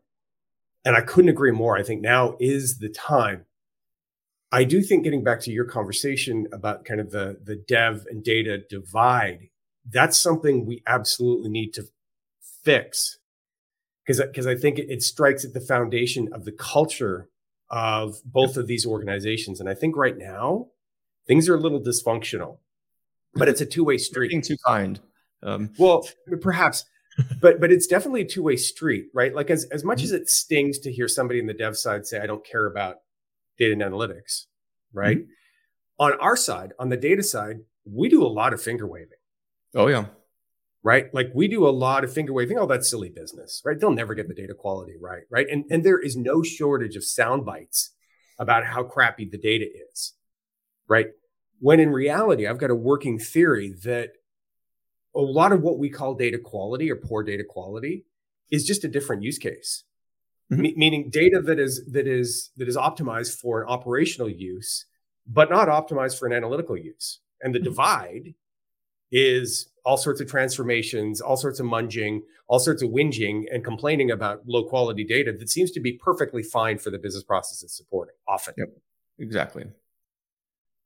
And 0.84 0.96
I 0.96 1.00
couldn't 1.00 1.30
agree 1.30 1.50
more. 1.50 1.76
I 1.76 1.82
think 1.82 2.02
now 2.02 2.36
is 2.40 2.78
the 2.78 2.88
time. 2.88 3.46
I 4.52 4.64
do 4.64 4.82
think 4.82 5.04
getting 5.04 5.24
back 5.24 5.40
to 5.40 5.50
your 5.50 5.64
conversation 5.64 6.46
about 6.52 6.84
kind 6.84 7.00
of 7.00 7.10
the 7.10 7.38
the 7.42 7.56
dev 7.56 8.06
and 8.10 8.22
data 8.22 8.58
divide, 8.58 9.48
that's 9.90 10.18
something 10.18 10.64
we 10.66 10.82
absolutely 10.86 11.50
need 11.50 11.72
to 11.74 11.88
fix 12.62 13.18
because 14.04 14.20
because 14.20 14.46
I 14.46 14.54
think 14.54 14.78
it, 14.78 14.90
it 14.90 15.02
strikes 15.02 15.44
at 15.44 15.54
the 15.54 15.60
foundation 15.60 16.32
of 16.32 16.44
the 16.44 16.52
culture 16.52 17.28
of 17.70 18.20
both 18.24 18.56
of 18.56 18.66
these 18.66 18.86
organizations. 18.86 19.60
And 19.60 19.68
I 19.68 19.74
think 19.74 19.96
right 19.96 20.16
now 20.16 20.68
things 21.26 21.48
are 21.48 21.54
a 21.54 21.60
little 21.60 21.80
dysfunctional, 21.80 22.58
but 23.34 23.48
it's 23.48 23.60
a 23.60 23.66
two 23.66 23.84
way 23.84 23.98
street. 23.98 24.28
Being 24.30 24.42
too 24.42 24.56
kind. 24.66 25.00
Um. 25.44 25.70
Well, 25.78 26.08
perhaps, 26.40 26.84
but 27.40 27.60
but 27.60 27.70
it's 27.70 27.86
definitely 27.86 28.22
a 28.22 28.26
two 28.26 28.42
way 28.42 28.56
street, 28.56 29.06
right? 29.14 29.34
Like 29.34 29.50
as 29.50 29.64
as 29.66 29.84
much 29.84 29.98
mm-hmm. 29.98 30.04
as 30.04 30.12
it 30.12 30.30
stings 30.30 30.78
to 30.80 30.92
hear 30.92 31.08
somebody 31.08 31.38
in 31.38 31.46
the 31.46 31.54
dev 31.54 31.76
side 31.76 32.06
say, 32.06 32.20
"I 32.20 32.26
don't 32.26 32.44
care 32.44 32.66
about 32.66 32.96
data 33.58 33.72
and 33.72 33.82
analytics," 33.82 34.46
right? 34.92 35.18
Mm-hmm. 35.18 35.30
On 36.00 36.12
our 36.20 36.36
side, 36.36 36.72
on 36.78 36.88
the 36.88 36.96
data 36.96 37.22
side, 37.22 37.60
we 37.84 38.08
do 38.08 38.24
a 38.24 38.26
lot 38.26 38.52
of 38.52 38.62
finger 38.62 38.86
waving. 38.86 39.18
Oh 39.74 39.86
yeah 39.88 40.06
right? 40.84 41.12
Like 41.12 41.32
we 41.34 41.48
do 41.48 41.66
a 41.66 41.70
lot 41.70 42.04
of 42.04 42.12
finger 42.12 42.32
waving. 42.32 42.58
Oh, 42.58 42.66
that's 42.66 42.88
silly 42.88 43.08
business, 43.08 43.62
right? 43.64 43.80
They'll 43.80 43.90
never 43.90 44.14
get 44.14 44.28
the 44.28 44.34
data 44.34 44.54
quality 44.54 44.94
right, 45.00 45.22
right? 45.30 45.46
And 45.50 45.64
and 45.70 45.82
there 45.82 45.98
is 45.98 46.14
no 46.14 46.44
shortage 46.44 46.94
of 46.94 47.02
sound 47.02 47.44
bites 47.44 47.90
about 48.38 48.66
how 48.66 48.84
crappy 48.84 49.24
the 49.24 49.38
data 49.38 49.66
is, 49.90 50.12
right? 50.86 51.08
When 51.58 51.80
in 51.80 51.90
reality, 51.90 52.46
I've 52.46 52.58
got 52.58 52.70
a 52.70 52.74
working 52.76 53.18
theory 53.18 53.74
that 53.84 54.10
a 55.14 55.20
lot 55.20 55.52
of 55.52 55.62
what 55.62 55.78
we 55.78 55.88
call 55.88 56.14
data 56.14 56.38
quality 56.38 56.90
or 56.90 56.96
poor 56.96 57.22
data 57.22 57.44
quality 57.44 58.04
is 58.50 58.64
just 58.64 58.84
a 58.84 58.88
different 58.88 59.22
use 59.22 59.38
case. 59.38 59.84
Mm-hmm. 60.52 60.78
meaning 60.78 61.10
data 61.10 61.40
that 61.40 61.58
is 61.58 61.86
that 61.86 62.06
is 62.06 62.50
that 62.58 62.68
is 62.68 62.76
optimized 62.76 63.40
for 63.40 63.62
an 63.62 63.68
operational 63.68 64.28
use, 64.28 64.84
but 65.26 65.48
not 65.48 65.68
optimized 65.68 66.18
for 66.18 66.26
an 66.26 66.34
analytical 66.34 66.76
use. 66.76 67.20
And 67.40 67.54
the 67.54 67.58
mm-hmm. 67.58 67.70
divide 67.70 68.34
is 69.10 69.68
all 69.86 69.96
sorts 69.96 70.20
of 70.20 70.28
transformations, 70.28 71.22
all 71.22 71.38
sorts 71.38 71.60
of 71.60 71.66
munging, 71.66 72.20
all 72.46 72.58
sorts 72.58 72.82
of 72.82 72.90
whinging 72.90 73.44
and 73.52 73.64
complaining 73.64 74.10
about 74.10 74.42
low 74.46 74.64
quality 74.64 75.04
data 75.04 75.32
that 75.32 75.48
seems 75.48 75.70
to 75.70 75.80
be 75.80 75.92
perfectly 75.92 76.42
fine 76.42 76.78
for 76.78 76.90
the 76.90 76.98
business 76.98 77.24
process 77.24 77.62
it's 77.62 77.76
supporting 77.76 78.14
often. 78.28 78.54
Yep, 78.58 78.68
exactly. 79.18 79.64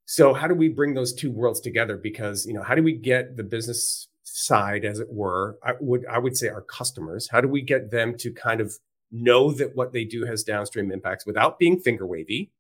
So 0.05 0.35
how 0.35 0.47
do 0.47 0.55
we 0.55 0.69
bring 0.69 0.95
those 0.95 1.13
two 1.13 1.31
worlds 1.31 1.61
together? 1.61 1.97
Because, 1.97 2.47
you 2.47 2.55
know, 2.55 2.63
how 2.63 2.75
do 2.75 2.83
we 2.83 2.93
get 2.93 3.37
the 3.37 3.43
business 3.43 4.08
side, 4.35 4.85
as 4.85 5.01
it 5.01 5.09
were, 5.11 5.59
I 5.63 5.73
would 5.81 6.07
I 6.07 6.19
would 6.19 6.37
say 6.37 6.49
our 6.49 6.63
customers, 6.63 7.29
how 7.31 7.41
do 7.41 7.49
we 7.49 7.63
get 7.63 7.91
them 7.91 8.17
to 8.19 8.33
kind 8.33 8.61
of 8.61 8.75
know 9.11 9.53
that 9.53 9.75
what 9.75 9.93
they 9.93 10.05
do 10.05 10.27
has 10.27 10.45
downstream 10.45 10.93
impacts 10.93 11.25
without 11.27 11.59
being 11.59 11.81
finger 11.81 12.07
wavy, 12.07 12.53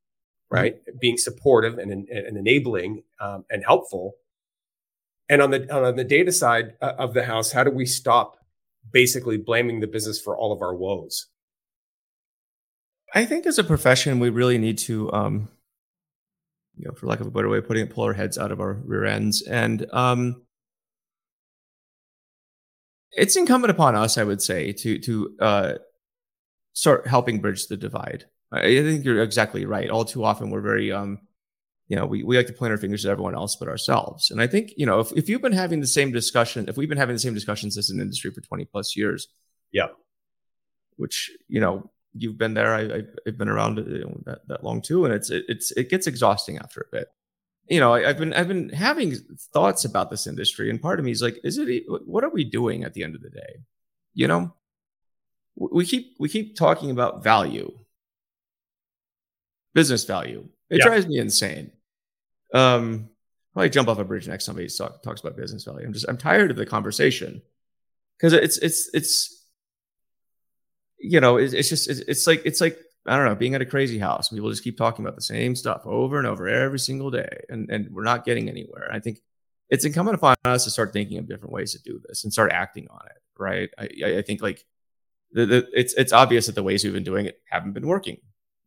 right? 0.50 0.76
Mm-hmm. 0.76 0.98
Being 0.98 1.18
supportive 1.18 1.78
and, 1.78 1.92
and, 1.92 2.08
and 2.08 2.36
enabling 2.36 3.02
um, 3.20 3.44
and 3.50 3.64
helpful, 3.64 4.14
and 5.28 5.42
on 5.42 5.50
the 5.50 5.72
on 5.74 5.96
the 5.96 6.04
data 6.04 6.32
side 6.32 6.74
uh, 6.80 6.94
of 6.98 7.14
the 7.14 7.24
house, 7.24 7.52
how 7.52 7.64
do 7.64 7.70
we 7.70 7.86
stop 7.86 8.38
basically 8.90 9.36
blaming 9.36 9.80
the 9.80 9.86
business 9.86 10.20
for 10.20 10.36
all 10.36 10.52
of 10.52 10.62
our 10.62 10.74
woes? 10.74 11.26
I 13.14 13.24
think 13.24 13.46
as 13.46 13.58
a 13.58 13.64
profession, 13.64 14.20
we 14.20 14.30
really 14.30 14.58
need 14.58 14.78
to, 14.78 15.10
um, 15.12 15.48
you 16.76 16.86
know, 16.86 16.92
for 16.92 17.06
lack 17.06 17.20
of 17.20 17.26
a 17.26 17.30
better 17.30 17.48
way 17.48 17.58
of 17.58 17.66
putting 17.66 17.84
it, 17.84 17.90
pull 17.90 18.04
our 18.04 18.12
heads 18.12 18.36
out 18.36 18.52
of 18.52 18.60
our 18.60 18.74
rear 18.84 19.04
ends. 19.04 19.42
And 19.42 19.86
um, 19.92 20.42
it's 23.12 23.36
incumbent 23.36 23.70
upon 23.70 23.94
us, 23.94 24.18
I 24.18 24.24
would 24.24 24.42
say, 24.42 24.72
to 24.72 24.98
to 25.00 25.36
uh, 25.40 25.72
start 26.72 27.06
helping 27.06 27.40
bridge 27.40 27.66
the 27.66 27.76
divide. 27.76 28.26
I 28.50 28.62
think 28.82 29.04
you're 29.04 29.22
exactly 29.22 29.66
right. 29.66 29.90
All 29.90 30.04
too 30.04 30.24
often, 30.24 30.50
we're 30.50 30.62
very 30.62 30.90
um, 30.90 31.20
you 31.88 31.96
know, 31.96 32.04
we, 32.04 32.22
we 32.22 32.36
like 32.36 32.46
to 32.46 32.52
point 32.52 32.70
our 32.70 32.76
fingers 32.76 33.04
at 33.04 33.10
everyone 33.10 33.34
else 33.34 33.56
but 33.56 33.68
ourselves. 33.68 34.30
And 34.30 34.40
I 34.42 34.46
think, 34.46 34.72
you 34.76 34.84
know, 34.84 35.00
if, 35.00 35.10
if 35.12 35.28
you've 35.28 35.40
been 35.40 35.52
having 35.52 35.80
the 35.80 35.86
same 35.86 36.12
discussion, 36.12 36.68
if 36.68 36.76
we've 36.76 36.88
been 36.88 36.98
having 36.98 37.14
the 37.14 37.20
same 37.20 37.34
discussions 37.34 37.78
as 37.78 37.88
an 37.88 38.00
industry 38.00 38.30
for 38.30 38.42
20 38.42 38.66
plus 38.66 38.94
years, 38.94 39.28
yeah, 39.72 39.88
which, 40.96 41.30
you 41.48 41.60
know, 41.60 41.90
you've 42.12 42.36
been 42.36 42.54
there, 42.54 42.74
I, 42.74 43.02
have 43.24 43.38
been 43.38 43.48
around 43.48 43.76
that, 44.26 44.40
that 44.48 44.64
long 44.64 44.82
too. 44.82 45.06
And 45.06 45.14
it's, 45.14 45.30
it, 45.30 45.44
it's, 45.48 45.70
it 45.72 45.88
gets 45.88 46.06
exhausting 46.06 46.58
after 46.58 46.80
a 46.80 46.96
bit. 46.96 47.08
You 47.68 47.80
know, 47.80 47.94
I, 47.94 48.06
have 48.06 48.18
been, 48.18 48.32
I've 48.32 48.48
been 48.48 48.70
having 48.70 49.14
thoughts 49.52 49.84
about 49.84 50.10
this 50.10 50.26
industry 50.26 50.70
and 50.70 50.80
part 50.80 50.98
of 50.98 51.04
me 51.04 51.10
is 51.10 51.22
like, 51.22 51.38
is 51.44 51.58
it, 51.58 51.84
what 51.86 52.24
are 52.24 52.30
we 52.30 52.44
doing 52.44 52.84
at 52.84 52.94
the 52.94 53.04
end 53.04 53.14
of 53.14 53.22
the 53.22 53.30
day? 53.30 53.60
You 54.14 54.26
know, 54.26 54.54
we 55.54 55.84
keep, 55.84 56.16
we 56.18 56.28
keep 56.28 56.56
talking 56.56 56.90
about 56.90 57.22
value, 57.22 57.78
business 59.74 60.04
value. 60.04 60.48
It 60.70 60.78
yeah. 60.78 60.86
drives 60.86 61.06
me 61.06 61.18
insane. 61.18 61.72
Um, 62.54 63.10
probably 63.52 63.70
jump 63.70 63.88
off 63.88 63.98
a 63.98 64.04
bridge 64.04 64.28
next 64.28 64.44
somebody 64.44 64.68
talk, 64.68 65.02
talks 65.02 65.20
about 65.20 65.36
business 65.36 65.64
value. 65.64 65.84
I'm 65.84 65.92
just 65.92 66.08
I'm 66.08 66.16
tired 66.16 66.50
of 66.50 66.56
the 66.56 66.64
conversation 66.66 67.42
because 68.16 68.32
it's 68.32 68.58
it's 68.58 68.88
it's 68.94 69.44
you 70.98 71.20
know 71.20 71.36
it's, 71.36 71.52
it's 71.54 71.68
just 71.68 71.90
it's, 71.90 72.00
it's, 72.00 72.26
like 72.26 72.42
it's 72.44 72.60
like 72.60 72.78
I 73.08 73.16
don't 73.16 73.26
know 73.26 73.34
being 73.34 73.54
at 73.54 73.62
a 73.62 73.66
crazy 73.66 73.98
house. 73.98 74.28
People 74.28 74.50
just 74.50 74.64
keep 74.64 74.76
talking 74.76 75.04
about 75.04 75.16
the 75.16 75.22
same 75.22 75.56
stuff 75.56 75.82
over 75.84 76.18
and 76.18 76.26
over 76.26 76.48
every 76.48 76.78
single 76.78 77.10
day, 77.10 77.44
and 77.48 77.70
and 77.70 77.88
we're 77.90 78.04
not 78.04 78.24
getting 78.24 78.48
anywhere. 78.48 78.88
I 78.92 79.00
think 79.00 79.20
it's 79.70 79.84
incumbent 79.84 80.16
upon 80.16 80.36
us 80.44 80.64
to 80.64 80.70
start 80.70 80.92
thinking 80.92 81.18
of 81.18 81.28
different 81.28 81.52
ways 81.52 81.72
to 81.72 81.82
do 81.82 82.00
this 82.06 82.24
and 82.24 82.32
start 82.32 82.52
acting 82.52 82.88
on 82.90 83.00
it. 83.06 83.22
right? 83.38 83.70
I, 83.78 84.18
I 84.18 84.22
think 84.22 84.40
like 84.40 84.64
the, 85.32 85.46
the, 85.46 85.68
it's 85.72 85.94
it's 85.94 86.12
obvious 86.12 86.46
that 86.46 86.54
the 86.54 86.62
ways 86.62 86.84
we've 86.84 86.92
been 86.92 87.02
doing 87.04 87.26
it 87.26 87.40
haven't 87.50 87.72
been 87.72 87.86
working, 87.86 88.18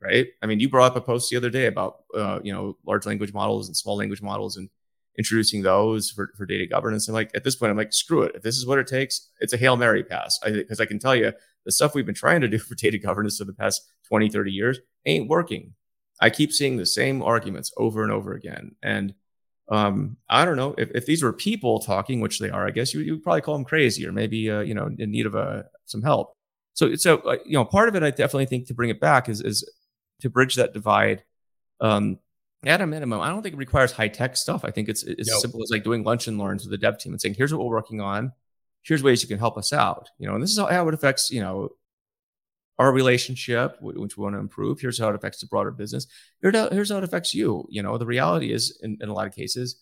right? 0.02 0.28
I 0.42 0.46
mean, 0.46 0.60
you 0.60 0.70
brought 0.70 0.92
up 0.92 0.98
a 0.98 1.02
post 1.02 1.30
the 1.30 1.38
other 1.38 1.50
day 1.50 1.66
about 1.66 2.04
uh, 2.16 2.40
you 2.44 2.54
know 2.54 2.78
large 2.86 3.06
language 3.06 3.34
models 3.34 3.68
and 3.68 3.76
small 3.76 3.98
language 3.98 4.22
models 4.22 4.58
and 4.58 4.70
introducing 5.18 5.62
those 5.62 6.10
for, 6.10 6.32
for 6.38 6.46
data 6.46 6.66
governance. 6.66 7.08
And 7.08 7.16
like 7.16 7.32
at 7.36 7.44
this 7.44 7.56
point, 7.56 7.72
I'm 7.72 7.78
like, 7.78 7.94
screw 7.94 8.24
it. 8.24 8.36
If 8.36 8.44
this 8.44 8.58
is 8.58 8.66
what 8.66 8.80
it 8.80 8.88
takes, 8.88 9.30
it's 9.40 9.54
a 9.54 9.58
hail 9.58 9.76
mary 9.76 10.04
pass. 10.04 10.40
Because 10.44 10.80
I, 10.80 10.84
I, 10.84 10.86
can 10.86 11.00
tell 11.00 11.16
you 11.16 11.34
the 11.66 11.72
stuff 11.72 11.96
we've 11.96 12.06
been 12.06 12.16
trying 12.16 12.42
to 12.42 12.48
do 12.48 12.58
for 12.60 12.76
data 12.76 12.98
governance 12.98 13.38
for 13.38 13.46
the 13.46 13.54
past 13.54 13.82
20, 14.08 14.30
30 14.30 14.52
years 14.52 14.80
ain't 15.06 15.30
working. 15.30 15.74
I 16.20 16.30
keep 16.30 16.52
seeing 16.52 16.78
the 16.78 16.86
same 16.86 17.24
arguments 17.24 17.72
over 17.78 18.04
and 18.04 18.12
over 18.12 18.34
again. 18.34 18.76
And 18.84 19.16
um, 19.70 20.18
I 20.30 20.46
don't 20.46 20.58
know 20.58 20.76
if, 20.78 20.92
if 20.92 21.06
these 21.06 21.24
were 21.24 21.34
people 21.34 21.80
talking, 21.80 22.20
which 22.20 22.40
they 22.40 22.50
are, 22.50 22.68
I 22.68 22.72
guess 22.72 22.94
you, 22.94 23.00
you 23.02 23.14
would 23.14 23.24
probably 23.24 23.42
call 23.42 23.56
them 23.56 23.66
crazy 23.66 24.06
or 24.06 24.12
maybe, 24.12 24.52
uh, 24.52 24.60
you 24.60 24.76
know, 24.76 24.90
in 24.98 25.12
need 25.12 25.26
of 25.26 25.36
uh, 25.36 25.64
some 25.86 26.04
help. 26.04 26.36
So, 26.74 26.96
so 26.96 27.18
uh, 27.20 27.38
you 27.46 27.54
know, 27.54 27.66
part 27.66 27.90
of 27.90 27.96
it, 27.96 28.04
I 28.04 28.12
definitely 28.12 28.46
think 28.46 28.68
to 28.68 28.74
bring 28.74 28.90
it 28.90 29.00
back 29.00 29.30
is, 29.30 29.42
is 29.42 29.68
to 30.22 30.30
bridge 30.30 30.56
that 30.56 30.74
divide. 30.74 31.24
Um, 31.80 32.20
at 32.64 32.82
a 32.82 32.86
minimum, 32.86 33.22
I 33.22 33.30
don't 33.30 33.42
think 33.42 33.54
it 33.54 33.58
requires 33.58 33.92
high 33.92 34.08
tech 34.08 34.38
stuff. 34.38 34.64
I 34.64 34.72
think 34.72 34.88
it's 34.88 35.04
it's 35.04 35.30
nope. 35.30 35.36
as 35.36 35.42
simple 35.42 35.64
as 35.64 35.72
like 35.72 35.84
doing 35.84 36.04
lunch 36.04 36.28
and 36.28 36.38
learns 36.38 36.64
with 36.64 36.72
the 36.72 36.78
dev 36.78 37.00
team 37.00 37.12
and 37.12 37.20
saying, 37.20 37.34
"Here's 37.34 37.52
what 37.52 37.66
we're 37.66 37.76
working 37.76 38.02
on. 38.02 38.34
Here's 38.84 39.04
ways 39.04 39.22
you 39.22 39.28
can 39.28 39.40
help 39.40 39.58
us 39.58 39.74
out." 39.74 40.10
You 40.18 40.28
know, 40.28 40.34
and 40.34 40.44
this 40.44 40.52
is 40.52 40.58
how 40.58 40.88
it 40.88 40.94
affects 40.94 41.30
you 41.32 41.42
know 41.42 41.70
our 42.80 42.92
relationship, 42.92 43.78
which 43.82 44.18
we 44.18 44.24
want 44.24 44.36
to 44.36 44.40
improve. 44.40 44.80
Here's 44.80 44.98
how 44.98 45.10
it 45.10 45.16
affects 45.16 45.40
the 45.40 45.48
broader 45.48 45.72
business. 45.72 46.08
Here's 46.42 46.90
how 46.90 46.98
it 46.98 47.04
affects 47.04 47.34
you. 47.34 47.68
You 47.70 47.84
know, 47.84 47.98
the 47.98 48.08
reality 48.08 48.52
is, 48.52 48.80
in, 48.82 48.98
in 49.02 49.10
a 49.10 49.14
lot 49.14 49.28
of 49.28 49.36
cases, 49.36 49.82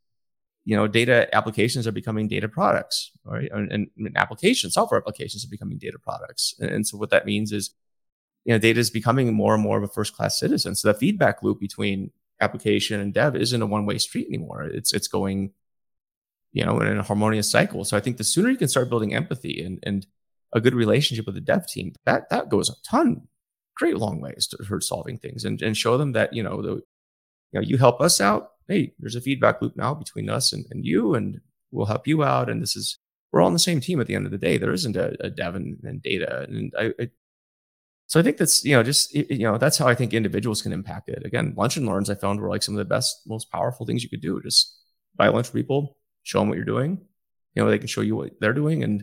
you 0.65 0.75
know, 0.75 0.85
data 0.87 1.33
applications 1.33 1.87
are 1.87 1.91
becoming 1.91 2.27
data 2.27 2.49
products, 2.49 3.11
right? 3.23 3.49
And, 3.51 3.71
and, 3.71 3.89
applications, 4.17 4.73
software 4.73 4.99
applications 4.99 5.45
are 5.45 5.49
becoming 5.49 5.77
data 5.77 5.97
products. 5.97 6.53
And, 6.59 6.69
and 6.69 6.87
so 6.87 6.97
what 6.97 7.09
that 7.11 7.25
means 7.25 7.51
is, 7.51 7.71
you 8.43 8.53
know, 8.53 8.59
data 8.59 8.79
is 8.79 8.89
becoming 8.89 9.33
more 9.33 9.53
and 9.53 9.63
more 9.63 9.77
of 9.77 9.83
a 9.83 9.87
first 9.87 10.13
class 10.13 10.39
citizen. 10.39 10.75
So 10.75 10.89
the 10.89 10.99
feedback 10.99 11.41
loop 11.41 11.59
between 11.59 12.11
application 12.41 12.99
and 12.99 13.13
dev 13.13 13.35
isn't 13.35 13.61
a 13.61 13.65
one 13.65 13.85
way 13.85 13.97
street 13.97 14.27
anymore. 14.27 14.63
It's 14.63 14.93
it's 14.93 15.07
going, 15.07 15.51
you 16.51 16.65
know, 16.65 16.79
in 16.79 16.97
a 16.97 17.03
harmonious 17.03 17.49
cycle. 17.49 17.83
So 17.85 17.95
I 17.97 17.99
think 17.99 18.17
the 18.17 18.23
sooner 18.23 18.49
you 18.49 18.57
can 18.57 18.67
start 18.67 18.89
building 18.89 19.13
empathy 19.13 19.63
and 19.63 19.79
and 19.83 20.05
a 20.53 20.59
good 20.59 20.73
relationship 20.73 21.25
with 21.25 21.35
the 21.35 21.41
dev 21.41 21.67
team, 21.67 21.93
that 22.05 22.29
that 22.29 22.49
goes 22.49 22.69
a 22.69 22.73
ton, 22.83 23.27
great 23.75 23.97
long 23.97 24.19
ways 24.19 24.47
to, 24.47 24.63
for 24.63 24.81
solving 24.81 25.17
things 25.19 25.45
and, 25.45 25.61
and 25.61 25.77
show 25.77 25.97
them 25.97 26.13
that, 26.13 26.33
you 26.33 26.41
know, 26.41 26.61
the 26.61 26.81
you 27.51 27.59
know, 27.59 27.61
you 27.61 27.77
help 27.77 28.01
us 28.01 28.19
out. 28.19 28.49
Hey, 28.67 28.93
there's 28.99 29.15
a 29.15 29.21
feedback 29.21 29.61
loop 29.61 29.75
now 29.75 29.93
between 29.93 30.29
us 30.29 30.53
and, 30.53 30.65
and 30.71 30.85
you, 30.85 31.15
and 31.15 31.39
we'll 31.71 31.85
help 31.85 32.07
you 32.07 32.23
out. 32.23 32.49
And 32.49 32.61
this 32.61 32.75
is 32.75 32.97
we're 33.31 33.41
all 33.41 33.47
on 33.47 33.53
the 33.53 33.59
same 33.59 33.79
team 33.79 34.01
at 34.01 34.07
the 34.07 34.15
end 34.15 34.25
of 34.25 34.31
the 34.31 34.37
day. 34.37 34.57
There 34.57 34.73
isn't 34.73 34.95
a, 34.95 35.15
a 35.23 35.29
dev 35.29 35.55
and, 35.55 35.77
and 35.83 36.01
data. 36.01 36.47
And 36.49 36.73
I, 36.77 36.91
I 36.99 37.09
so 38.07 38.19
I 38.19 38.23
think 38.23 38.37
that's, 38.37 38.65
you 38.65 38.75
know, 38.75 38.81
just, 38.81 39.13
you 39.13 39.37
know, 39.37 39.59
that's 39.59 39.77
how 39.77 39.87
I 39.87 39.93
think 39.93 40.15
individuals 40.15 40.63
can 40.63 40.73
impact 40.73 41.09
it. 41.09 41.23
Again, 41.23 41.53
lunch 41.55 41.77
and 41.77 41.85
learns 41.85 42.09
I 42.09 42.15
found 42.15 42.41
were 42.41 42.49
like 42.49 42.63
some 42.63 42.73
of 42.73 42.79
the 42.79 42.85
best, 42.85 43.21
most 43.27 43.51
powerful 43.51 43.85
things 43.85 44.01
you 44.01 44.09
could 44.09 44.21
do. 44.21 44.41
Just 44.41 44.75
buy 45.15 45.27
lunch 45.27 45.45
for 45.45 45.53
people, 45.53 45.98
show 46.23 46.39
them 46.39 46.49
what 46.49 46.55
you're 46.55 46.65
doing. 46.65 46.99
You 47.55 47.63
know, 47.63 47.69
they 47.69 47.77
can 47.77 47.87
show 47.87 48.01
you 48.01 48.15
what 48.15 48.31
they're 48.39 48.53
doing. 48.53 48.83
And 48.83 49.01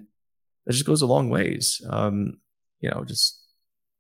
it 0.67 0.73
just 0.73 0.87
goes 0.87 1.03
a 1.03 1.07
long 1.07 1.31
ways. 1.31 1.81
Um, 1.89 2.39
you 2.81 2.91
know, 2.91 3.05
just 3.05 3.43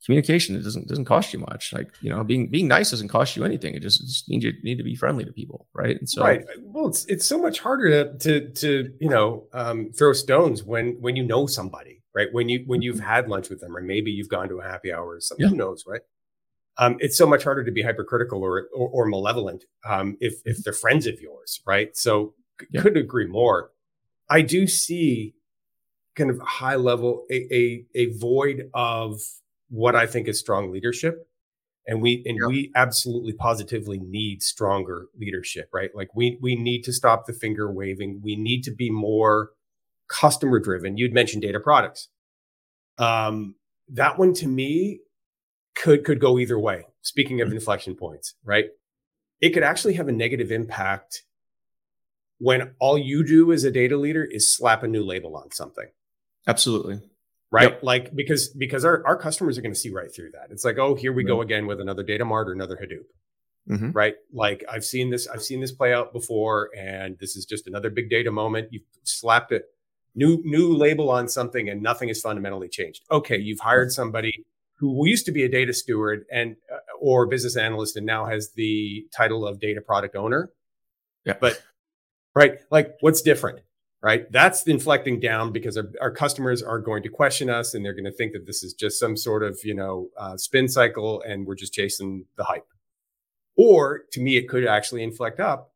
communication, 0.05 0.57
it 0.57 0.62
doesn't, 0.62 0.87
doesn't 0.87 1.05
cost 1.05 1.33
you 1.33 1.40
much. 1.40 1.72
Like, 1.72 1.90
you 2.00 2.11
know, 2.11 2.22
being, 2.22 2.48
being 2.48 2.68
nice 2.68 2.90
doesn't 2.90 3.09
cost 3.09 3.37
you 3.37 3.44
anything. 3.44 3.74
It 3.74 3.83
just, 3.83 4.00
just 4.00 4.29
means 4.29 4.44
you 4.44 4.52
need 4.62 4.79
to 4.79 4.85
be 4.85 4.94
friendly 4.94 5.24
to 5.24 5.33
people. 5.33 5.66
Right. 5.74 5.98
And 5.98 6.09
so, 6.09 6.22
right. 6.22 6.44
Well, 6.62 6.87
it's, 6.87 7.05
it's 7.07 7.26
so 7.26 7.38
much 7.38 7.61
harder 7.61 7.90
to, 7.90 8.18
to, 8.18 8.48
to, 8.50 8.94
you 9.00 9.09
know, 9.09 9.48
um, 9.52 9.90
throw 9.92 10.12
stones 10.12 10.62
when, 10.62 10.96
when 11.00 11.16
you 11.16 11.24
know 11.24 11.46
somebody 11.46 12.02
right? 12.16 12.29
When 12.33 12.48
you 12.48 12.64
when 12.66 12.83
you've 12.83 12.96
mm-hmm. 12.96 13.07
had 13.07 13.29
lunch 13.29 13.50
with 13.50 13.61
them, 13.61 13.76
or 13.76 13.83
maybe 13.83 14.11
you've 14.11 14.31
gone 14.31 14.48
to 14.48 14.59
a 14.59 14.64
happy 14.64 14.92
hour 14.92 15.11
or 15.11 15.20
something, 15.20 15.44
yeah. 15.44 15.50
who 15.50 15.57
knows, 15.57 15.85
right? 15.87 16.00
Um, 16.79 16.96
it's 16.98 17.16
so 17.16 17.26
much 17.26 17.44
harder 17.44 17.62
to 17.62 17.70
be 17.70 17.83
hypercritical 17.83 18.42
or 18.42 18.68
or, 18.74 18.88
or 18.88 19.07
malevolent 19.07 19.64
um, 19.87 20.16
if 20.20 20.40
if 20.44 20.64
they're 20.64 20.72
friends 20.72 21.07
of 21.07 21.20
yours, 21.20 21.61
right? 21.66 21.94
So 21.96 22.35
yeah. 22.70 22.82
couldn't 22.82 23.02
agree 23.02 23.26
more. 23.26 23.70
I 24.28 24.42
do 24.42 24.66
see 24.66 25.34
kind 26.16 26.30
of 26.30 26.40
high 26.40 26.76
level 26.76 27.26
a, 27.30 27.54
a, 27.54 27.84
a 27.94 28.06
void 28.18 28.70
of 28.74 29.20
what 29.68 29.94
I 29.94 30.06
think 30.06 30.28
is 30.28 30.38
strong 30.38 30.72
leadership. 30.72 31.28
And 31.86 32.02
we 32.02 32.24
and 32.26 32.36
yeah. 32.40 32.48
we 32.48 32.72
absolutely 32.74 33.32
positively 33.32 34.00
need 34.00 34.42
stronger 34.42 35.06
leadership, 35.16 35.68
right? 35.72 35.90
Like 35.94 36.08
we 36.16 36.36
we 36.40 36.56
need 36.56 36.82
to 36.82 36.92
stop 36.92 37.26
the 37.26 37.32
finger 37.32 37.70
waving. 37.70 38.22
We 38.24 38.34
need 38.34 38.62
to 38.62 38.72
be 38.72 38.90
more 38.90 39.50
customer 40.08 40.58
driven. 40.58 40.96
You'd 40.96 41.12
mentioned 41.12 41.42
data 41.42 41.60
products. 41.60 42.08
Um, 42.98 43.54
that 43.88 44.18
one 44.18 44.32
to 44.34 44.48
me 44.48 45.00
could 45.76 46.04
could 46.04 46.18
go 46.18 46.40
either 46.40 46.58
way. 46.58 46.86
Speaking 47.02 47.40
of 47.40 47.48
mm-hmm. 47.48 47.58
inflection 47.58 47.94
points, 47.94 48.34
right? 48.44 48.66
It 49.40 49.50
could 49.50 49.62
actually 49.62 49.94
have 49.94 50.08
a 50.08 50.12
negative 50.12 50.50
impact 50.50 51.22
when 52.38 52.72
all 52.79 52.99
you 52.99 53.25
do 53.25 53.53
as 53.53 53.64
a 53.64 53.70
data 53.70 53.96
leader 53.96 54.25
is 54.25 54.55
slap 54.55 54.83
a 54.83 54.88
new 54.88 55.05
label 55.05 55.37
on 55.37 55.51
something. 55.53 55.87
Absolutely. 56.46 57.01
Right. 57.51 57.70
Yep. 57.70 57.83
Like 57.83 58.14
because 58.14 58.49
because 58.49 58.85
our, 58.85 59.07
our 59.07 59.16
customers 59.16 59.57
are 59.57 59.62
going 59.62 59.75
to 59.75 59.79
see 59.79 59.90
right 59.90 60.12
through 60.14 60.33
that. 60.33 60.49
It's 60.51 60.64
like, 60.64 60.79
oh, 60.79 60.94
here 60.94 61.12
we 61.12 61.25
go 61.25 61.40
again 61.40 61.66
with 61.66 61.81
another 61.81 62.03
data 62.03 62.25
mart 62.25 62.49
or 62.49 62.53
another 62.53 62.77
Hadoop. 62.77 63.72
Mm-hmm. 63.72 63.92
Right. 63.92 64.14
Like 64.33 64.64
I've 64.70 64.85
seen 64.85 65.11
this, 65.11 65.27
I've 65.27 65.42
seen 65.42 65.61
this 65.61 65.72
play 65.72 65.92
out 65.92 66.12
before, 66.12 66.70
and 66.77 67.16
this 67.18 67.37
is 67.37 67.44
just 67.44 67.66
another 67.66 67.90
big 67.90 68.11
data 68.11 68.31
moment. 68.31 68.68
You've 68.70 68.85
slapped 69.05 69.53
a 69.53 69.62
new 70.14 70.40
new 70.44 70.77
label 70.77 71.11
on 71.11 71.29
something 71.29 71.68
and 71.68 71.83
nothing 71.83 72.09
has 72.09 72.20
fundamentally 72.20 72.68
changed. 72.68 73.03
Okay, 73.11 73.38
you've 73.38 73.61
hired 73.61 73.92
somebody 73.92 74.44
who 74.79 75.07
used 75.07 75.27
to 75.27 75.33
be 75.33 75.42
a 75.42 75.49
data 75.49 75.72
steward 75.72 76.27
and 76.31 76.57
uh, 76.72 76.79
or 77.01 77.27
business 77.27 77.57
analyst 77.57 77.96
and 77.96 78.07
now 78.07 78.27
has 78.27 78.53
the 78.55 79.07
title 79.16 79.46
of 79.46 79.61
data 79.61 79.81
product 79.81 80.16
owner. 80.16 80.51
Yeah. 81.25 81.35
But 81.40 81.61
right, 82.37 82.59
like 82.70 82.94
what's 83.01 83.22
different? 83.22 83.61
Right? 84.03 84.31
That's 84.31 84.64
inflecting 84.68 85.18
down 85.18 85.51
because 85.51 85.77
our, 85.77 85.90
our 86.01 86.11
customers 86.12 86.62
are 86.62 86.79
going 86.79 87.03
to 87.03 87.09
question 87.09 87.51
us 87.51 87.75
and 87.75 87.85
they're 87.85 87.94
going 87.94 88.05
to 88.05 88.12
think 88.12 88.35
that 88.35 88.46
this 88.46 88.62
is 88.62 88.72
just 88.72 89.01
some 89.01 89.16
sort 89.16 89.42
of, 89.42 89.59
you 89.64 89.75
know, 89.75 90.11
uh, 90.16 90.37
spin 90.37 90.68
cycle 90.68 91.22
and 91.22 91.44
we're 91.44 91.57
just 91.57 91.72
chasing 91.72 92.27
the 92.37 92.44
hype. 92.44 92.68
Or 93.57 94.03
to 94.12 94.20
me, 94.20 94.37
it 94.37 94.49
could 94.49 94.64
actually 94.64 95.03
inflect 95.03 95.40
up 95.40 95.72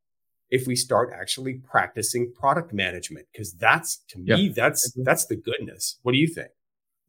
if 0.51 0.67
we 0.67 0.77
start 0.77 1.11
actually 1.15 1.55
practicing 1.55 2.33
product 2.33 2.73
management 2.73 3.27
because 3.33 3.53
that's 3.55 3.99
to 4.09 4.19
me 4.19 4.47
yeah. 4.47 4.53
that's 4.55 4.93
that's 5.05 5.27
the 5.27 5.37
goodness 5.37 5.99
what 6.03 6.13
do 6.13 6.19
you 6.19 6.27
think 6.27 6.49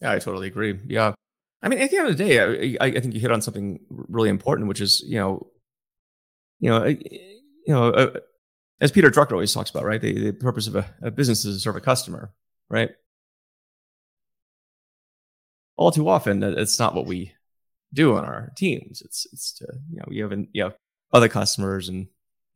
yeah 0.02 0.12
i 0.12 0.20
totally 0.20 0.48
agree 0.48 0.80
yeah 0.88 1.14
i 1.62 1.70
mean 1.70 1.80
at 1.80 1.90
the 1.90 1.98
end 1.98 2.08
of 2.08 2.18
the 2.18 2.24
day 2.24 2.78
i, 2.80 2.86
I 2.86 3.00
think 3.00 3.14
you 3.14 3.20
hit 3.20 3.32
on 3.32 3.42
something 3.42 3.80
really 3.90 4.30
important 4.30 4.68
which 4.68 4.82
is 4.82 5.04
you 5.06 5.18
know 5.18 5.48
you 6.60 6.70
know 6.70 6.86
you 6.86 7.00
know 7.68 7.90
uh, 7.90 8.20
as 8.82 8.92
peter 8.92 9.10
drucker 9.10 9.32
always 9.32 9.54
talks 9.54 9.70
about 9.70 9.86
right 9.86 10.02
the, 10.02 10.32
the 10.32 10.34
purpose 10.34 10.68
of 10.68 10.76
a, 10.76 10.86
a 11.02 11.12
business 11.12 11.46
is 11.46 11.56
to 11.56 11.62
serve 11.62 11.78
a 11.78 11.82
customer 11.82 12.34
right 12.70 12.92
all 15.78 15.92
too 15.92 16.10
often 16.10 16.44
it's 16.44 16.80
not 16.80 16.94
what 16.94 17.06
we 17.06 17.34
do 17.94 18.16
on 18.18 18.26
our 18.26 18.52
teams 18.58 19.02
it's 19.02 19.26
it's 19.32 19.54
to 19.54 19.66
you 19.90 19.98
know 19.98 20.06
you 20.10 20.24
have 20.24 20.46
you 20.52 20.64
have 20.64 20.76
other 21.14 21.30
customers 21.30 21.88
and 21.88 22.08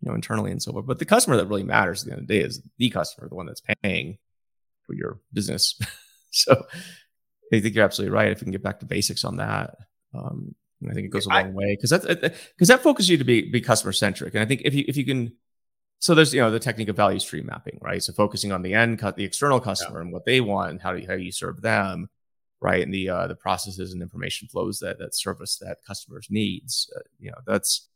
you 0.02 0.10
know, 0.10 0.16
internally 0.16 0.52
and 0.52 0.62
so 0.62 0.72
forth. 0.72 0.86
But 0.86 1.00
the 1.00 1.06
customer 1.06 1.38
that 1.38 1.48
really 1.48 1.64
matters 1.64 2.04
at 2.04 2.08
the 2.08 2.14
end 2.14 2.22
of 2.22 2.28
the 2.28 2.34
day 2.34 2.46
is 2.46 2.62
the 2.78 2.90
customer, 2.90 3.28
the 3.28 3.36
one 3.36 3.46
that's 3.46 3.64
paying 3.84 4.18
for 4.84 4.94
your 4.94 5.20
business. 5.34 5.80
so 6.32 6.66
I 7.52 7.60
think 7.60 7.76
you're 7.76 7.84
absolutely 7.84 8.16
right. 8.16 8.32
If 8.32 8.42
we 8.42 8.46
can 8.46 8.52
get 8.52 8.64
back 8.64 8.80
to 8.80 8.86
basics 8.86 9.24
on 9.24 9.38
that, 9.38 9.76
um, 10.14 10.54
I 10.88 10.94
think 10.94 11.06
it 11.06 11.10
goes 11.10 11.26
a 11.26 11.30
long 11.30 11.38
I, 11.38 11.50
way 11.50 11.76
because 11.76 11.90
that 11.90 12.04
because 12.56 12.68
that 12.68 12.84
focuses 12.84 13.10
you 13.10 13.18
to 13.18 13.24
be 13.24 13.50
be 13.50 13.62
customer 13.62 13.92
centric. 13.92 14.36
And 14.36 14.44
I 14.44 14.46
think 14.46 14.62
if 14.66 14.76
you 14.76 14.86
if 14.88 14.98
you 14.98 15.06
can, 15.06 15.34
so 16.00 16.14
there's 16.14 16.34
you 16.34 16.42
know 16.42 16.52
the 16.52 16.60
technique 16.60 16.90
of 16.90 16.96
value 16.96 17.20
stream 17.20 17.48
mapping, 17.48 17.80
right? 17.82 18.02
So 18.02 18.14
focusing 18.14 18.52
on 18.52 18.62
the 18.62 18.74
end, 18.74 19.00
cut, 19.00 19.16
the 19.16 19.24
external 19.24 19.60
customer, 19.60 20.00
yeah. 20.00 20.04
and 20.04 20.14
what 20.14 20.26
they 20.26 20.42
want, 20.42 20.72
and 20.72 20.82
how 20.82 20.94
do 20.94 21.00
you, 21.00 21.08
how 21.08 21.14
you 21.14 21.32
serve 21.32 21.62
them, 21.62 22.10
right? 22.62 22.84
And 22.84 22.94
the 22.94 23.10
uh, 23.10 23.28
the 23.28 23.36
processes 23.36 23.94
and 23.94 24.02
information 24.02 24.48
flows 24.48 24.80
that 24.80 25.00
that 25.00 25.16
service 25.16 25.58
that 25.58 25.78
customers 25.86 26.28
needs. 26.30 26.92
Uh, 26.96 27.02
you 27.20 27.32
know, 27.32 27.38
that's 27.46 27.88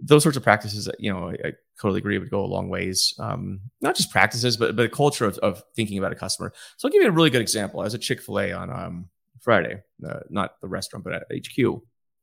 those 0.00 0.22
sorts 0.22 0.36
of 0.36 0.42
practices, 0.42 0.84
That, 0.84 0.96
you 1.00 1.12
know, 1.12 1.30
I, 1.30 1.48
I, 1.48 1.52
totally 1.80 1.98
agree 1.98 2.18
would 2.18 2.30
go 2.30 2.44
a 2.44 2.46
long 2.46 2.68
ways. 2.68 3.14
Um, 3.18 3.60
not 3.80 3.96
just 3.96 4.10
practices, 4.10 4.56
but 4.56 4.76
but 4.76 4.86
a 4.86 4.88
culture 4.88 5.24
of, 5.24 5.38
of 5.38 5.62
thinking 5.76 5.98
about 5.98 6.12
a 6.12 6.16
customer. 6.16 6.52
So 6.76 6.88
I'll 6.88 6.92
give 6.92 7.02
you 7.02 7.08
a 7.08 7.12
really 7.12 7.30
good 7.30 7.40
example. 7.40 7.80
I 7.80 7.84
was 7.84 7.94
at 7.94 8.00
Chick 8.00 8.20
Fil 8.20 8.40
A 8.40 8.52
on 8.52 8.70
um, 8.70 9.08
Friday, 9.40 9.82
uh, 10.06 10.20
not 10.28 10.60
the 10.60 10.68
restaurant, 10.68 11.04
but 11.04 11.14
at 11.14 11.22
HQ. 11.32 11.58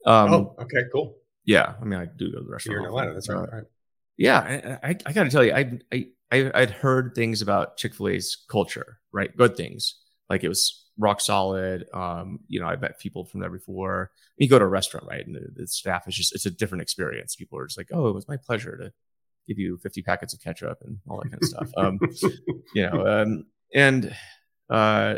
Um, 0.05 0.33
oh, 0.33 0.55
okay, 0.59 0.83
cool. 0.91 1.17
Yeah, 1.45 1.73
I 1.81 1.85
mean, 1.85 1.99
I 1.99 2.05
do 2.05 2.31
go 2.31 2.39
to 2.39 2.45
the 2.45 2.51
restaurant. 2.51 2.73
You're 2.73 2.81
in 2.81 2.87
Atlanta, 2.87 3.13
that's 3.13 3.29
right. 3.29 3.37
Uh, 3.37 3.55
right. 3.57 3.63
Yeah, 4.17 4.39
I, 4.39 4.89
I, 4.89 4.95
I 5.05 5.13
got 5.13 5.23
to 5.23 5.29
tell 5.29 5.43
you, 5.43 5.53
I, 5.53 5.79
I 5.91 6.05
I'd 6.31 6.71
heard 6.71 7.13
things 7.15 7.41
about 7.41 7.77
Chick 7.77 7.93
Fil 7.93 8.09
A's 8.09 8.45
culture, 8.49 8.99
right? 9.11 9.35
Good 9.35 9.55
things, 9.57 9.95
like 10.29 10.43
it 10.43 10.49
was 10.49 10.85
rock 10.97 11.21
solid. 11.21 11.85
Um, 11.93 12.39
you 12.47 12.59
know, 12.59 12.67
I 12.67 12.75
met 12.75 12.99
people 12.99 13.25
from 13.25 13.41
there 13.41 13.49
before. 13.49 14.11
You 14.37 14.47
go 14.47 14.59
to 14.59 14.65
a 14.65 14.69
restaurant, 14.69 15.07
right? 15.07 15.25
And 15.25 15.35
the, 15.35 15.47
the, 15.53 15.67
staff 15.67 16.07
is 16.07 16.15
just, 16.15 16.33
it's 16.33 16.45
a 16.45 16.51
different 16.51 16.81
experience. 16.81 17.35
People 17.35 17.59
are 17.59 17.67
just 17.67 17.77
like, 17.77 17.89
oh, 17.91 18.07
it 18.07 18.15
was 18.15 18.27
my 18.27 18.37
pleasure 18.37 18.77
to 18.77 18.91
give 19.47 19.59
you 19.59 19.77
50 19.83 20.01
packets 20.01 20.33
of 20.33 20.41
ketchup 20.41 20.79
and 20.85 20.99
all 21.07 21.21
that 21.21 21.29
kind 21.29 21.41
of 21.41 21.49
stuff. 21.49 21.69
Um, 21.77 21.99
you 22.75 22.89
know, 22.89 23.05
um, 23.05 23.45
and, 23.73 24.15
uh, 24.69 25.15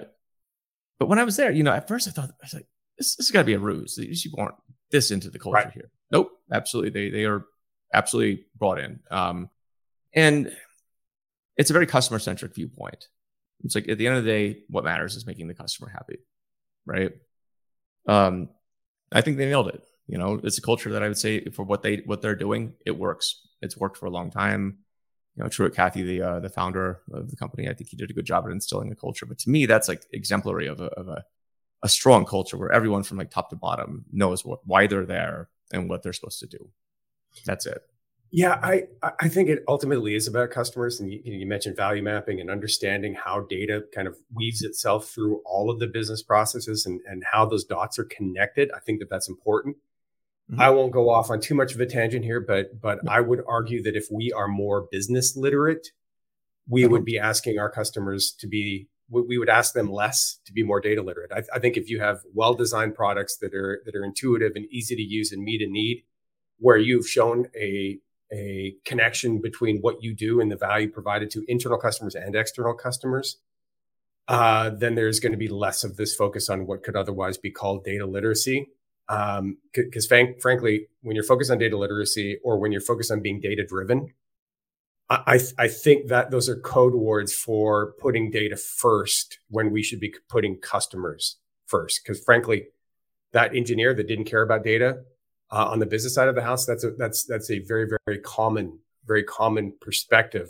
but 0.99 1.07
when 1.07 1.19
I 1.19 1.23
was 1.23 1.37
there, 1.37 1.51
you 1.51 1.63
know, 1.63 1.73
at 1.73 1.87
first 1.87 2.07
I 2.07 2.11
thought 2.11 2.29
I 2.29 2.43
was 2.45 2.53
like, 2.53 2.67
this, 2.97 3.15
this 3.15 3.27
has 3.27 3.31
got 3.31 3.41
to 3.41 3.45
be 3.45 3.53
a 3.53 3.59
ruse. 3.59 3.95
These 3.95 4.23
people 4.23 4.39
aren't 4.39 4.55
this 4.91 5.11
into 5.11 5.29
the 5.29 5.39
culture 5.39 5.55
right. 5.55 5.71
here. 5.71 5.91
Nope, 6.11 6.31
absolutely. 6.51 6.89
They 6.89 7.09
they 7.11 7.25
are 7.25 7.45
absolutely 7.93 8.45
brought 8.57 8.79
in. 8.79 8.99
Um, 9.09 9.49
and 10.13 10.55
it's 11.57 11.69
a 11.69 11.73
very 11.73 11.87
customer 11.87 12.19
centric 12.19 12.55
viewpoint. 12.55 13.07
It's 13.63 13.75
like 13.75 13.89
at 13.89 13.97
the 13.97 14.07
end 14.07 14.17
of 14.17 14.23
the 14.23 14.29
day, 14.29 14.63
what 14.69 14.83
matters 14.83 15.15
is 15.15 15.25
making 15.25 15.47
the 15.47 15.53
customer 15.53 15.89
happy, 15.89 16.17
right? 16.85 17.11
Um, 18.07 18.49
I 19.11 19.21
think 19.21 19.37
they 19.37 19.45
nailed 19.45 19.69
it. 19.69 19.81
You 20.07 20.17
know, 20.17 20.39
it's 20.43 20.57
a 20.57 20.61
culture 20.61 20.91
that 20.91 21.03
I 21.03 21.07
would 21.07 21.17
say 21.17 21.45
for 21.45 21.63
what 21.63 21.81
they 21.81 21.97
what 22.05 22.21
they're 22.21 22.35
doing, 22.35 22.73
it 22.85 22.97
works. 22.97 23.41
It's 23.61 23.75
worked 23.75 23.97
for 23.97 24.05
a 24.05 24.11
long 24.11 24.31
time. 24.31 24.77
You 25.35 25.43
know, 25.43 25.49
Truett 25.49 25.75
Cathy, 25.75 26.03
the 26.03 26.21
uh, 26.21 26.39
the 26.39 26.49
founder 26.49 27.01
of 27.11 27.29
the 27.29 27.35
company, 27.35 27.67
I 27.67 27.73
think 27.73 27.89
he 27.89 27.97
did 27.97 28.09
a 28.09 28.13
good 28.13 28.25
job 28.25 28.45
at 28.45 28.51
instilling 28.51 28.91
a 28.91 28.95
culture. 28.95 29.25
But 29.25 29.39
to 29.39 29.49
me, 29.49 29.65
that's 29.65 29.87
like 29.87 30.03
exemplary 30.13 30.67
of 30.67 30.79
a 30.79 30.85
of 30.85 31.07
a, 31.09 31.25
a 31.83 31.89
strong 31.89 32.25
culture 32.25 32.57
where 32.57 32.71
everyone 32.71 33.03
from 33.03 33.17
like 33.17 33.31
top 33.31 33.49
to 33.49 33.55
bottom 33.55 34.05
knows 34.11 34.45
what, 34.45 34.59
why 34.65 34.87
they're 34.87 35.05
there 35.05 35.49
and 35.73 35.89
what 35.89 36.03
they're 36.03 36.13
supposed 36.13 36.39
to 36.39 36.47
do. 36.47 36.69
That's 37.45 37.65
it. 37.65 37.81
Yeah, 38.29 38.59
I 38.61 38.83
I 39.19 39.29
think 39.29 39.47
it 39.47 39.63
ultimately 39.69 40.13
is 40.13 40.27
about 40.27 40.51
customers, 40.51 40.99
and 40.99 41.11
you, 41.11 41.21
you, 41.23 41.47
mentioned 41.47 41.77
value 41.77 42.03
mapping 42.03 42.41
and 42.41 42.49
understanding 42.49 43.13
how 43.13 43.45
data 43.49 43.85
kind 43.95 44.05
of 44.05 44.17
weaves 44.33 44.63
itself 44.63 45.09
through 45.09 45.41
all 45.45 45.69
of 45.69 45.79
the 45.79 45.87
business 45.87 46.21
processes 46.21 46.85
and 46.85 46.99
and 47.07 47.23
how 47.31 47.45
those 47.45 47.63
dots 47.63 47.97
are 47.97 48.03
connected. 48.03 48.69
I 48.75 48.79
think 48.79 48.99
that 48.99 49.09
that's 49.09 49.29
important. 49.29 49.77
Mm-hmm. 50.51 50.61
I 50.61 50.69
won't 50.71 50.91
go 50.91 51.09
off 51.09 51.29
on 51.29 51.39
too 51.39 51.55
much 51.55 51.73
of 51.73 51.79
a 51.79 51.85
tangent 51.85 52.25
here, 52.25 52.41
but 52.41 52.81
but 52.81 52.99
I 53.07 53.21
would 53.21 53.43
argue 53.47 53.81
that 53.83 53.95
if 53.95 54.07
we 54.11 54.33
are 54.33 54.49
more 54.49 54.87
business 54.91 55.37
literate, 55.37 55.91
we 56.67 56.81
mm-hmm. 56.81 56.91
would 56.91 57.05
be 57.05 57.17
asking 57.17 57.59
our 57.59 57.69
customers 57.69 58.35
to 58.39 58.47
be 58.47 58.89
we 59.09 59.37
would 59.37 59.49
ask 59.49 59.73
them 59.73 59.89
less 59.89 60.39
to 60.45 60.51
be 60.51 60.63
more 60.63 60.81
data 60.81 61.01
literate. 61.01 61.31
I, 61.31 61.43
I 61.55 61.59
think 61.59 61.77
if 61.77 61.89
you 61.89 62.01
have 62.01 62.19
well 62.33 62.53
designed 62.53 62.95
products 62.95 63.37
that 63.37 63.53
are 63.53 63.81
that 63.85 63.95
are 63.95 64.03
intuitive 64.03 64.53
and 64.55 64.65
easy 64.69 64.97
to 64.97 65.01
use 65.01 65.31
and 65.31 65.43
meet 65.43 65.61
a 65.61 65.71
need, 65.71 66.03
where 66.59 66.77
you've 66.77 67.07
shown 67.07 67.47
a 67.55 67.99
a 68.31 68.75
connection 68.83 69.39
between 69.39 69.79
what 69.79 70.03
you 70.03 70.13
do 70.13 70.41
and 70.41 70.51
the 70.51 70.57
value 70.57 70.89
provided 70.89 71.29
to 71.31 71.45
internal 71.47 71.77
customers 71.77 72.15
and 72.15 72.35
external 72.35 72.73
customers, 72.73 73.37
uh, 74.27 74.69
then 74.69 74.95
there's 74.95 75.19
going 75.19 75.31
to 75.31 75.37
be 75.37 75.47
less 75.47 75.83
of 75.83 75.95
this 75.95 76.13
focus 76.13 76.49
on 76.49 76.67
what 76.67 76.83
could 76.83 76.95
otherwise 76.95 77.37
be 77.37 77.51
called 77.51 77.83
data 77.83 78.05
literacy. 78.05 78.67
Because 79.07 80.11
um, 80.11 80.35
frankly, 80.41 80.87
when 81.01 81.15
you're 81.15 81.23
focused 81.23 81.49
on 81.49 81.57
data 81.57 81.77
literacy 81.77 82.39
or 82.43 82.59
when 82.59 82.73
you're 82.73 82.81
focused 82.81 83.11
on 83.11 83.21
being 83.21 83.39
data 83.39 83.65
driven, 83.65 84.13
I, 85.09 85.39
I 85.57 85.69
think 85.69 86.09
that 86.09 86.31
those 86.31 86.49
are 86.49 86.57
code 86.57 86.93
words 86.93 87.33
for 87.33 87.93
putting 87.93 88.29
data 88.29 88.57
first 88.57 89.39
when 89.49 89.71
we 89.71 89.81
should 89.81 90.01
be 90.01 90.13
putting 90.27 90.57
customers 90.57 91.37
first. 91.65 92.01
Because 92.03 92.21
frankly, 92.21 92.65
that 93.31 93.55
engineer 93.55 93.93
that 93.93 94.07
didn't 94.07 94.25
care 94.25 94.41
about 94.41 94.65
data 94.65 95.03
uh, 95.51 95.67
on 95.69 95.79
the 95.79 95.85
business 95.85 96.13
side 96.13 96.27
of 96.27 96.35
the 96.35 96.41
house, 96.41 96.65
that's 96.65 96.83
a 96.83 96.91
that's 96.91 97.23
that's 97.23 97.49
a 97.49 97.59
very 97.59 97.87
very 98.05 98.19
common 98.19 98.79
very 99.05 99.23
common 99.23 99.73
perspective. 99.79 100.49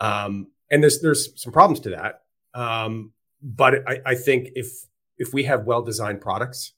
Um, 0.00 0.48
and 0.70 0.82
there's 0.82 1.00
there's 1.00 1.40
some 1.40 1.52
problems 1.52 1.80
to 1.80 1.90
that. 1.90 2.22
Um, 2.54 3.12
but 3.42 3.88
I, 3.88 4.00
I 4.04 4.14
think 4.14 4.50
if 4.54 4.86
if 5.18 5.32
we 5.32 5.44
have 5.44 5.64
well 5.64 5.82
designed 5.82 6.20
products 6.20 6.72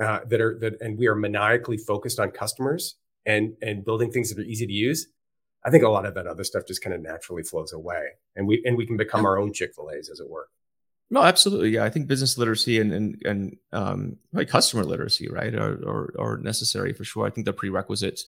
uh, 0.00 0.20
that 0.28 0.40
are 0.40 0.58
that 0.60 0.80
and 0.80 0.98
we 0.98 1.06
are 1.06 1.14
maniacally 1.14 1.76
focused 1.76 2.18
on 2.18 2.30
customers 2.30 2.96
and 3.24 3.54
and 3.62 3.84
building 3.84 4.10
things 4.10 4.30
that 4.30 4.40
are 4.40 4.46
easy 4.46 4.66
to 4.66 4.72
use, 4.72 5.08
I 5.64 5.70
think 5.70 5.84
a 5.84 5.88
lot 5.88 6.06
of 6.06 6.14
that 6.14 6.26
other 6.26 6.44
stuff 6.44 6.66
just 6.66 6.82
kind 6.82 6.94
of 6.94 7.02
naturally 7.02 7.42
flows 7.42 7.72
away, 7.72 8.10
and 8.34 8.46
we 8.46 8.62
and 8.64 8.76
we 8.76 8.86
can 8.86 8.96
become 8.96 9.26
our 9.26 9.38
own 9.38 9.52
Chick 9.52 9.74
Fil 9.74 9.90
A's, 9.90 10.08
as 10.08 10.20
it 10.20 10.28
were. 10.28 10.48
No, 11.10 11.22
absolutely. 11.22 11.70
Yeah, 11.70 11.84
I 11.84 11.90
think 11.90 12.08
business 12.08 12.36
literacy 12.36 12.80
and 12.80 12.92
and 12.92 13.22
and 13.24 13.56
um, 13.72 14.16
like 14.32 14.48
customer 14.48 14.84
literacy, 14.84 15.28
right, 15.28 15.54
are, 15.54 15.74
are, 15.88 16.14
are 16.18 16.38
necessary 16.38 16.92
for 16.92 17.04
sure. 17.04 17.26
I 17.26 17.30
think 17.30 17.44
they're 17.44 17.54
prerequisites. 17.54 18.26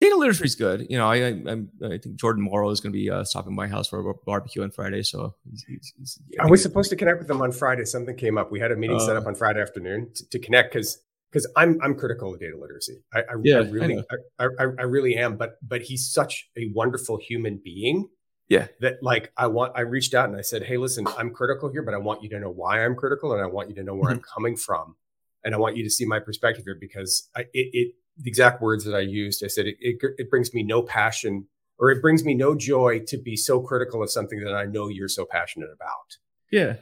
Data 0.00 0.16
literacy 0.16 0.44
is 0.44 0.54
good. 0.56 0.86
You 0.90 0.98
know, 0.98 1.06
I 1.06 1.28
I, 1.28 1.62
I 1.84 1.98
think 1.98 2.16
Jordan 2.16 2.42
Morrow 2.42 2.70
is 2.70 2.80
going 2.80 2.92
to 2.92 2.98
be 2.98 3.10
uh, 3.10 3.22
stopping 3.22 3.54
by 3.54 3.66
my 3.66 3.68
house 3.68 3.88
for 3.88 4.10
a 4.10 4.14
barbecue 4.26 4.62
on 4.62 4.72
Friday. 4.72 5.02
So 5.04 5.34
he's, 5.48 5.64
he's, 5.68 5.94
he's, 5.96 6.18
I 6.40 6.46
was 6.46 6.62
supposed 6.62 6.90
to 6.90 6.96
connect 6.96 7.20
with 7.20 7.30
him 7.30 7.40
on 7.40 7.52
Friday. 7.52 7.84
Something 7.84 8.16
came 8.16 8.38
up. 8.38 8.50
We 8.50 8.58
had 8.58 8.72
a 8.72 8.76
meeting 8.76 8.96
uh, 8.96 9.06
set 9.06 9.16
up 9.16 9.24
uh. 9.24 9.28
on 9.28 9.34
Friday 9.36 9.62
afternoon 9.62 10.10
to, 10.16 10.28
to 10.30 10.38
connect 10.40 10.72
because 10.72 10.98
because 11.30 11.50
I'm 11.56 11.78
I'm 11.80 11.94
critical 11.94 12.34
of 12.34 12.40
data 12.40 12.56
literacy. 12.58 13.04
I, 13.12 13.20
I, 13.20 13.22
yeah, 13.44 13.58
I 13.58 13.70
really 13.70 14.04
I, 14.40 14.46
I, 14.58 14.64
I 14.78 14.82
really 14.82 15.14
am. 15.14 15.36
But 15.36 15.58
but 15.62 15.82
he's 15.82 16.12
such 16.12 16.48
a 16.58 16.72
wonderful 16.74 17.18
human 17.18 17.60
being 17.62 18.08
yeah. 18.48 18.68
That 18.80 19.02
like 19.02 19.32
I 19.36 19.46
want 19.46 19.72
I 19.74 19.82
reached 19.82 20.14
out 20.14 20.28
and 20.28 20.36
I 20.36 20.42
said, 20.42 20.64
"Hey, 20.64 20.76
listen, 20.76 21.06
I'm 21.18 21.30
critical 21.30 21.70
here, 21.70 21.82
but 21.82 21.94
I 21.94 21.98
want 21.98 22.22
you 22.22 22.28
to 22.30 22.40
know 22.40 22.50
why 22.50 22.84
I'm 22.84 22.94
critical 22.94 23.32
and 23.32 23.42
I 23.42 23.46
want 23.46 23.68
you 23.68 23.74
to 23.76 23.82
know 23.82 23.94
where 23.94 24.10
mm-hmm. 24.10 24.18
I'm 24.18 24.22
coming 24.34 24.56
from. 24.56 24.96
And 25.44 25.54
I 25.54 25.58
want 25.58 25.76
you 25.76 25.84
to 25.84 25.90
see 25.90 26.06
my 26.06 26.20
perspective 26.20 26.64
here 26.64 26.76
because 26.78 27.28
I, 27.36 27.42
it, 27.52 27.68
it 27.72 27.94
the 28.18 28.28
exact 28.28 28.62
words 28.62 28.84
that 28.84 28.94
I 28.94 29.00
used, 29.00 29.44
I 29.44 29.48
said 29.48 29.66
it, 29.66 29.76
it 29.80 29.96
it 30.18 30.30
brings 30.30 30.52
me 30.54 30.62
no 30.62 30.82
passion 30.82 31.46
or 31.78 31.90
it 31.90 32.00
brings 32.00 32.24
me 32.24 32.34
no 32.34 32.54
joy 32.54 33.00
to 33.08 33.18
be 33.18 33.36
so 33.36 33.60
critical 33.60 34.02
of 34.02 34.10
something 34.10 34.40
that 34.40 34.54
I 34.54 34.64
know 34.66 34.88
you're 34.88 35.08
so 35.08 35.24
passionate 35.24 35.70
about." 35.72 36.18
Yeah. 36.50 36.76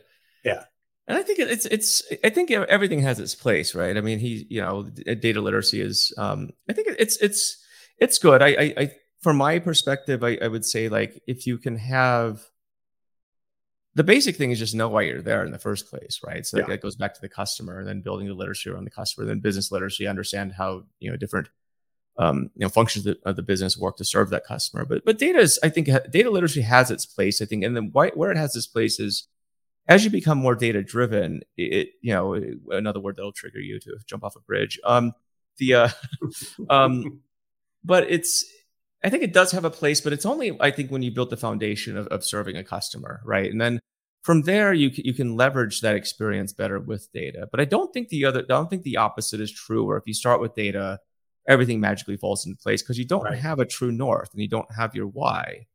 Yeah. 0.44 0.64
And 1.08 1.18
I 1.18 1.22
think 1.22 1.38
it's 1.38 1.66
it's 1.66 2.02
I 2.24 2.30
think 2.30 2.50
everything 2.50 3.00
has 3.00 3.18
its 3.18 3.34
place, 3.34 3.74
right? 3.74 3.96
I 3.96 4.00
mean, 4.00 4.18
he 4.18 4.46
you 4.48 4.60
know, 4.60 4.84
data 4.84 5.40
literacy 5.40 5.80
is 5.80 6.12
um 6.18 6.50
I 6.68 6.72
think 6.72 6.88
it's 6.98 7.16
it's 7.18 7.64
it's 7.98 8.18
good. 8.18 8.42
I 8.42 8.74
I 8.76 8.92
from 9.22 9.36
my 9.36 9.58
perspective, 9.58 10.24
I, 10.24 10.36
I 10.42 10.48
would 10.48 10.64
say 10.64 10.88
like 10.88 11.22
if 11.26 11.46
you 11.46 11.58
can 11.58 11.76
have 11.76 12.42
the 13.94 14.04
basic 14.04 14.36
thing 14.36 14.50
is 14.50 14.58
just 14.58 14.74
know 14.74 14.88
why 14.88 15.02
you're 15.02 15.22
there 15.22 15.44
in 15.44 15.52
the 15.52 15.58
first 15.58 15.88
place, 15.90 16.20
right? 16.26 16.46
So 16.46 16.58
yeah. 16.58 16.66
that 16.66 16.80
goes 16.80 16.96
back 16.96 17.14
to 17.14 17.20
the 17.20 17.28
customer, 17.28 17.78
and 17.78 17.88
then 17.88 18.00
building 18.00 18.26
the 18.26 18.34
literacy 18.34 18.70
around 18.70 18.84
the 18.84 18.90
customer, 18.90 19.26
then 19.26 19.40
business 19.40 19.70
literacy, 19.70 20.06
understand 20.06 20.52
how 20.52 20.84
you 20.98 21.10
know 21.10 21.16
different 21.16 21.48
um, 22.18 22.50
you 22.54 22.64
know 22.64 22.68
functions 22.68 23.06
of 23.06 23.36
the 23.36 23.42
business 23.42 23.76
work 23.76 23.96
to 23.98 24.04
serve 24.04 24.30
that 24.30 24.44
customer. 24.44 24.84
But 24.84 25.04
but 25.04 25.18
data 25.18 25.38
is, 25.38 25.58
I 25.62 25.68
think, 25.68 25.88
data 26.10 26.30
literacy 26.30 26.62
has 26.62 26.90
its 26.90 27.04
place. 27.06 27.42
I 27.42 27.44
think, 27.44 27.64
and 27.64 27.76
then 27.76 27.90
why, 27.92 28.08
where 28.10 28.30
it 28.30 28.36
has 28.36 28.56
its 28.56 28.66
place 28.66 28.98
is 28.98 29.28
as 29.88 30.04
you 30.04 30.10
become 30.10 30.38
more 30.38 30.54
data 30.54 30.82
driven. 30.82 31.42
It 31.56 31.90
you 32.00 32.14
know 32.14 32.34
another 32.70 33.00
word 33.00 33.16
that'll 33.16 33.32
trigger 33.32 33.60
you 33.60 33.78
to 33.80 33.98
jump 34.06 34.24
off 34.24 34.36
a 34.36 34.40
bridge. 34.40 34.80
Um, 34.84 35.12
the 35.58 35.74
uh, 35.74 35.88
um, 36.70 37.20
but 37.84 38.10
it's 38.10 38.44
I 39.04 39.10
think 39.10 39.22
it 39.22 39.32
does 39.32 39.52
have 39.52 39.64
a 39.64 39.70
place, 39.70 40.00
but 40.00 40.12
it's 40.12 40.26
only 40.26 40.56
I 40.60 40.70
think 40.70 40.90
when 40.90 41.02
you 41.02 41.10
build 41.10 41.30
the 41.30 41.36
foundation 41.36 41.96
of, 41.96 42.06
of 42.08 42.24
serving 42.24 42.56
a 42.56 42.64
customer, 42.64 43.20
right? 43.24 43.50
And 43.50 43.60
then 43.60 43.80
from 44.22 44.42
there 44.42 44.72
you 44.72 44.90
you 44.94 45.14
can 45.14 45.36
leverage 45.36 45.80
that 45.80 45.96
experience 45.96 46.52
better 46.52 46.78
with 46.78 47.08
data. 47.12 47.48
But 47.50 47.60
I 47.60 47.64
don't 47.64 47.92
think 47.92 48.08
the 48.08 48.24
other 48.24 48.40
I 48.40 48.44
don't 48.48 48.70
think 48.70 48.82
the 48.82 48.98
opposite 48.98 49.40
is 49.40 49.52
true. 49.52 49.84
Where 49.84 49.96
if 49.96 50.04
you 50.06 50.14
start 50.14 50.40
with 50.40 50.54
data, 50.54 51.00
everything 51.48 51.80
magically 51.80 52.16
falls 52.16 52.46
into 52.46 52.62
place 52.62 52.82
because 52.82 52.98
you 52.98 53.06
don't 53.06 53.24
right. 53.24 53.38
have 53.38 53.58
a 53.58 53.66
true 53.66 53.92
north 53.92 54.30
and 54.32 54.42
you 54.42 54.48
don't 54.48 54.70
have 54.72 54.94
your 54.94 55.06
why. 55.06 55.66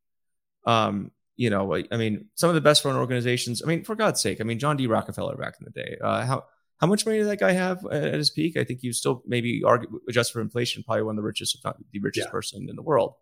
Um, 0.65 1.11
you 1.35 1.49
know, 1.49 1.75
I, 1.75 1.83
I, 1.91 1.97
mean, 1.97 2.25
some 2.35 2.49
of 2.49 2.55
the 2.55 2.61
best 2.61 2.83
run 2.83 2.95
organizations. 2.95 3.61
I 3.61 3.67
mean, 3.67 3.83
for 3.83 3.95
God's 3.95 4.21
sake, 4.21 4.41
I 4.41 4.43
mean, 4.43 4.57
John 4.57 4.75
D. 4.75 4.87
Rockefeller 4.87 5.37
back 5.37 5.53
in 5.59 5.65
the 5.65 5.71
day. 5.71 5.97
Uh, 6.01 6.25
how 6.25 6.45
how 6.79 6.87
much 6.87 7.05
money 7.05 7.17
did 7.17 7.27
that 7.27 7.39
guy 7.39 7.51
have 7.51 7.85
at 7.91 8.13
his 8.13 8.29
peak? 8.29 8.55
I 8.55 8.63
think 8.63 8.83
you 8.83 8.93
still 8.93 9.23
maybe 9.25 9.63
argue, 9.63 9.99
adjust 10.07 10.31
for 10.31 10.41
inflation, 10.41 10.83
probably 10.83 11.03
one 11.03 11.13
of 11.13 11.17
the 11.17 11.27
richest, 11.27 11.55
if 11.55 11.63
not 11.63 11.77
the 11.91 11.99
richest 11.99 12.27
yeah. 12.27 12.31
person 12.31 12.67
in 12.69 12.75
the 12.75 12.83
world. 12.83 13.15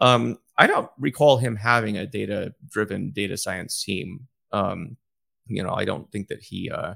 Um, 0.00 0.38
I 0.56 0.66
don't 0.66 0.90
recall 0.98 1.38
him 1.38 1.56
having 1.56 1.96
a 1.96 2.06
data 2.06 2.54
driven 2.68 3.10
data 3.10 3.36
science 3.36 3.82
team. 3.82 4.28
Um, 4.52 4.96
you 5.46 5.62
know, 5.62 5.72
I 5.72 5.84
don't 5.84 6.10
think 6.12 6.28
that 6.28 6.42
he 6.42 6.70
uh, 6.70 6.94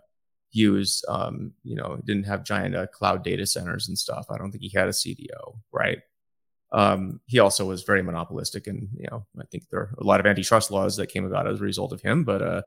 used, 0.51 1.05
um, 1.09 1.53
you 1.65 1.77
know, 1.77 1.99
didn't 2.05 2.27
have 2.27 2.45
giant 2.45 2.77
uh, 2.77 2.87
cloud 2.87 3.25
data 3.25 3.47
centers 3.47 3.89
and 3.89 3.99
stuff. 3.99 4.27
I 4.31 4.37
don't 4.37 4.53
think 4.53 4.63
he 4.63 4.77
had 4.77 4.89
a 4.89 4.93
CDO, 4.93 5.57
right? 5.73 5.99
Um, 6.73 7.21
he 7.27 7.39
also 7.39 7.67
was 7.67 7.83
very 7.83 8.03
monopolistic, 8.03 8.67
and 8.67 8.89
you 8.97 9.07
know, 9.11 9.27
I 9.39 9.45
think 9.51 9.69
there 9.71 9.81
are 9.81 9.95
a 9.99 10.05
lot 10.05 10.21
of 10.21 10.27
antitrust 10.27 10.71
laws 10.71 10.97
that 10.97 11.09
came 11.09 11.25
about 11.25 11.47
as 11.47 11.61
a 11.61 11.65
result 11.65 11.93
of 11.93 12.01
him. 12.01 12.25
But 12.25 12.43
uh, 12.43 12.63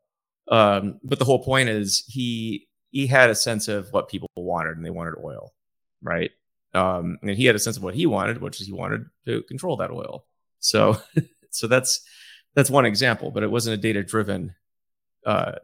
um, 0.51 0.99
but 1.03 1.19
the 1.19 1.25
whole 1.25 1.43
point 1.43 1.69
is 1.69 2.03
he 2.07 2.67
he 2.95 3.07
had 3.07 3.29
a 3.29 3.35
sense 3.35 3.67
of 3.67 3.91
what 3.91 4.07
people 4.07 4.29
wanted, 4.37 4.77
and 4.77 4.85
they 4.85 4.89
wanted 4.89 5.15
oil, 5.21 5.53
right? 6.01 6.31
Um, 6.73 7.17
and 7.21 7.31
he 7.31 7.43
had 7.43 7.53
a 7.53 7.59
sense 7.59 7.75
of 7.75 7.83
what 7.83 7.93
he 7.93 8.05
wanted, 8.05 8.39
which 8.39 8.61
is 8.61 8.67
he 8.67 8.71
wanted 8.71 9.07
to 9.25 9.43
control 9.43 9.75
that 9.77 9.91
oil. 9.91 10.25
So, 10.59 10.97
so 11.49 11.67
that's 11.67 12.07
that's 12.55 12.69
one 12.69 12.85
example, 12.85 13.31
but 13.31 13.43
it 13.43 13.51
wasn't 13.51 13.77
a 13.77 13.81
data 13.81 14.01
driven. 14.01 14.55
Uh, 15.25 15.55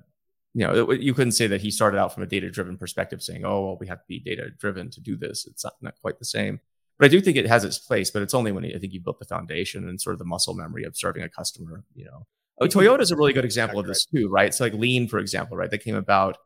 you 0.54 0.68
know, 0.68 0.92
it, 0.92 1.00
you 1.00 1.14
couldn't 1.14 1.32
say 1.32 1.48
that 1.48 1.62
he 1.62 1.72
started 1.72 2.00
out 2.00 2.14
from 2.14 2.24
a 2.24 2.26
data 2.26 2.52
driven 2.52 2.78
perspective, 2.78 3.24
saying, 3.24 3.46
"Oh, 3.46 3.62
well, 3.62 3.78
we 3.80 3.88
have 3.88 4.00
to 4.00 4.08
be 4.10 4.20
data 4.20 4.50
driven 4.60 4.90
to 4.90 5.00
do 5.00 5.16
this." 5.16 5.48
It's 5.48 5.64
not, 5.64 5.76
not 5.82 5.94
quite 6.02 6.20
the 6.20 6.26
same. 6.26 6.60
But 7.00 7.06
I 7.06 7.08
do 7.08 7.22
think 7.22 7.38
it 7.38 7.48
has 7.48 7.64
its 7.64 7.80
place. 7.80 8.12
But 8.12 8.24
it's 8.24 8.34
only 8.34 8.52
when 8.52 8.66
I 8.66 8.78
think 8.78 8.92
you 8.92 9.00
built 9.00 9.20
the 9.20 9.26
foundation 9.26 9.88
and 9.88 10.02
sort 10.02 10.16
of 10.16 10.20
the 10.20 10.26
muscle 10.26 10.54
memory 10.54 10.84
of 10.84 10.98
serving 10.98 11.24
a 11.24 11.30
customer. 11.30 11.86
You 11.96 12.08
know, 12.08 12.28
oh, 12.60 12.68
Toyota 12.68 13.00
is 13.00 13.12
a 13.12 13.16
really 13.16 13.32
good 13.32 13.46
example 13.46 13.80
of 13.80 13.88
this 13.88 14.06
too, 14.06 14.28
right? 14.28 14.54
So 14.54 14.66
like 14.66 14.74
Lean, 14.74 15.08
for 15.08 15.20
example, 15.20 15.56
right? 15.56 15.72
That 15.72 15.82
came 15.82 15.96
about 15.96 16.38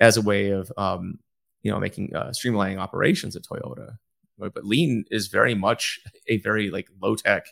as 0.00 0.16
a 0.16 0.22
way 0.22 0.50
of 0.50 0.70
um, 0.76 1.18
you 1.62 1.70
know 1.70 1.78
making 1.78 2.14
uh, 2.14 2.28
streamlining 2.28 2.78
operations 2.78 3.36
at 3.36 3.42
Toyota 3.42 3.96
but 4.38 4.64
lean 4.64 5.04
is 5.10 5.28
very 5.28 5.54
much 5.54 6.00
a 6.28 6.38
very 6.38 6.70
like 6.70 6.88
low 7.00 7.14
tech 7.14 7.46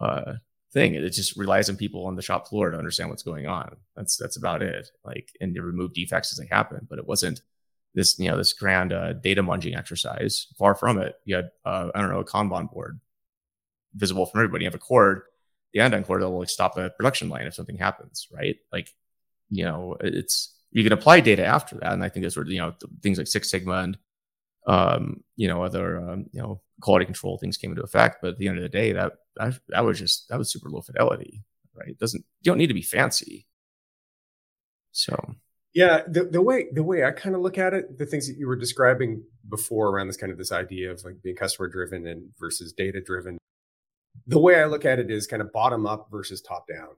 uh, 0.00 0.34
thing. 0.72 0.94
It 0.94 1.08
just 1.10 1.36
relies 1.36 1.70
on 1.70 1.76
people 1.76 2.06
on 2.06 2.16
the 2.16 2.22
shop 2.22 2.48
floor 2.48 2.70
to 2.70 2.78
understand 2.78 3.10
what's 3.10 3.22
going 3.22 3.46
on. 3.46 3.76
That's 3.94 4.16
that's 4.16 4.36
about 4.36 4.62
it. 4.62 4.88
Like 5.04 5.30
and 5.40 5.54
to 5.54 5.62
remove 5.62 5.94
defects 5.94 6.32
as 6.32 6.38
they 6.38 6.54
happen. 6.54 6.86
But 6.88 6.98
it 6.98 7.06
wasn't 7.06 7.40
this 7.94 8.18
you 8.18 8.30
know 8.30 8.36
this 8.36 8.52
grand 8.52 8.92
uh, 8.92 9.14
data 9.14 9.42
munging 9.42 9.76
exercise. 9.76 10.48
Far 10.58 10.74
from 10.74 10.98
it. 10.98 11.14
You 11.24 11.36
had 11.36 11.50
uh, 11.64 11.90
I 11.94 12.00
don't 12.00 12.10
know 12.10 12.20
a 12.20 12.24
Kanban 12.24 12.70
board 12.70 13.00
visible 13.94 14.26
from 14.26 14.40
everybody. 14.40 14.64
You 14.64 14.70
have 14.70 14.74
a 14.74 14.78
cord, 14.78 15.22
the 15.72 15.80
andon 15.80 16.04
cord 16.04 16.22
that 16.22 16.28
will 16.28 16.40
like 16.40 16.50
stop 16.50 16.76
a 16.76 16.90
production 16.90 17.30
line 17.30 17.46
if 17.46 17.54
something 17.54 17.78
happens, 17.78 18.28
right? 18.30 18.56
Like 18.70 18.90
you 19.50 19.64
know 19.64 19.96
it's 20.00 20.54
you 20.76 20.82
can 20.82 20.92
apply 20.92 21.20
data 21.20 21.44
after 21.44 21.76
that, 21.76 21.94
and 21.94 22.04
I 22.04 22.10
think 22.10 22.24
that's 22.24 22.36
where 22.36 22.46
you 22.46 22.58
know 22.58 22.74
things 23.02 23.16
like 23.16 23.26
Six 23.26 23.50
Sigma 23.50 23.78
and 23.78 23.98
um, 24.66 25.24
you 25.34 25.48
know 25.48 25.62
other 25.62 25.98
um, 25.98 26.26
you 26.32 26.42
know 26.42 26.60
quality 26.82 27.06
control 27.06 27.38
things 27.38 27.56
came 27.56 27.70
into 27.70 27.82
effect. 27.82 28.18
But 28.20 28.32
at 28.32 28.38
the 28.38 28.46
end 28.46 28.58
of 28.58 28.62
the 28.62 28.68
day, 28.68 28.92
that 28.92 29.12
that, 29.36 29.58
that 29.68 29.84
was 29.86 29.98
just 29.98 30.28
that 30.28 30.38
was 30.38 30.52
super 30.52 30.68
low 30.68 30.82
fidelity, 30.82 31.42
right? 31.74 31.88
It 31.88 31.98
doesn't 31.98 32.24
you 32.42 32.50
don't 32.50 32.58
need 32.58 32.66
to 32.66 32.74
be 32.74 32.82
fancy. 32.82 33.46
So 34.92 35.16
yeah, 35.72 36.02
the, 36.06 36.24
the 36.24 36.42
way 36.42 36.66
the 36.70 36.82
way 36.82 37.04
I 37.04 37.10
kind 37.10 37.34
of 37.34 37.40
look 37.40 37.56
at 37.56 37.72
it, 37.72 37.96
the 37.96 38.04
things 38.04 38.28
that 38.28 38.36
you 38.36 38.46
were 38.46 38.56
describing 38.56 39.22
before 39.48 39.88
around 39.88 40.08
this 40.08 40.18
kind 40.18 40.30
of 40.30 40.36
this 40.36 40.52
idea 40.52 40.90
of 40.90 41.02
like 41.04 41.22
being 41.22 41.36
customer 41.36 41.68
driven 41.68 42.06
and 42.06 42.28
versus 42.38 42.74
data 42.74 43.00
driven. 43.00 43.38
The 44.26 44.38
way 44.38 44.60
I 44.60 44.66
look 44.66 44.84
at 44.84 44.98
it 44.98 45.10
is 45.10 45.26
kind 45.26 45.40
of 45.40 45.52
bottom 45.52 45.86
up 45.86 46.08
versus 46.10 46.42
top 46.42 46.66
down. 46.68 46.96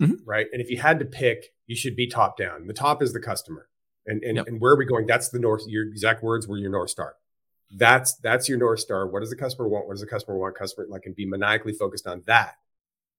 Mm-hmm. 0.00 0.24
Right. 0.24 0.46
And 0.52 0.62
if 0.62 0.70
you 0.70 0.78
had 0.78 0.98
to 1.00 1.04
pick, 1.04 1.52
you 1.66 1.74
should 1.74 1.96
be 1.96 2.06
top 2.06 2.36
down. 2.36 2.66
The 2.66 2.72
top 2.72 3.02
is 3.02 3.12
the 3.12 3.20
customer. 3.20 3.68
And 4.06 4.22
and, 4.22 4.36
yep. 4.36 4.46
and 4.46 4.60
where 4.60 4.72
are 4.72 4.78
we 4.78 4.86
going? 4.86 5.06
That's 5.06 5.28
the 5.30 5.38
north, 5.38 5.62
your 5.66 5.84
exact 5.86 6.22
words 6.22 6.46
were 6.46 6.56
your 6.56 6.70
North 6.70 6.90
Star 6.90 7.16
that's 7.70 8.14
that's 8.16 8.48
your 8.48 8.58
north 8.58 8.80
star 8.80 9.06
what 9.06 9.20
does 9.20 9.30
the 9.30 9.36
customer 9.36 9.68
want 9.68 9.86
what 9.86 9.94
does 9.94 10.00
the 10.00 10.06
customer 10.06 10.38
want 10.38 10.56
customer 10.56 10.86
like 10.88 11.02
and 11.04 11.14
be 11.14 11.26
maniacally 11.26 11.72
focused 11.72 12.06
on 12.06 12.22
that 12.26 12.54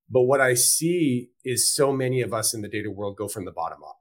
but 0.10 0.22
what 0.22 0.42
i 0.42 0.54
see 0.54 1.30
is 1.46 1.72
so 1.74 1.92
many 1.92 2.22
of 2.22 2.34
us 2.34 2.54
in 2.54 2.62
the 2.62 2.68
data 2.68 2.90
world 2.90 3.16
go 3.16 3.28
from 3.28 3.46
the 3.46 3.52
bottom 3.52 3.84
up 3.84 4.00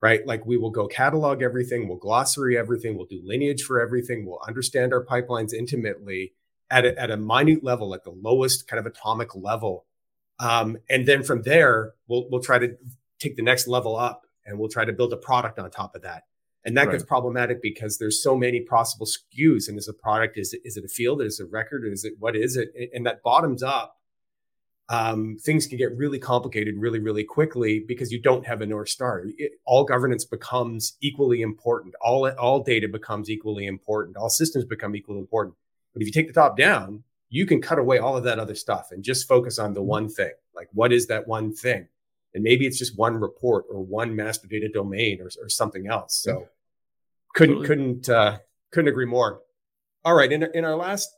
right 0.00 0.26
like 0.26 0.46
we 0.46 0.56
will 0.56 0.70
go 0.70 0.86
catalog 0.86 1.42
everything 1.42 1.88
we'll 1.88 1.98
glossary 1.98 2.56
everything 2.56 2.96
we'll 2.96 3.06
do 3.06 3.20
lineage 3.24 3.62
for 3.62 3.80
everything 3.80 4.24
we'll 4.24 4.40
understand 4.46 4.92
our 4.92 5.04
pipelines 5.04 5.52
intimately 5.52 6.32
at 6.70 6.84
a, 6.84 7.00
at 7.00 7.10
a 7.10 7.16
minute 7.16 7.64
level 7.64 7.94
at 7.94 8.04
the 8.04 8.10
lowest 8.10 8.68
kind 8.68 8.78
of 8.78 8.86
atomic 8.86 9.34
level 9.34 9.86
um, 10.38 10.76
and 10.88 11.06
then 11.06 11.22
from 11.22 11.42
there 11.42 11.92
we'll 12.08 12.28
we'll 12.30 12.42
try 12.42 12.58
to 12.58 12.76
take 13.18 13.36
the 13.36 13.42
next 13.42 13.66
level 13.66 13.96
up 13.96 14.22
and 14.46 14.58
we'll 14.58 14.68
try 14.68 14.84
to 14.84 14.92
build 14.92 15.12
a 15.12 15.16
product 15.16 15.58
on 15.58 15.70
top 15.70 15.94
of 15.94 16.02
that 16.02 16.24
and 16.64 16.76
that 16.76 16.86
right. 16.86 16.92
gets 16.92 17.04
problematic 17.04 17.60
because 17.60 17.98
there's 17.98 18.22
so 18.22 18.36
many 18.36 18.60
possible 18.60 19.06
SKUs. 19.06 19.68
And 19.68 19.76
as 19.76 19.86
a 19.86 19.92
product, 19.92 20.38
is 20.38 20.54
it, 20.54 20.62
is 20.64 20.76
it 20.76 20.84
a 20.84 20.88
field? 20.88 21.20
Is 21.20 21.38
it 21.38 21.44
a 21.44 21.46
record? 21.46 21.84
Is 21.86 22.04
it 22.04 22.14
what 22.18 22.34
is 22.34 22.56
it? 22.56 22.70
And 22.94 23.04
that 23.06 23.22
bottoms 23.22 23.62
up, 23.62 23.98
um, 24.88 25.36
things 25.42 25.66
can 25.66 25.76
get 25.76 25.94
really 25.96 26.18
complicated 26.18 26.76
really, 26.78 27.00
really 27.00 27.24
quickly 27.24 27.84
because 27.86 28.10
you 28.10 28.20
don't 28.20 28.46
have 28.46 28.62
a 28.62 28.66
North 28.66 28.88
Star. 28.88 29.24
It, 29.36 29.52
all 29.66 29.84
governance 29.84 30.24
becomes 30.24 30.96
equally 31.02 31.42
important. 31.42 31.94
All, 32.00 32.30
all 32.30 32.62
data 32.62 32.88
becomes 32.88 33.28
equally 33.28 33.66
important. 33.66 34.16
All 34.16 34.30
systems 34.30 34.64
become 34.64 34.96
equally 34.96 35.20
important. 35.20 35.56
But 35.92 36.02
if 36.02 36.08
you 36.08 36.12
take 36.12 36.28
the 36.28 36.32
top 36.32 36.56
down, 36.56 37.04
you 37.28 37.46
can 37.46 37.60
cut 37.60 37.78
away 37.78 37.98
all 37.98 38.16
of 38.16 38.24
that 38.24 38.38
other 38.38 38.54
stuff 38.54 38.88
and 38.90 39.02
just 39.02 39.26
focus 39.26 39.58
on 39.58 39.74
the 39.74 39.80
mm-hmm. 39.80 39.88
one 39.88 40.08
thing. 40.08 40.32
Like, 40.54 40.68
what 40.72 40.92
is 40.92 41.06
that 41.08 41.26
one 41.26 41.52
thing? 41.52 41.88
And 42.34 42.42
maybe 42.42 42.66
it's 42.66 42.78
just 42.78 42.98
one 42.98 43.16
report 43.16 43.66
or 43.70 43.80
one 43.80 44.14
master 44.14 44.48
data 44.48 44.68
domain 44.68 45.20
or, 45.20 45.30
or 45.40 45.48
something 45.48 45.86
else. 45.86 46.16
So 46.16 46.48
couldn't 47.34 47.64
couldn't 47.64 48.08
uh, 48.08 48.38
couldn't 48.72 48.88
agree 48.88 49.06
more. 49.06 49.40
All 50.04 50.14
right, 50.14 50.30
in 50.30 50.42
in 50.54 50.64
our 50.64 50.76
last 50.76 51.08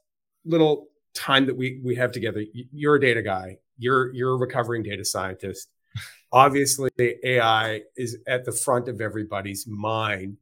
little 0.45 0.89
time 1.15 1.47
that 1.47 1.57
we 1.57 1.81
we 1.85 1.95
have 1.97 2.13
together, 2.13 2.45
you're 2.53 2.97
a 2.97 3.01
data 3.01 3.23
guy. 3.23 3.59
You're 3.79 4.13
you're 4.13 4.33
a 4.33 4.37
recovering 4.37 4.83
data 4.83 5.05
scientist. 5.05 5.69
Obviously, 6.33 6.91
AI 6.99 7.83
is 7.97 8.19
at 8.27 8.45
the 8.45 8.53
front 8.53 8.89
of 8.89 9.01
everybody's 9.01 9.67
mind. 9.67 10.39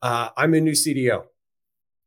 Uh, 0.00 0.30
I'm 0.36 0.54
a 0.54 0.60
new 0.60 0.72
CDO, 0.72 1.24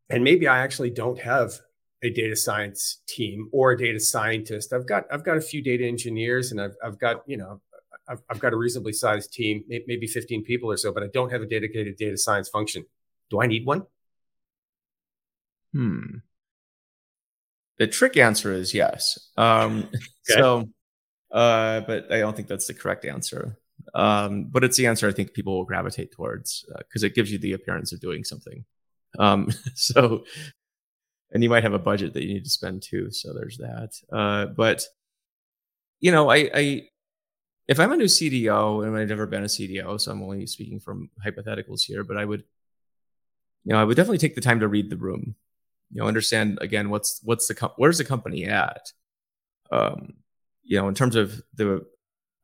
and 0.09 0.23
maybe 0.23 0.47
I 0.47 0.59
actually 0.59 0.91
don't 0.91 1.19
have 1.19 1.59
a 2.05 2.09
data 2.09 2.35
science 2.35 3.01
team 3.07 3.49
or 3.51 3.71
a 3.71 3.77
data 3.77 3.99
scientist. 3.99 4.71
I've 4.71 4.87
got 4.87 5.05
I've 5.11 5.23
got 5.23 5.37
a 5.37 5.41
few 5.41 5.61
data 5.61 5.85
engineers, 5.85 6.51
and 6.51 6.61
I've 6.61 6.75
I've 6.83 6.99
got 6.99 7.23
you 7.27 7.37
know 7.37 7.61
I've, 8.07 8.21
I've 8.29 8.39
got 8.39 8.53
a 8.53 8.57
reasonably 8.57 8.93
sized 8.93 9.33
team, 9.33 9.63
maybe 9.67 10.07
15 10.07 10.43
people 10.43 10.71
or 10.71 10.77
so, 10.77 10.91
but 10.93 11.03
I 11.03 11.07
don't 11.07 11.31
have 11.31 11.41
a 11.41 11.47
dedicated 11.47 11.97
data 11.97 12.17
science 12.17 12.47
function. 12.49 12.85
Do 13.29 13.41
I 13.41 13.47
need 13.47 13.65
one? 13.65 13.83
Hmm. 15.73 16.17
The 17.77 17.87
trick 17.87 18.15
answer 18.15 18.53
is 18.53 18.73
yes. 18.73 19.17
Um, 19.37 19.79
okay. 19.87 19.95
So, 20.27 20.69
uh, 21.31 21.81
but 21.81 22.11
I 22.11 22.19
don't 22.19 22.35
think 22.35 22.47
that's 22.47 22.67
the 22.67 22.73
correct 22.73 23.05
answer. 23.05 23.57
Um, 23.93 24.45
but 24.45 24.63
it's 24.63 24.77
the 24.77 24.87
answer 24.87 25.07
I 25.07 25.11
think 25.11 25.33
people 25.33 25.57
will 25.57 25.65
gravitate 25.65 26.11
towards 26.11 26.65
because 26.77 27.03
uh, 27.03 27.07
it 27.07 27.15
gives 27.15 27.31
you 27.31 27.37
the 27.37 27.53
appearance 27.53 27.91
of 27.91 27.99
doing 27.99 28.23
something. 28.23 28.65
Um, 29.19 29.49
so, 29.75 30.23
and 31.31 31.43
you 31.43 31.49
might 31.49 31.63
have 31.63 31.73
a 31.73 31.79
budget 31.79 32.13
that 32.13 32.23
you 32.23 32.33
need 32.33 32.43
to 32.43 32.49
spend 32.49 32.81
too. 32.81 33.11
So 33.11 33.33
there's 33.33 33.57
that. 33.57 33.93
Uh, 34.11 34.47
but 34.47 34.83
you 35.99 36.11
know, 36.11 36.29
I, 36.29 36.49
I 36.53 36.81
if 37.67 37.79
I'm 37.79 37.91
a 37.91 37.97
new 37.97 38.05
CDO 38.05 38.85
and 38.85 38.95
I've 38.95 39.09
never 39.09 39.25
been 39.25 39.43
a 39.43 39.47
CDO, 39.47 39.99
so 39.99 40.11
I'm 40.11 40.21
only 40.21 40.45
speaking 40.45 40.79
from 40.79 41.09
hypotheticals 41.25 41.81
here, 41.81 42.03
but 42.03 42.17
I 42.17 42.25
would, 42.25 42.43
you 43.63 43.73
know, 43.73 43.81
I 43.81 43.83
would 43.83 43.97
definitely 43.97 44.19
take 44.19 44.35
the 44.35 44.41
time 44.41 44.59
to 44.59 44.67
read 44.67 44.89
the 44.89 44.97
room, 44.97 45.35
you 45.91 46.01
know, 46.01 46.07
understand 46.07 46.59
again 46.61 46.89
what's 46.89 47.21
what's 47.23 47.47
the 47.47 47.71
where's 47.77 47.97
the 47.97 48.05
company 48.05 48.45
at, 48.45 48.91
um, 49.71 50.13
you 50.63 50.79
know, 50.79 50.87
in 50.87 50.95
terms 50.95 51.15
of 51.15 51.41
the, 51.55 51.85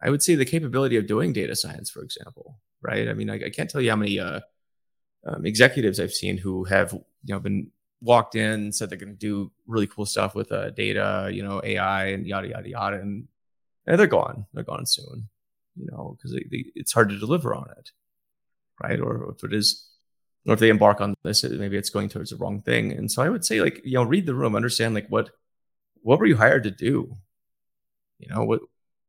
I 0.01 0.09
would 0.09 0.23
say 0.23 0.35
the 0.35 0.45
capability 0.45 0.97
of 0.97 1.07
doing 1.07 1.33
data 1.33 1.55
science, 1.55 1.89
for 1.89 2.01
example, 2.01 2.59
right? 2.81 3.07
I 3.07 3.13
mean, 3.13 3.29
I, 3.29 3.35
I 3.35 3.49
can't 3.49 3.69
tell 3.69 3.81
you 3.81 3.91
how 3.91 3.95
many 3.95 4.19
uh, 4.19 4.39
um, 5.25 5.45
executives 5.45 5.99
I've 5.99 6.13
seen 6.13 6.37
who 6.37 6.63
have 6.63 6.93
you 6.93 7.03
know 7.27 7.39
been 7.39 7.71
walked 8.01 8.35
in 8.35 8.71
said 8.71 8.89
they're 8.89 8.97
going 8.97 9.09
to 9.09 9.15
do 9.15 9.51
really 9.67 9.87
cool 9.87 10.05
stuff 10.05 10.35
with 10.35 10.51
uh, 10.51 10.71
data, 10.71 11.29
you 11.31 11.43
know, 11.43 11.61
AI 11.63 12.07
and 12.07 12.25
yada 12.25 12.49
yada 12.49 12.69
yada, 12.69 12.97
and 12.97 13.27
and 13.85 13.99
they're 13.99 14.07
gone. 14.07 14.45
They're 14.53 14.63
gone 14.63 14.85
soon, 14.85 15.29
you 15.75 15.87
know, 15.91 16.17
because 16.17 16.37
it's 16.75 16.93
hard 16.93 17.09
to 17.09 17.19
deliver 17.19 17.53
on 17.53 17.69
it, 17.77 17.91
right? 18.83 18.99
Or 18.99 19.31
if 19.35 19.43
it 19.43 19.53
is, 19.53 19.87
or 20.47 20.53
if 20.53 20.59
they 20.59 20.69
embark 20.69 21.01
on 21.01 21.15
this, 21.23 21.43
maybe 21.43 21.77
it's 21.77 21.89
going 21.89 22.09
towards 22.09 22.31
the 22.31 22.37
wrong 22.37 22.61
thing. 22.61 22.91
And 22.91 23.11
so 23.11 23.21
I 23.21 23.29
would 23.29 23.45
say, 23.45 23.61
like, 23.61 23.81
you 23.83 23.93
know, 23.93 24.03
read 24.03 24.25
the 24.25 24.35
room, 24.35 24.55
understand 24.55 24.95
like 24.95 25.07
what 25.09 25.29
what 26.03 26.19
were 26.19 26.25
you 26.25 26.37
hired 26.37 26.63
to 26.63 26.71
do, 26.71 27.15
you 28.17 28.27
know, 28.33 28.43
what, 28.43 28.61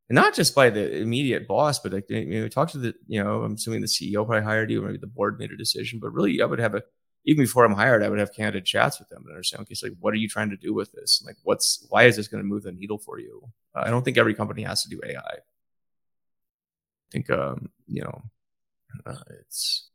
not 0.09 0.35
just 0.35 0.53
by 0.53 0.69
the 0.69 0.97
immediate 0.97 1.47
boss, 1.47 1.79
but 1.79 1.93
like, 1.93 2.05
you 2.09 2.41
know, 2.41 2.47
talk 2.47 2.69
to 2.69 2.77
the, 2.77 2.93
you 3.07 3.23
know, 3.23 3.41
I'm 3.41 3.53
assuming 3.53 3.81
the 3.81 3.87
CEO 3.87 4.25
probably 4.27 4.43
hired 4.43 4.69
you, 4.69 4.83
or 4.83 4.87
maybe 4.87 4.99
the 4.99 5.07
board 5.07 5.39
made 5.39 5.51
a 5.51 5.57
decision, 5.57 5.99
but 5.99 6.13
really, 6.13 6.39
I 6.39 6.45
would 6.45 6.59
have 6.59 6.75
a 6.75 6.83
even 7.25 7.43
before 7.43 7.63
I'm 7.63 7.73
hired, 7.73 8.03
I 8.03 8.09
would 8.09 8.19
have 8.19 8.33
candid 8.33 8.65
chats 8.65 8.99
with 8.99 9.09
them 9.09 9.23
and 9.25 9.31
understand, 9.31 9.61
okay, 9.61 9.75
so 9.75 9.87
like, 9.87 9.95
what 9.99 10.13
are 10.13 10.17
you 10.17 10.27
trying 10.27 10.49
to 10.49 10.57
do 10.57 10.73
with 10.73 10.91
this? 10.91 11.23
Like, 11.25 11.37
what's, 11.43 11.85
why 11.89 12.03
is 12.03 12.17
this 12.17 12.27
going 12.27 12.43
to 12.43 12.47
move 12.47 12.63
the 12.63 12.71
needle 12.71 12.97
for 12.97 13.19
you? 13.19 13.41
Uh, 13.73 13.83
I 13.85 13.89
don't 13.89 14.03
think 14.03 14.17
every 14.17 14.33
company 14.33 14.63
has 14.63 14.83
to 14.83 14.89
do 14.89 14.99
AI. 15.05 15.19
I 15.19 15.39
think, 17.11 17.29
um, 17.29 17.69
you 17.87 18.01
know, 18.01 18.23
uh, 19.05 19.15
it's, 19.39 19.89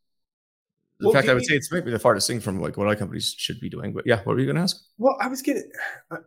the 1.01 1.07
well, 1.07 1.15
fact 1.15 1.29
I 1.29 1.35
would 1.35 1.43
you, 1.43 1.49
say 1.49 1.55
it's 1.55 1.71
maybe 1.71 1.93
the 1.93 1.99
farthest 1.99 2.27
thing 2.27 2.41
from 2.41 2.61
like 2.61 2.77
what 2.77 2.89
other 2.89 2.97
companies 2.97 3.33
should 3.37 3.61
be 3.61 3.69
doing. 3.69 3.93
But 3.93 4.05
yeah, 4.05 4.17
what 4.25 4.35
were 4.35 4.41
you 4.41 4.47
going 4.47 4.57
to 4.57 4.63
ask? 4.63 4.83
Well, 4.97 5.17
I 5.21 5.29
was 5.29 5.43
getting, 5.43 5.71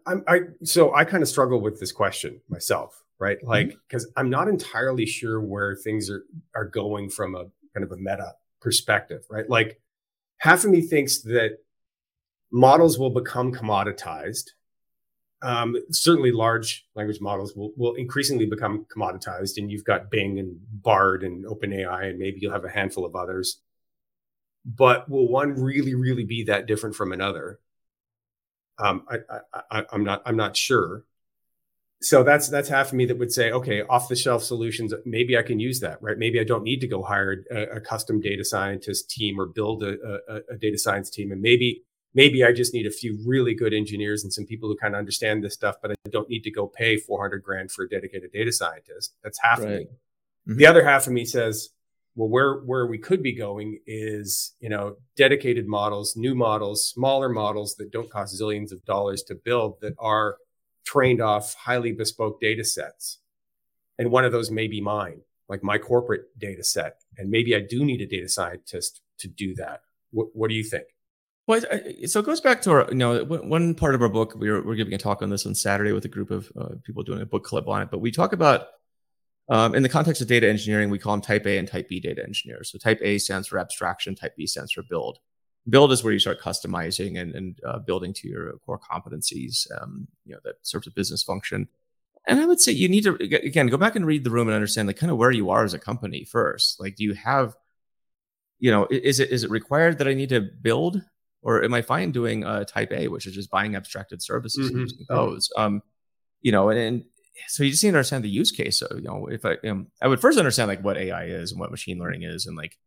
I'm, 0.06 0.24
I, 0.30 0.42
so 0.64 0.96
I 0.96 1.04
kind 1.04 1.22
of 1.22 1.28
struggle 1.28 1.60
with 1.60 1.80
this 1.80 1.92
question 1.92 2.40
myself, 2.48 3.04
right? 3.20 3.38
Mm-hmm. 3.40 3.50
Like, 3.50 3.78
because 3.88 4.10
I'm 4.16 4.30
not 4.30 4.48
entirely 4.48 5.06
sure 5.06 5.42
where 5.42 5.76
things 5.76 6.10
are 6.10 6.24
are 6.56 6.66
going 6.66 7.10
from 7.10 7.36
a 7.36 7.48
kind 7.74 7.84
of 7.84 7.92
a 7.92 7.98
meta 7.98 8.34
perspective, 8.62 9.26
right? 9.30 9.50
Like, 9.50 9.82
half 10.42 10.64
of 10.64 10.72
me 10.72 10.82
thinks 10.82 11.22
that 11.22 11.60
models 12.52 12.98
will 12.98 13.12
become 13.12 13.54
commoditized. 13.54 14.50
Um, 15.44 15.76
certainly, 15.92 16.32
large 16.32 16.88
language 16.96 17.22
models 17.22 17.56
will, 17.56 17.72
will 17.78 17.94
increasingly 17.94 18.48
become 18.48 18.86
commoditized, 18.96 19.58
and 19.58 19.72
you've 19.72 19.86
got 19.86 20.10
Bing 20.10 20.40
and 20.40 20.58
Bard 20.72 21.24
and 21.24 21.46
OpenAI, 21.46 22.10
and 22.10 22.20
maybe 22.20 22.40
you'll 22.42 22.54
have 22.54 22.66
a 22.66 22.70
handful 22.70 23.06
of 23.06 23.16
others. 23.16 23.60
But 24.66 25.10
will 25.10 25.28
one 25.28 25.54
really, 25.54 25.96
really 25.96 26.26
be 26.26 26.44
that 26.44 26.66
different 26.68 26.96
from 26.96 27.12
another? 27.12 27.60
Um, 28.78 29.06
I, 29.72 29.86
I'm 29.92 30.04
not. 30.04 30.24
I'm 30.26 30.38
not 30.38 30.58
sure 30.58 31.06
so 32.02 32.24
that's 32.24 32.50
that's 32.50 32.68
half 32.68 32.88
of 32.88 32.94
me 32.94 33.06
that 33.06 33.18
would 33.18 33.32
say 33.32 33.52
okay 33.52 33.84
off 33.84 34.10
the 34.10 34.16
shelf 34.16 34.44
solutions 34.44 34.94
maybe 35.06 35.38
i 35.38 35.42
can 35.42 35.60
use 35.60 35.80
that 35.80 36.02
right 36.02 36.18
maybe 36.18 36.40
i 36.40 36.44
don't 36.44 36.64
need 36.64 36.80
to 36.80 36.88
go 36.88 37.04
hire 37.04 37.44
a, 37.52 37.78
a 37.78 37.80
custom 37.80 38.20
data 38.20 38.44
scientist 38.44 39.10
team 39.10 39.40
or 39.40 39.46
build 39.46 39.84
a, 39.84 39.96
a, 40.28 40.36
a, 40.54 40.58
data 40.58 40.78
science 40.78 41.10
team 41.10 41.32
and 41.32 41.42
maybe 41.42 41.84
maybe 42.14 42.44
i 42.44 42.52
just 42.52 42.74
need 42.74 42.88
a 42.88 42.92
few 42.92 43.18
really 43.26 43.54
good 43.54 43.74
engineers 43.74 44.24
and 44.24 44.34
some 44.34 44.46
people 44.46 44.68
who 44.68 44.76
kind 44.76 44.96
of 44.96 45.00
understand 45.00 45.44
this 45.44 45.54
stuff 45.54 45.76
but 45.82 45.92
i 45.92 45.96
don't 46.10 46.30
need 46.30 46.44
to 46.44 46.52
go 46.52 46.68
pay 46.68 46.98
400 46.98 47.44
grand 47.44 47.72
for 47.72 47.86
a 47.86 47.90
dedicated 47.90 48.32
data 48.32 48.52
scientist 48.52 49.14
that's 49.24 49.40
half 49.42 49.60
right. 49.60 49.68
of 49.68 49.72
me 49.72 49.86
mm-hmm. 49.86 50.58
the 50.58 50.66
other 50.66 50.84
half 50.84 51.06
of 51.06 51.14
me 51.14 51.24
says 51.24 51.70
well 52.16 52.28
where 52.28 52.56
where 52.62 52.88
we 52.88 52.98
could 52.98 53.22
be 53.22 53.34
going 53.34 53.80
is 53.86 54.56
you 54.60 54.70
know 54.70 54.96
dedicated 55.16 55.68
models 55.68 56.16
new 56.18 56.34
models 56.34 56.84
smaller 56.84 57.30
models 57.30 57.76
that 57.76 57.92
don't 57.92 58.10
cost 58.10 58.40
zillions 58.40 58.72
of 58.72 58.84
dollars 58.86 59.22
to 59.22 59.36
build 59.36 59.76
that 59.82 59.94
are 60.00 60.38
trained 60.86 61.22
off 61.22 61.54
highly 61.56 61.92
bespoke 61.92 62.40
data 62.42 62.64
sets. 62.64 63.20
And 63.98 64.12
one 64.12 64.26
of 64.26 64.32
those 64.32 64.50
may 64.50 64.68
be 64.68 64.82
mine, 64.82 65.22
like 65.48 65.64
my 65.64 65.78
corporate 65.78 66.38
data 66.40 66.64
set. 66.64 67.02
And 67.18 67.30
maybe 67.30 67.56
I 67.56 67.60
do 67.60 67.86
need 67.86 68.02
a 68.02 68.08
data 68.08 68.28
scientist 68.28 69.02
to 69.20 69.28
do 69.28 69.54
that. 69.56 69.82
What, 70.12 70.28
what 70.34 70.50
do 70.50 70.56
you 70.56 70.64
think? 70.64 70.86
Well, 71.48 71.62
so 72.06 72.20
it 72.20 72.26
goes 72.26 72.42
back 72.42 72.62
to 72.64 72.72
our, 72.72 72.88
you 72.90 72.96
know, 72.96 73.24
one 73.26 73.76
part 73.76 73.96
of 73.96 74.02
our 74.02 74.10
book. 74.10 74.36
We 74.36 74.50
are, 74.50 74.62
we're 74.64 74.76
giving 74.76 74.94
a 74.94 74.98
talk 74.98 75.22
on 75.22 75.30
this 75.30 75.46
on 75.46 75.56
Saturday 75.56 75.92
with 75.92 76.06
a 76.06 76.10
group 76.10 76.32
of 76.32 76.52
uh, 76.60 76.70
people 76.84 77.04
doing 77.04 77.22
a 77.22 77.26
book 77.26 77.44
club 77.44 77.68
on 77.68 77.82
it. 77.82 77.90
But 77.92 78.00
we 78.00 78.12
talk 78.12 78.34
about, 78.34 78.68
um, 79.50 79.76
in 79.76 79.84
the 79.84 79.90
context 79.90 80.22
of 80.22 80.28
data 80.28 80.48
engineering, 80.48 80.90
we 80.90 81.00
call 81.00 81.14
them 81.14 81.22
type 81.22 81.46
A 81.46 81.58
and 81.58 81.68
type 81.68 81.90
B 81.90 82.00
data 82.00 82.24
engineers. 82.24 82.72
So 82.72 82.78
type 82.78 83.00
A 83.02 83.18
stands 83.18 83.48
for 83.48 83.60
abstraction, 83.60 84.16
type 84.16 84.36
B 84.38 84.48
stands 84.48 84.72
for 84.72 84.84
build. 84.84 85.20
Build 85.70 85.92
is 85.92 86.04
where 86.04 86.14
you 86.14 86.20
start 86.20 86.42
customizing 86.42 87.20
and, 87.20 87.36
and 87.36 87.60
uh, 87.66 87.80
building 87.80 88.14
to 88.14 88.28
your 88.28 88.54
core 88.66 88.80
competencies, 88.80 89.68
um, 89.80 90.08
you 90.26 90.34
know, 90.34 90.40
that 90.44 90.56
serves 90.64 90.88
a 90.88 90.92
business 90.92 91.22
function. 91.22 91.68
And 92.28 92.40
I 92.40 92.46
would 92.46 92.60
say 92.60 92.72
you 92.72 92.90
need 92.90 93.04
to 93.04 93.16
again 93.16 93.68
go 93.68 93.78
back 93.78 93.96
and 93.96 94.06
read 94.06 94.24
the 94.24 94.32
room 94.32 94.48
and 94.48 94.56
understand 94.56 94.88
like 94.88 94.98
kind 94.98 95.12
of 95.12 95.18
where 95.18 95.32
you 95.32 95.50
are 95.50 95.64
as 95.64 95.74
a 95.74 95.80
company 95.80 96.24
first. 96.24 96.80
Like, 96.80 96.96
do 96.96 97.04
you 97.04 97.14
have, 97.14 97.56
you 98.60 98.72
know, 98.72 98.88
is 98.90 99.20
it 99.20 99.32
is 99.32 99.44
it 99.44 99.50
required 99.50 99.98
that 100.00 100.08
I 100.08 100.14
need 100.14 100.30
to 100.30 100.42
build 100.42 101.02
or 101.42 101.64
am 101.64 101.74
I 101.74 101.82
fine 101.82 102.12
doing 102.12 102.44
uh, 102.44 102.64
type 102.66 102.92
A, 102.92 103.08
which 103.08 103.26
is 103.26 103.34
just 103.34 103.50
buying 103.50 103.76
abstracted 103.76 104.22
services 104.22 104.68
mm-hmm. 104.68 104.80
and 104.80 104.90
using 104.90 105.06
those? 105.10 105.50
Um, 105.58 105.82
you 106.42 106.52
know, 106.52 106.70
and, 106.70 106.80
and, 106.80 107.04
so 107.48 107.64
you 107.64 107.72
just 107.72 107.84
need 107.84 107.92
to 107.92 107.98
understand 107.98 108.24
the 108.24 108.30
use 108.30 108.52
case. 108.52 108.78
So, 108.78 108.88
you 108.96 109.02
know, 109.02 109.28
if 109.28 109.46
I, 109.46 109.56
um, 109.68 109.88
I 110.02 110.08
would 110.08 110.22
first 110.22 110.38
understand 110.38 110.68
like 110.68 110.84
what 110.84 110.98
AI 110.98 111.26
is 111.26 111.52
and 111.52 111.60
what 111.60 111.72
machine 111.72 111.98
learning 111.98 112.24
is, 112.24 112.46
and 112.46 112.56
like 112.56 112.78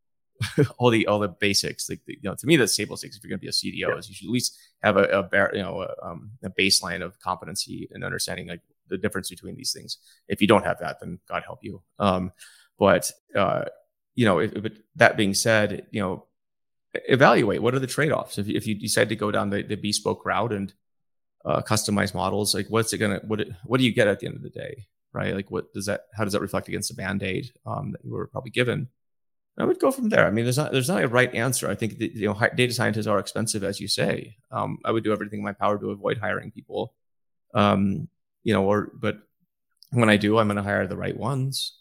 all 0.79 0.91
the 0.91 1.07
all 1.07 1.19
the 1.19 1.29
basics. 1.29 1.89
Like, 1.89 2.01
you 2.07 2.19
know, 2.23 2.35
to 2.35 2.47
me, 2.47 2.57
that's 2.57 2.77
table 2.77 2.97
stakes. 2.97 3.17
If 3.17 3.25
you're 3.25 3.31
going 3.31 3.41
to 3.41 3.43
be 3.43 3.49
a 3.49 3.51
CDO, 3.51 3.93
yeah. 3.93 3.99
is 3.99 4.09
you 4.09 4.15
should 4.15 4.27
at 4.27 4.33
least 4.33 4.59
have 4.83 4.97
a, 4.97 5.05
a 5.05 5.23
bar, 5.23 5.51
you 5.55 5.63
know, 5.63 5.83
a, 5.83 6.07
um, 6.07 6.33
a 6.43 6.51
baseline 6.51 7.03
of 7.03 7.19
competency 7.21 7.89
and 7.93 8.05
understanding 8.05 8.49
like 8.49 8.61
the 8.89 8.99
difference 8.99 9.31
between 9.31 9.57
these 9.57 9.73
things. 9.73 9.99
If 10.29 10.41
you 10.41 10.47
don't 10.47 10.65
have 10.65 10.81
that, 10.81 11.01
then 11.01 11.19
God 11.29 11.43
help 11.45 11.61
you. 11.63 11.83
Um, 11.99 12.33
but 12.79 13.11
uh, 13.35 13.65
you 14.15 14.25
know, 14.25 14.39
if, 14.39 14.53
if 14.53 14.65
it, 14.65 14.79
that 14.97 15.17
being 15.17 15.35
said, 15.35 15.87
you 15.91 16.01
know, 16.01 16.27
evaluate 17.09 17.63
what 17.63 17.75
are 17.75 17.81
the 17.81 17.87
trade-offs 17.87 18.39
if, 18.39 18.49
if 18.49 18.67
you 18.67 18.75
decide 18.75 19.09
to 19.09 19.17
go 19.17 19.31
down 19.31 19.51
the, 19.51 19.63
the 19.63 19.75
bespoke 19.75 20.25
route 20.25 20.53
and 20.53 20.73
uh, 21.45 21.61
customize 21.61 22.15
models 22.15 22.55
like 22.55 22.67
what's 22.69 22.93
it 22.93 22.99
gonna 22.99 23.21
what 23.27 23.41
it, 23.41 23.49
what 23.65 23.79
do 23.79 23.85
you 23.85 23.93
get 23.93 24.09
at 24.09 24.21
the 24.21 24.27
end 24.27 24.37
of 24.37 24.43
the 24.43 24.49
day 24.49 24.87
right 25.13 25.35
like 25.35 25.51
what 25.51 25.73
does 25.75 25.87
that 25.87 26.07
how 26.17 26.25
does 26.25 26.33
that 26.33 26.41
reflect 26.41 26.69
against 26.69 26.89
the 26.89 26.95
band-aid 26.95 27.51
um, 27.67 27.93
that 27.93 28.05
you 28.05 28.13
were 28.13 28.27
probably 28.29 28.51
given 28.51 28.89
i 29.59 29.65
would 29.65 29.79
go 29.79 29.91
from 29.91 30.09
there 30.09 30.27
i 30.27 30.31
mean 30.31 30.45
there's 30.45 30.57
not 30.57 30.73
there's 30.73 30.89
not 30.89 31.03
a 31.03 31.09
right 31.09 31.35
answer 31.35 31.69
i 31.69 31.75
think 31.75 31.99
that, 31.99 32.13
you 32.13 32.27
know 32.27 32.49
data 32.55 32.73
scientists 32.73 33.07
are 33.07 33.19
expensive 33.19 33.65
as 33.65 33.81
you 33.81 33.89
say 33.89 34.37
um, 34.51 34.79
i 34.85 34.91
would 34.91 35.05
do 35.05 35.13
everything 35.13 35.41
in 35.41 35.45
my 35.45 35.53
power 35.53 35.79
to 35.79 35.91
avoid 35.91 36.19
hiring 36.19 36.51
people 36.51 36.95
um, 37.55 38.09
you 38.43 38.53
know 38.53 38.65
or 38.65 38.91
but 38.95 39.19
when 39.91 40.11
i 40.11 40.17
do 40.17 40.39
i'm 40.39 40.49
going 40.49 40.57
to 40.57 40.63
hire 40.63 40.87
the 40.87 40.97
right 40.97 41.17
ones 41.17 41.77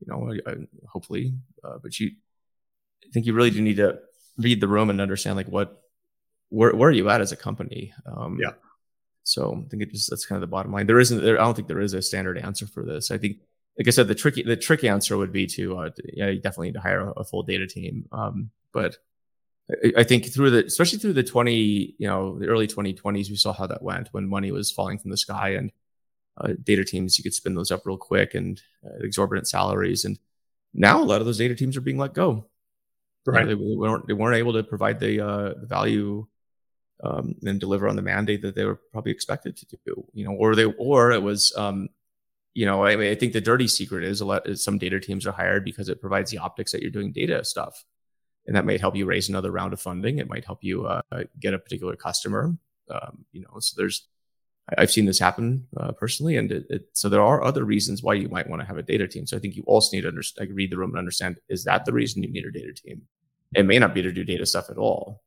you 0.00 0.06
know 0.08 0.32
I, 0.46 0.50
I, 0.50 0.54
hopefully 0.88 1.34
uh, 1.64 1.78
but 1.82 1.98
you 1.98 2.10
i 3.04 3.10
think 3.12 3.26
you 3.26 3.32
really 3.32 3.50
do 3.50 3.60
need 3.60 3.76
to 3.76 3.98
read 4.38 4.60
the 4.60 4.68
room 4.68 4.90
and 4.90 5.00
understand 5.00 5.36
like 5.36 5.48
what 5.48 5.82
where 6.48 6.74
where 6.74 6.88
are 6.90 6.92
you 6.92 7.08
at 7.10 7.20
as 7.20 7.32
a 7.32 7.36
company? 7.36 7.92
Um, 8.06 8.38
yeah. 8.40 8.52
So 9.24 9.64
I 9.64 9.68
think 9.68 9.82
it 9.82 9.90
just 9.90 10.10
that's 10.10 10.26
kind 10.26 10.36
of 10.36 10.48
the 10.48 10.52
bottom 10.52 10.72
line. 10.72 10.86
There 10.86 11.00
isn't. 11.00 11.22
There, 11.22 11.40
I 11.40 11.44
don't 11.44 11.54
think 11.54 11.68
there 11.68 11.80
is 11.80 11.94
a 11.94 12.02
standard 12.02 12.38
answer 12.38 12.66
for 12.66 12.84
this. 12.84 13.10
I 13.10 13.18
think, 13.18 13.38
like 13.78 13.88
I 13.88 13.90
said, 13.90 14.08
the 14.08 14.14
tricky 14.14 14.42
the 14.42 14.56
trick 14.56 14.84
answer 14.84 15.16
would 15.16 15.32
be 15.32 15.46
to, 15.48 15.78
uh, 15.78 15.90
to 15.90 16.02
yeah, 16.16 16.28
you 16.28 16.40
definitely 16.40 16.68
need 16.68 16.74
to 16.74 16.80
hire 16.80 17.00
a, 17.00 17.10
a 17.12 17.24
full 17.24 17.42
data 17.42 17.66
team. 17.66 18.06
Um, 18.12 18.50
but 18.72 18.96
I, 19.70 20.00
I, 20.00 20.02
think 20.04 20.32
through 20.32 20.50
the 20.50 20.64
especially 20.64 20.98
through 20.98 21.14
the 21.14 21.22
twenty 21.22 21.94
you 21.98 22.06
know 22.06 22.38
the 22.38 22.46
early 22.46 22.66
twenty 22.66 22.94
twenties, 22.94 23.30
we 23.30 23.36
saw 23.36 23.52
how 23.52 23.66
that 23.66 23.82
went 23.82 24.08
when 24.12 24.28
money 24.28 24.52
was 24.52 24.70
falling 24.70 24.98
from 24.98 25.10
the 25.10 25.16
sky 25.16 25.50
and 25.50 25.72
uh, 26.38 26.52
data 26.62 26.84
teams 26.84 27.18
you 27.18 27.22
could 27.22 27.34
spin 27.34 27.54
those 27.54 27.70
up 27.70 27.86
real 27.86 27.96
quick 27.96 28.34
and 28.34 28.60
uh, 28.84 28.98
exorbitant 29.00 29.48
salaries 29.48 30.04
and 30.04 30.18
now 30.74 31.02
a 31.02 31.04
lot 31.04 31.20
of 31.20 31.26
those 31.26 31.38
data 31.38 31.54
teams 31.54 31.76
are 31.76 31.80
being 31.80 31.96
let 31.96 32.12
go 32.12 32.46
Right. 33.26 33.46
they, 33.46 33.54
they, 33.54 33.60
weren't 33.60 34.06
they 34.06 34.12
weren't 34.12 34.36
able 34.36 34.52
to 34.52 34.62
provide 34.62 35.00
the 35.00 35.20
uh, 35.20 35.54
the 35.60 35.66
value 35.66 36.26
um, 37.02 37.34
and 37.44 37.60
deliver 37.60 37.88
on 37.88 37.96
the 37.96 38.02
mandate 38.02 38.42
that 38.42 38.54
they 38.54 38.64
were 38.64 38.80
probably 38.92 39.12
expected 39.12 39.56
to 39.56 39.78
do. 39.84 40.06
You 40.12 40.26
know, 40.26 40.32
or 40.32 40.54
they 40.54 40.64
or 40.64 41.10
it 41.10 41.22
was 41.22 41.52
um, 41.56 41.88
you 42.56 42.64
know, 42.64 42.84
I 42.84 43.10
I 43.10 43.14
think 43.14 43.34
the 43.34 43.40
dirty 43.42 43.68
secret 43.68 44.02
is 44.02 44.22
a 44.22 44.24
lot. 44.24 44.48
Is 44.48 44.64
some 44.64 44.78
data 44.78 44.98
teams 44.98 45.26
are 45.26 45.32
hired 45.32 45.62
because 45.62 45.90
it 45.90 46.00
provides 46.00 46.30
the 46.30 46.38
optics 46.38 46.72
that 46.72 46.80
you're 46.80 46.90
doing 46.90 47.12
data 47.12 47.44
stuff, 47.44 47.84
and 48.46 48.56
that 48.56 48.64
might 48.64 48.80
help 48.80 48.96
you 48.96 49.04
raise 49.04 49.28
another 49.28 49.50
round 49.50 49.74
of 49.74 49.80
funding. 49.80 50.18
It 50.18 50.28
might 50.30 50.46
help 50.46 50.64
you 50.64 50.86
uh, 50.86 51.02
get 51.38 51.52
a 51.52 51.58
particular 51.58 51.96
customer. 51.96 52.56
Um, 52.90 53.26
you 53.30 53.42
know, 53.42 53.58
so 53.60 53.74
there's 53.76 54.08
I've 54.78 54.90
seen 54.90 55.04
this 55.04 55.18
happen 55.18 55.66
uh, 55.76 55.92
personally, 55.92 56.38
and 56.38 56.50
it, 56.50 56.64
it, 56.70 56.88
so 56.94 57.10
there 57.10 57.20
are 57.20 57.44
other 57.44 57.62
reasons 57.62 58.02
why 58.02 58.14
you 58.14 58.30
might 58.30 58.48
want 58.48 58.62
to 58.62 58.66
have 58.66 58.78
a 58.78 58.82
data 58.82 59.06
team. 59.06 59.26
So 59.26 59.36
I 59.36 59.40
think 59.40 59.54
you 59.54 59.62
also 59.66 59.94
need 59.94 60.02
to 60.02 60.08
understand, 60.08 60.48
like, 60.48 60.56
read 60.56 60.72
the 60.72 60.78
room 60.78 60.90
and 60.90 60.98
understand: 60.98 61.36
is 61.50 61.64
that 61.64 61.84
the 61.84 61.92
reason 61.92 62.22
you 62.22 62.32
need 62.32 62.46
a 62.46 62.50
data 62.50 62.72
team? 62.72 63.02
It 63.54 63.66
may 63.66 63.78
not 63.78 63.92
be 63.92 64.00
to 64.00 64.12
do 64.12 64.24
data 64.24 64.46
stuff 64.46 64.70
at 64.70 64.78
all. 64.78 65.22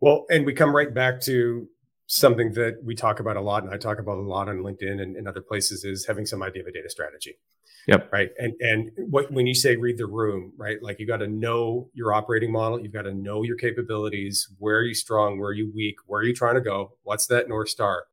Well, 0.00 0.24
and 0.30 0.46
we 0.46 0.54
come 0.54 0.74
right 0.74 0.94
back 0.94 1.20
to 1.22 1.68
something 2.08 2.52
that 2.54 2.82
we 2.82 2.94
talk 2.94 3.20
about 3.20 3.36
a 3.36 3.40
lot, 3.40 3.62
and 3.62 3.72
I 3.72 3.76
talk 3.76 3.98
about 3.98 4.16
a 4.16 4.22
lot 4.22 4.48
on 4.48 4.58
LinkedIn 4.58 5.00
and, 5.00 5.14
and 5.14 5.28
other 5.28 5.42
places, 5.42 5.84
is 5.84 6.06
having 6.06 6.26
some 6.26 6.42
idea 6.42 6.62
of 6.62 6.66
a 6.66 6.72
data 6.72 6.90
strategy. 6.90 7.38
Yep. 7.86 8.12
Right. 8.12 8.30
And 8.38 8.52
and 8.60 8.90
what 9.10 9.30
when 9.30 9.46
you 9.46 9.54
say 9.54 9.76
read 9.76 9.96
the 9.96 10.06
room, 10.06 10.52
right? 10.58 10.82
Like 10.82 10.98
you 11.00 11.06
got 11.06 11.18
to 11.18 11.26
know 11.26 11.88
your 11.94 12.12
operating 12.12 12.52
model, 12.52 12.80
you've 12.80 12.92
got 12.92 13.02
to 13.02 13.14
know 13.14 13.42
your 13.42 13.56
capabilities, 13.56 14.46
where 14.58 14.78
are 14.78 14.82
you 14.82 14.94
strong, 14.94 15.38
where 15.38 15.50
are 15.50 15.54
you 15.54 15.72
weak, 15.74 15.96
where 16.06 16.20
are 16.20 16.24
you 16.24 16.34
trying 16.34 16.56
to 16.56 16.60
go? 16.60 16.98
What's 17.02 17.26
that 17.28 17.48
North 17.48 17.70
Star? 17.70 18.04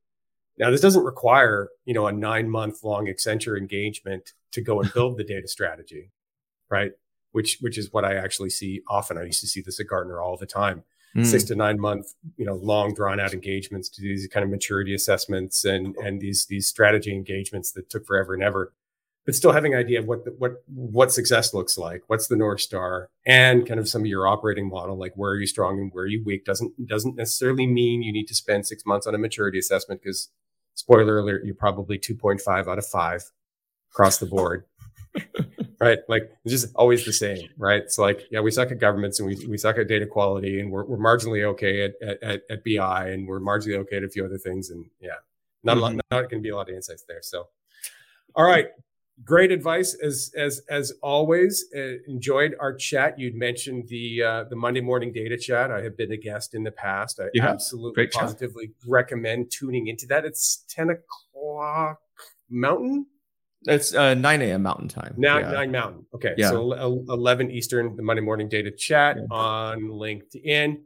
Now, 0.58 0.72
this 0.72 0.80
doesn't 0.80 1.04
require, 1.04 1.70
you 1.84 1.93
know, 1.93 2.08
a 2.08 2.14
nine 2.14 2.50
month 2.50 2.84
long 2.84 3.08
Accenture 3.08 3.58
engagement 3.58 4.32
to 4.52 4.62
go 4.62 4.80
and 4.80 4.93
build 4.93 5.18
the 5.18 5.26
data 5.26 5.48
strategy, 5.50 6.12
right? 6.70 6.93
Which 7.34 7.58
which 7.60 7.78
is 7.78 7.91
what 7.91 8.06
I 8.06 8.16
actually 8.16 8.52
see 8.52 8.82
often. 8.88 9.18
I 9.18 9.24
used 9.24 9.41
to 9.41 9.48
see 9.48 9.62
this 9.62 9.80
at 9.80 9.88
Gartner 9.88 10.22
all 10.22 10.38
the 10.38 10.46
time. 10.46 10.84
Mm. 11.16 11.26
Six 11.26 11.45
to 11.45 11.55
nine 11.55 11.80
month, 11.80 12.13
you 12.36 12.45
know, 12.45 12.55
long 12.55 12.93
drawn 12.93 13.22
out 13.22 13.34
engagements 13.34 13.88
to 13.89 14.01
do 14.01 14.09
these 14.09 14.28
kind 14.28 14.43
of 14.43 14.49
maturity 14.49 14.93
assessments 14.93 15.63
and 15.63 15.95
and 15.97 16.20
these 16.20 16.45
these 16.47 16.68
strategy 16.68 17.13
engagements 17.13 17.72
that 17.72 17.89
took 17.89 18.05
forever 18.05 18.34
and 18.34 18.43
ever 18.43 18.74
but 19.26 19.34
still 19.34 19.51
having 19.51 19.74
an 19.74 19.80
idea 19.80 19.99
of 19.99 20.07
what 20.07 20.24
the, 20.24 20.32
what 20.38 20.63
what 20.68 21.11
success 21.11 21.53
looks 21.53 21.78
like 21.78 22.03
what's 22.07 22.28
the 22.28 22.36
north 22.36 22.61
star 22.61 23.09
and 23.26 23.68
kind 23.68 23.80
of 23.80 23.89
some 23.89 24.01
of 24.01 24.07
your 24.07 24.28
operating 24.28 24.70
model 24.70 24.97
like 24.97 25.13
where 25.16 25.32
are 25.32 25.39
you 25.39 25.47
strong 25.47 25.80
and 25.80 25.91
where 25.93 26.03
are 26.03 26.07
you 26.07 26.24
weak 26.24 26.45
doesn't 26.45 26.88
doesn't 26.88 27.16
necessarily 27.16 27.66
mean 27.66 28.01
you 28.01 28.13
need 28.13 28.28
to 28.28 28.36
spend 28.36 28.66
six 28.66 28.86
months 28.86 29.07
on 29.07 29.16
a 29.16 29.18
maturity 29.18 29.59
assessment 29.59 30.01
because 30.01 30.30
spoiler 30.76 31.18
alert 31.18 31.43
you're 31.43 31.55
probably 31.55 31.97
2.5 31.97 32.68
out 32.68 32.78
of 32.78 32.86
5 32.86 33.32
across 33.91 34.18
the 34.18 34.26
board 34.26 34.66
right 35.86 35.99
like 36.07 36.31
it's 36.43 36.51
just 36.51 36.75
always 36.75 37.05
the 37.05 37.13
same 37.13 37.47
right 37.57 37.83
it's 37.83 37.97
like 37.97 38.23
yeah 38.31 38.39
we 38.39 38.51
suck 38.51 38.71
at 38.71 38.79
governments 38.79 39.19
and 39.19 39.27
we, 39.27 39.45
we 39.47 39.57
suck 39.57 39.77
at 39.77 39.88
data 39.88 40.05
quality 40.05 40.59
and 40.59 40.71
we're, 40.71 40.86
we're 40.86 40.97
marginally 40.97 41.43
okay 41.43 41.83
at, 41.83 41.93
at, 42.01 42.41
at 42.49 42.63
bi 42.63 43.09
and 43.09 43.27
we're 43.27 43.39
marginally 43.39 43.77
okay 43.77 43.97
at 43.97 44.03
a 44.03 44.09
few 44.09 44.25
other 44.25 44.38
things 44.38 44.69
and 44.69 44.86
yeah 44.99 45.11
not 45.63 45.77
a 45.77 45.79
lot 45.79 45.91
mm-hmm. 45.91 45.99
not 46.11 46.29
going 46.29 46.41
to 46.41 46.47
be 46.47 46.49
a 46.49 46.55
lot 46.55 46.69
of 46.69 46.75
insights 46.75 47.03
there 47.07 47.21
so 47.21 47.47
all 48.36 48.45
right 48.45 48.67
great 49.23 49.51
advice 49.51 49.95
as 50.03 50.31
as 50.36 50.61
as 50.69 50.91
always. 51.01 51.65
Uh, 51.75 51.97
enjoyed 52.07 52.55
our 52.59 52.73
chat. 52.73 53.17
You'd 53.17 53.36
mentioned 53.36 53.88
the 53.88 54.21
uh, 54.21 54.43
the 54.45 54.55
Monday 54.55 54.81
morning 54.81 55.13
data 55.13 55.38
chat. 55.38 55.71
I 55.71 55.81
have 55.81 55.95
been 55.95 56.11
a 56.11 56.17
guest 56.17 56.53
in 56.53 56.63
the 56.63 56.71
past. 56.71 57.19
I 57.19 57.27
yeah, 57.33 57.47
absolutely 57.47 58.07
positively 58.07 58.67
chat. 58.67 58.75
recommend 58.88 59.51
tuning 59.51 59.88
into 59.88 60.05
that. 60.07 60.25
It's 60.25 60.65
ten 60.67 60.89
o'clock 60.89 61.99
Mountain. 62.49 63.07
It's 63.66 63.93
uh, 63.95 64.13
9 64.13 64.41
a.m. 64.41 64.63
Mountain 64.63 64.89
time. 64.89 65.16
Now, 65.18 65.39
yeah. 65.39 65.51
9 65.51 65.72
Mountain. 65.72 66.05
Okay. 66.13 66.34
Yeah. 66.38 66.49
So 66.49 66.74
11 67.09 67.51
Eastern, 67.51 67.95
the 67.95 68.03
Monday 68.03 68.22
morning 68.22 68.47
data 68.47 68.72
chat 68.72 69.18
yeah. 69.18 69.24
on 69.36 69.82
LinkedIn. 69.84 70.82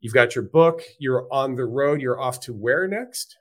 You've 0.00 0.14
got 0.14 0.34
your 0.34 0.44
book. 0.44 0.82
You're 0.98 1.32
on 1.32 1.54
the 1.54 1.64
road. 1.64 2.00
You're 2.00 2.20
off 2.20 2.40
to 2.40 2.52
where 2.52 2.86
next? 2.86 3.36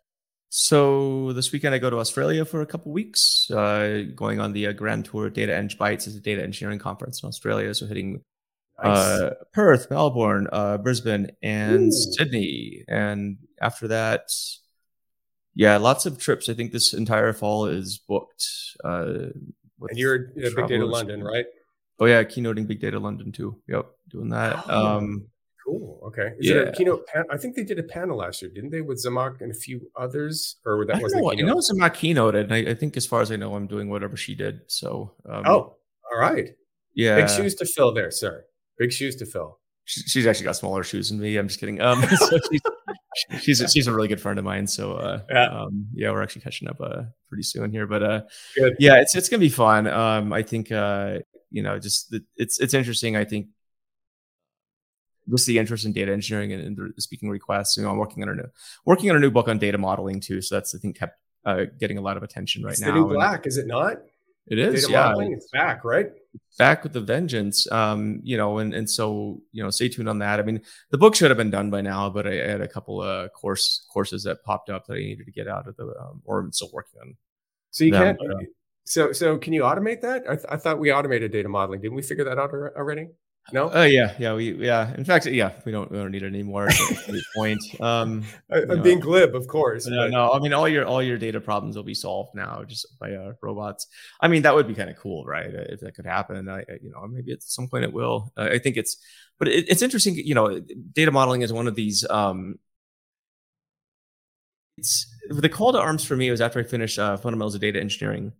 So 0.49 1.33
this 1.33 1.51
weekend 1.51 1.75
I 1.75 1.77
go 1.77 1.89
to 1.89 1.97
Australia 1.97 2.45
for 2.45 2.61
a 2.61 2.65
couple 2.65 2.91
weeks, 2.91 3.51
uh, 3.51 4.03
going 4.15 4.39
on 4.39 4.53
the 4.53 4.67
uh, 4.67 4.71
Grand 4.71 5.05
Tour 5.05 5.29
DataEngBytes 5.29 6.07
is 6.07 6.15
a 6.15 6.21
data 6.21 6.41
engineering 6.41 6.79
conference 6.79 7.21
in 7.21 7.27
Australia. 7.27 7.73
So 7.73 7.85
hitting 7.85 8.21
nice. 8.81 8.97
uh, 8.97 9.33
Perth, 9.53 9.89
Melbourne, 9.89 10.47
uh, 10.51 10.77
Brisbane, 10.77 11.31
and 11.41 11.87
Ooh. 11.87 11.91
Sydney. 11.91 12.85
And 12.87 13.37
after 13.61 13.89
that, 13.89 14.29
yeah, 15.57 15.77
lots 15.77 16.05
of 16.05 16.19
trips. 16.19 16.49
I 16.49 16.53
think 16.53 16.71
this 16.71 16.93
entire 16.93 17.33
fall 17.33 17.65
is 17.65 17.97
booked. 17.97 18.45
Uh, 18.83 19.31
and 19.89 19.97
you're 19.97 20.15
at 20.15 20.55
Big 20.55 20.67
Data 20.67 20.85
London, 20.85 21.23
right? 21.23 21.45
Oh 21.99 22.05
yeah, 22.05 22.23
keynoting 22.23 22.67
Big 22.67 22.79
Data 22.79 22.99
London 22.99 23.31
too. 23.31 23.59
Yep, 23.67 23.87
doing 24.09 24.29
that. 24.29 24.63
Oh. 24.69 24.97
Um, 24.97 25.27
Cool. 25.67 25.99
Okay. 26.05 26.31
Is 26.39 26.49
yeah. 26.49 26.55
it 26.55 26.67
a 26.69 26.71
keynote? 26.71 27.05
Pan- 27.07 27.25
I 27.29 27.35
think 27.35 27.57
they 27.57 27.63
did 27.63 27.77
a 27.77 27.83
panel 27.83 28.19
last 28.19 28.41
year, 28.41 28.49
didn't 28.49 28.69
they, 28.69 28.79
with 28.79 29.03
Zhamak 29.03 29.41
and 29.41 29.51
a 29.51 29.53
few 29.53 29.81
others? 29.97 30.55
Or 30.65 30.85
that 30.85 31.01
was 31.01 31.11
the 31.11 31.19
keynote? 31.19 31.39
I 31.39 31.41
know 31.41 31.57
Zhamak 31.57 31.93
keynoted, 31.93 32.43
and 32.45 32.53
I, 32.53 32.71
I, 32.71 32.73
think, 32.73 32.95
as 32.95 33.05
far 33.05 33.19
as 33.19 33.33
I 33.33 33.35
know, 33.35 33.53
I'm 33.53 33.67
doing 33.67 33.89
whatever 33.89 34.15
she 34.15 34.33
did. 34.33 34.61
So. 34.67 35.11
Um, 35.29 35.43
oh, 35.45 35.75
all 36.09 36.17
right. 36.17 36.55
Yeah. 36.95 37.17
Big 37.17 37.29
shoes 37.29 37.55
to 37.55 37.65
fill 37.65 37.93
there, 37.93 38.11
sir. 38.11 38.45
Big 38.77 38.93
shoes 38.93 39.17
to 39.17 39.25
fill. 39.25 39.59
She's 39.87 40.27
actually 40.27 40.43
got 40.43 40.55
smaller 40.55 40.83
shoes 40.83 41.09
than 41.09 41.19
me. 41.19 41.37
I'm 41.37 41.47
just 41.47 41.59
kidding. 41.59 41.81
Um, 41.81 42.01
so 42.15 42.39
she's, 42.51 42.61
she's 43.41 43.61
a, 43.61 43.69
she's 43.69 43.87
a 43.87 43.93
really 43.93 44.07
good 44.07 44.21
friend 44.21 44.37
of 44.37 44.45
mine. 44.45 44.67
So 44.67 44.93
uh, 44.93 45.21
yeah. 45.29 45.45
Um, 45.45 45.87
yeah, 45.93 46.11
we're 46.11 46.21
actually 46.21 46.41
catching 46.41 46.67
up 46.67 46.79
uh, 46.81 47.03
pretty 47.29 47.43
soon 47.43 47.71
here. 47.71 47.87
But 47.87 48.03
uh, 48.03 48.21
good. 48.55 48.75
yeah, 48.79 48.97
it's 48.97 49.15
it's 49.15 49.29
gonna 49.29 49.39
be 49.39 49.49
fun. 49.49 49.87
Um, 49.87 50.33
I 50.33 50.43
think 50.43 50.71
uh, 50.71 51.19
you 51.49 51.63
know, 51.63 51.79
just 51.79 52.11
the, 52.11 52.23
it's 52.35 52.59
it's 52.59 52.73
interesting. 52.73 53.15
I 53.15 53.23
think 53.23 53.47
just 55.29 55.47
the 55.47 55.57
interest 55.57 55.85
in 55.85 55.93
data 55.93 56.11
engineering 56.11 56.53
and, 56.53 56.63
and 56.63 56.93
the 56.95 57.01
speaking 57.01 57.29
requests. 57.29 57.77
You 57.77 57.83
know, 57.83 57.91
I'm 57.91 57.97
working 57.97 58.23
on 58.23 58.29
a 58.29 58.35
new 58.35 58.47
working 58.85 59.09
on 59.09 59.15
a 59.15 59.19
new 59.19 59.31
book 59.31 59.47
on 59.47 59.57
data 59.57 59.77
modeling 59.77 60.19
too. 60.19 60.41
So 60.41 60.55
that's 60.55 60.75
I 60.75 60.79
think 60.79 60.99
kept 60.99 61.17
uh, 61.45 61.65
getting 61.79 61.97
a 61.97 62.01
lot 62.01 62.17
of 62.17 62.23
attention 62.23 62.63
right 62.63 62.73
it's 62.73 62.81
now. 62.81 62.87
The 62.87 62.99
new 62.99 63.07
black, 63.07 63.39
and, 63.39 63.47
is 63.47 63.57
it 63.57 63.67
not? 63.67 64.01
It 64.47 64.59
is, 64.59 64.81
data 64.81 64.91
yeah. 64.91 65.05
Modeling, 65.05 65.33
it's 65.33 65.49
back, 65.49 65.83
right? 65.83 66.11
Back 66.57 66.83
with 66.83 66.93
the 66.93 67.01
vengeance. 67.01 67.71
Um, 67.71 68.19
you 68.23 68.37
know, 68.37 68.57
and 68.57 68.73
and 68.73 68.89
so 68.89 69.41
you 69.51 69.63
know, 69.63 69.69
stay 69.69 69.89
tuned 69.89 70.09
on 70.09 70.19
that. 70.19 70.39
I 70.39 70.43
mean, 70.43 70.61
the 70.89 70.97
book 70.97 71.15
should 71.15 71.29
have 71.29 71.37
been 71.37 71.51
done 71.51 71.69
by 71.69 71.81
now, 71.81 72.09
but 72.09 72.25
I, 72.25 72.43
I 72.43 72.47
had 72.47 72.61
a 72.61 72.67
couple 72.67 73.01
of 73.01 73.31
course 73.33 73.85
courses 73.91 74.23
that 74.23 74.43
popped 74.43 74.69
up 74.69 74.87
that 74.87 74.93
I 74.93 74.99
needed 74.99 75.25
to 75.25 75.31
get 75.31 75.47
out 75.47 75.67
of 75.67 75.75
the, 75.77 75.85
um, 75.99 76.21
or 76.25 76.39
I'm 76.39 76.51
still 76.51 76.69
working 76.73 76.99
on. 77.01 77.15
So 77.71 77.83
you 77.83 77.91
them, 77.91 78.03
can't. 78.03 78.17
But, 78.17 78.31
uh, 78.31 78.45
so 78.85 79.11
so 79.11 79.37
can 79.37 79.53
you 79.53 79.61
automate 79.63 80.01
that? 80.01 80.23
I, 80.27 80.35
th- 80.35 80.47
I 80.49 80.57
thought 80.57 80.79
we 80.79 80.91
automated 80.91 81.31
data 81.31 81.49
modeling. 81.49 81.81
Didn't 81.81 81.95
we 81.95 82.01
figure 82.01 82.23
that 82.23 82.39
out 82.39 82.51
already? 82.51 83.09
No. 83.53 83.71
Oh 83.71 83.81
uh, 83.81 83.83
yeah, 83.83 84.13
yeah, 84.19 84.33
we 84.33 84.53
yeah. 84.55 84.93
In 84.95 85.05
fact, 85.05 85.25
yeah, 85.25 85.53
we 85.63 85.71
don't 85.71 85.89
we 85.89 85.97
don't 85.97 86.11
need 86.11 86.23
it 86.23 86.27
anymore. 86.27 86.67
At 86.67 87.07
this 87.07 87.25
point, 87.35 87.61
um, 87.79 88.25
I, 88.51 88.59
am 88.59 88.81
being 88.81 88.99
glib, 88.99 89.35
of 89.35 89.47
course. 89.47 89.87
No, 89.87 90.03
but... 90.03 90.11
no. 90.11 90.31
I 90.33 90.39
mean, 90.39 90.51
all 90.51 90.67
your 90.67 90.85
all 90.85 91.01
your 91.01 91.17
data 91.17 91.39
problems 91.39 91.77
will 91.77 91.83
be 91.83 91.93
solved 91.93 92.35
now 92.35 92.63
just 92.65 92.99
by 92.99 93.13
uh, 93.13 93.33
robots. 93.41 93.87
I 94.19 94.27
mean, 94.27 94.41
that 94.41 94.53
would 94.53 94.67
be 94.67 94.73
kind 94.73 94.89
of 94.89 94.97
cool, 94.97 95.23
right? 95.23 95.49
If 95.49 95.79
that 95.79 95.95
could 95.95 96.05
happen, 96.05 96.49
I, 96.49 96.65
you 96.81 96.91
know, 96.91 97.07
maybe 97.07 97.31
at 97.31 97.41
some 97.41 97.69
point 97.69 97.85
it 97.85 97.93
will. 97.93 98.33
Uh, 98.35 98.49
I 98.51 98.59
think 98.59 98.75
it's, 98.75 98.97
but 99.39 99.47
it, 99.47 99.69
it's 99.69 99.81
interesting. 99.81 100.15
You 100.15 100.35
know, 100.35 100.59
data 100.59 101.11
modeling 101.11 101.41
is 101.41 101.53
one 101.53 101.67
of 101.69 101.75
these. 101.75 102.05
Um, 102.09 102.59
it's 104.77 105.07
the 105.29 105.47
call 105.47 105.71
to 105.71 105.79
arms 105.79 106.03
for 106.03 106.17
me 106.17 106.29
was 106.29 106.41
after 106.41 106.59
I 106.59 106.63
finished 106.63 106.99
uh, 106.99 107.15
fundamentals 107.15 107.55
of 107.55 107.61
data 107.61 107.79
engineering. 107.79 108.33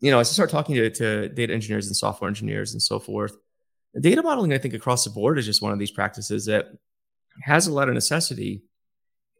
You 0.00 0.10
know, 0.10 0.20
as 0.20 0.30
I 0.30 0.32
start 0.32 0.48
talking 0.48 0.74
to, 0.76 0.88
to 0.88 1.28
data 1.28 1.52
engineers 1.52 1.86
and 1.86 1.94
software 1.94 2.28
engineers 2.28 2.72
and 2.72 2.80
so 2.80 2.98
forth 2.98 3.36
Data 4.00 4.22
modeling, 4.22 4.52
I 4.52 4.58
think, 4.58 4.74
across 4.74 5.04
the 5.04 5.10
board 5.10 5.38
is 5.38 5.46
just 5.46 5.62
one 5.62 5.72
of 5.72 5.78
these 5.78 5.90
practices 5.90 6.46
that 6.46 6.66
has 7.42 7.66
a 7.66 7.72
lot 7.72 7.88
of 7.88 7.94
necessity 7.94 8.62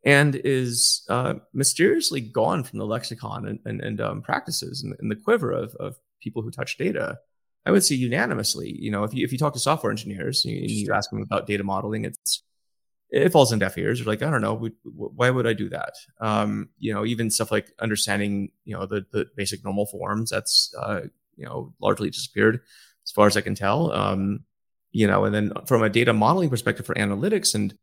and 0.04 0.40
is 0.44 1.04
uh, 1.08 1.34
mysteriously 1.52 2.20
gone 2.20 2.64
from 2.64 2.78
the 2.78 2.86
lexicon 2.86 3.46
and, 3.46 3.58
and, 3.64 3.80
and 3.80 4.00
um, 4.00 4.22
practices 4.22 4.82
and, 4.82 4.94
and, 5.00 5.10
the 5.10 5.16
quiver 5.16 5.50
of, 5.50 5.74
of 5.76 5.96
people 6.20 6.40
who 6.42 6.50
touch 6.50 6.78
data. 6.78 7.18
I 7.66 7.72
would 7.72 7.84
say 7.84 7.96
unanimously, 7.96 8.74
you 8.78 8.90
know, 8.90 9.04
if 9.04 9.12
you 9.12 9.24
if 9.24 9.32
you 9.32 9.38
talk 9.38 9.52
to 9.52 9.58
software 9.58 9.90
engineers 9.90 10.44
and 10.44 10.54
you, 10.54 10.60
and 10.60 10.70
you 10.70 10.92
ask 10.94 11.10
them 11.10 11.20
about 11.20 11.46
data 11.46 11.64
modeling, 11.64 12.04
it's 12.04 12.42
it 13.10 13.30
falls 13.30 13.52
in 13.52 13.58
deaf 13.58 13.76
ears. 13.76 13.98
They're 13.98 14.06
like, 14.06 14.22
I 14.22 14.30
don't 14.30 14.40
know, 14.40 14.70
why 14.84 15.30
would 15.30 15.46
I 15.46 15.54
do 15.54 15.68
that? 15.70 15.94
Um, 16.20 16.68
you 16.78 16.94
know, 16.94 17.04
even 17.04 17.30
stuff 17.30 17.50
like 17.50 17.72
understanding, 17.80 18.52
you 18.64 18.74
know, 18.74 18.86
the 18.86 19.04
the 19.12 19.26
basic 19.36 19.64
normal 19.64 19.86
forms 19.86 20.30
that's 20.30 20.72
uh, 20.78 21.00
you 21.36 21.44
know 21.44 21.74
largely 21.80 22.10
disappeared 22.10 22.60
as 23.08 23.12
far 23.12 23.26
as 23.26 23.36
I 23.36 23.40
can 23.40 23.54
tell. 23.54 23.90
Um, 23.92 24.40
you 24.90 25.06
know, 25.06 25.24
and 25.24 25.34
then 25.34 25.52
from 25.66 25.82
a 25.82 25.90
data 25.90 26.12
modeling 26.12 26.50
perspective 26.50 26.86
for 26.86 26.94
analytics 26.94 27.54
and 27.54 27.76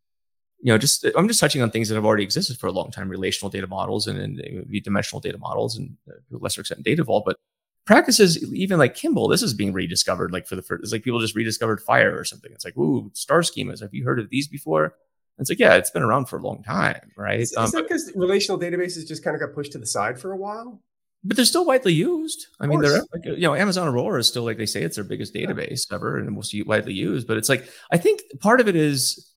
you 0.61 0.71
know, 0.71 0.77
just 0.77 1.05
I'm 1.15 1.27
just 1.27 1.39
touching 1.39 1.61
on 1.61 1.69
things 1.69 1.89
that 1.89 1.95
have 1.95 2.05
already 2.05 2.23
existed 2.23 2.57
for 2.57 2.67
a 2.67 2.71
long 2.71 2.89
time, 2.89 3.09
relational 3.09 3.49
data 3.49 3.67
models 3.67 4.07
and, 4.07 4.17
and 4.17 4.83
dimensional 4.83 5.19
data 5.19 5.37
models 5.37 5.77
and 5.77 5.97
uh, 6.09 6.13
to 6.29 6.37
a 6.37 6.39
lesser 6.39 6.61
extent 6.61 6.83
data 6.83 7.03
vault. 7.03 7.23
But 7.25 7.37
practices, 7.85 8.51
even 8.53 8.79
like 8.79 8.95
Kimball, 8.95 9.27
this 9.27 9.43
is 9.43 9.53
being 9.53 9.73
rediscovered. 9.73 10.31
Like 10.31 10.47
for 10.47 10.55
the 10.55 10.61
first, 10.61 10.83
it's 10.83 10.91
like 10.91 11.03
people 11.03 11.19
just 11.19 11.35
rediscovered 11.35 11.81
fire 11.81 12.17
or 12.17 12.23
something. 12.23 12.51
It's 12.51 12.65
like, 12.65 12.77
ooh, 12.77 13.11
star 13.13 13.41
schemas. 13.41 13.81
Have 13.81 13.93
you 13.93 14.05
heard 14.05 14.19
of 14.19 14.29
these 14.29 14.47
before? 14.47 14.95
It's 15.37 15.49
like, 15.49 15.59
yeah, 15.59 15.75
it's 15.75 15.91
been 15.91 16.01
around 16.01 16.29
for 16.29 16.39
a 16.39 16.41
long 16.41 16.63
time, 16.63 17.11
right? 17.17 17.41
Is, 17.41 17.53
um, 17.55 17.65
is 17.65 17.71
that 17.73 17.83
because 17.83 18.11
relational 18.15 18.57
databases 18.57 19.05
just 19.05 19.23
kind 19.23 19.35
of 19.35 19.41
got 19.41 19.53
pushed 19.53 19.73
to 19.73 19.77
the 19.77 19.85
side 19.85 20.17
for 20.17 20.31
a 20.31 20.37
while? 20.37 20.81
But 21.25 21.35
they're 21.35 21.45
still 21.45 21.65
widely 21.65 21.93
used. 21.93 22.47
I 22.59 22.67
mean, 22.67 22.81
they're 22.81 22.99
like, 22.99 23.25
you 23.25 23.37
know, 23.37 23.55
Amazon 23.55 23.87
Aurora 23.87 24.19
is 24.19 24.27
still 24.27 24.43
like 24.43 24.57
they 24.57 24.67
say 24.67 24.83
it's 24.83 24.95
their 24.95 25.03
biggest 25.03 25.33
database 25.33 25.87
yeah. 25.89 25.95
ever 25.95 26.17
and 26.17 26.27
the 26.27 26.31
most 26.31 26.55
widely 26.65 26.93
used. 26.93 27.27
But 27.27 27.37
it's 27.37 27.49
like 27.49 27.67
I 27.91 27.97
think 27.97 28.21
part 28.39 28.61
of 28.61 28.67
it 28.67 28.75
is, 28.75 29.33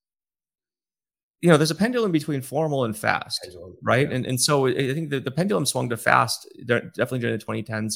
you 1.41 1.49
know, 1.49 1.57
there's 1.57 1.70
a 1.70 1.74
pendulum 1.74 2.12
between 2.12 2.43
formal 2.43 2.84
and 2.84 2.97
fast, 2.97 3.41
pendulum, 3.43 3.76
right? 3.82 4.07
Yeah. 4.07 4.16
And 4.16 4.26
and 4.26 4.41
so 4.41 4.66
I 4.66 4.93
think 4.93 5.09
the, 5.09 5.20
the 5.20 5.30
pendulum 5.30 5.64
swung 5.64 5.89
to 5.89 5.97
fast 5.97 6.47
definitely 6.66 7.20
during 7.20 7.39
the 7.39 7.45
2010s. 7.45 7.95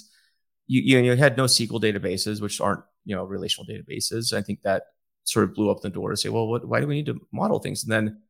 You 0.66 0.80
you, 0.80 0.98
you 1.04 1.16
had 1.16 1.36
NoSQL 1.36 1.82
databases, 1.82 2.40
which 2.40 2.62
aren't 2.62 2.82
you 3.04 3.14
know 3.14 3.24
relational 3.24 3.66
databases. 3.66 4.32
I 4.32 4.40
think 4.40 4.62
that 4.62 4.84
sort 5.24 5.44
of 5.44 5.54
blew 5.54 5.70
up 5.70 5.82
the 5.82 5.90
door 5.90 6.10
to 6.10 6.16
say, 6.16 6.30
well, 6.30 6.48
what, 6.48 6.66
why 6.66 6.80
do 6.80 6.86
we 6.86 6.94
need 6.94 7.06
to 7.06 7.20
model 7.30 7.58
things? 7.58 7.84
And 7.84 7.92
then 7.92 8.22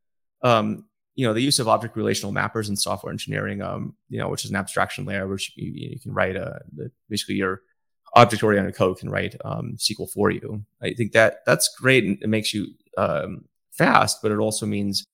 um, 0.42 0.86
you 1.14 1.26
know 1.26 1.34
the 1.34 1.42
use 1.42 1.58
of 1.58 1.68
object 1.68 1.96
relational 1.96 2.32
mappers 2.32 2.68
in 2.68 2.76
software 2.76 3.12
engineering 3.12 3.60
um 3.60 3.94
you 4.08 4.18
know 4.18 4.28
which 4.28 4.44
is 4.44 4.50
an 4.50 4.56
abstraction 4.56 5.04
layer 5.04 5.26
which 5.26 5.52
you, 5.56 5.70
you 5.74 6.00
can 6.00 6.12
write 6.12 6.36
a 6.36 6.60
the, 6.74 6.90
basically 7.08 7.34
your 7.34 7.62
object 8.14 8.42
oriented 8.42 8.74
code 8.74 8.98
can 8.98 9.10
write 9.10 9.34
um, 9.44 9.74
sql 9.78 10.10
for 10.10 10.30
you. 10.30 10.62
I 10.82 10.92
think 10.92 11.12
that 11.12 11.38
that's 11.46 11.74
great 11.80 12.04
and 12.04 12.18
it 12.22 12.28
makes 12.28 12.52
you 12.52 12.68
um, 12.98 13.44
fast 13.72 14.18
but 14.22 14.30
it 14.30 14.38
also 14.38 14.66
means 14.66 15.04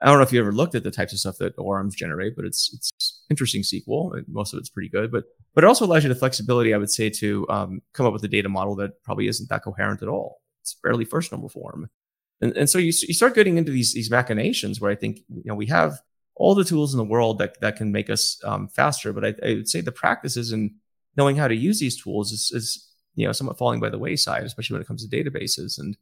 i 0.00 0.06
don't 0.06 0.18
know 0.18 0.22
if 0.22 0.32
you 0.32 0.40
ever 0.40 0.52
looked 0.52 0.76
at 0.76 0.84
the 0.84 0.90
types 0.90 1.12
of 1.12 1.18
stuff 1.18 1.38
that 1.38 1.56
orms 1.56 1.94
generate 1.94 2.36
but 2.36 2.44
it's 2.44 2.72
it's 2.72 3.24
interesting 3.28 3.62
sql 3.62 4.22
most 4.28 4.52
of 4.52 4.60
it's 4.60 4.68
pretty 4.68 4.88
good 4.88 5.10
but 5.10 5.24
but 5.52 5.64
it 5.64 5.66
also 5.66 5.84
allows 5.84 6.04
you 6.04 6.08
the 6.08 6.14
flexibility 6.14 6.72
i 6.72 6.78
would 6.78 6.90
say 6.90 7.10
to 7.10 7.44
um, 7.48 7.82
come 7.92 8.06
up 8.06 8.12
with 8.12 8.22
a 8.22 8.28
data 8.28 8.48
model 8.48 8.76
that 8.76 9.02
probably 9.02 9.26
isn't 9.26 9.48
that 9.48 9.64
coherent 9.64 10.00
at 10.00 10.08
all. 10.08 10.40
It's 10.60 10.76
fairly 10.80 11.04
first 11.04 11.32
normal 11.32 11.48
form 11.48 11.90
and, 12.42 12.56
and 12.56 12.68
so 12.68 12.78
you, 12.78 12.86
you 12.86 13.14
start 13.14 13.36
getting 13.36 13.56
into 13.56 13.70
these, 13.70 13.94
these 13.94 14.10
machinations 14.10 14.80
where 14.80 14.90
I 14.90 14.96
think, 14.96 15.20
you 15.28 15.44
know, 15.46 15.54
we 15.54 15.66
have 15.66 16.00
all 16.34 16.56
the 16.56 16.64
tools 16.64 16.92
in 16.92 16.98
the 16.98 17.04
world 17.04 17.38
that, 17.38 17.60
that 17.60 17.76
can 17.76 17.92
make 17.92 18.10
us 18.10 18.40
um, 18.44 18.66
faster. 18.66 19.12
But 19.12 19.24
I, 19.24 19.34
I, 19.46 19.54
would 19.54 19.68
say 19.68 19.80
the 19.80 19.92
practices 19.92 20.50
and 20.50 20.72
knowing 21.16 21.36
how 21.36 21.46
to 21.46 21.54
use 21.54 21.78
these 21.78 22.02
tools 22.02 22.32
is, 22.32 22.50
is, 22.52 22.88
you 23.14 23.26
know, 23.26 23.32
somewhat 23.32 23.58
falling 23.58 23.78
by 23.78 23.90
the 23.90 23.98
wayside, 23.98 24.42
especially 24.42 24.74
when 24.74 24.82
it 24.82 24.88
comes 24.88 25.06
to 25.06 25.16
databases. 25.16 25.78
And, 25.78 25.96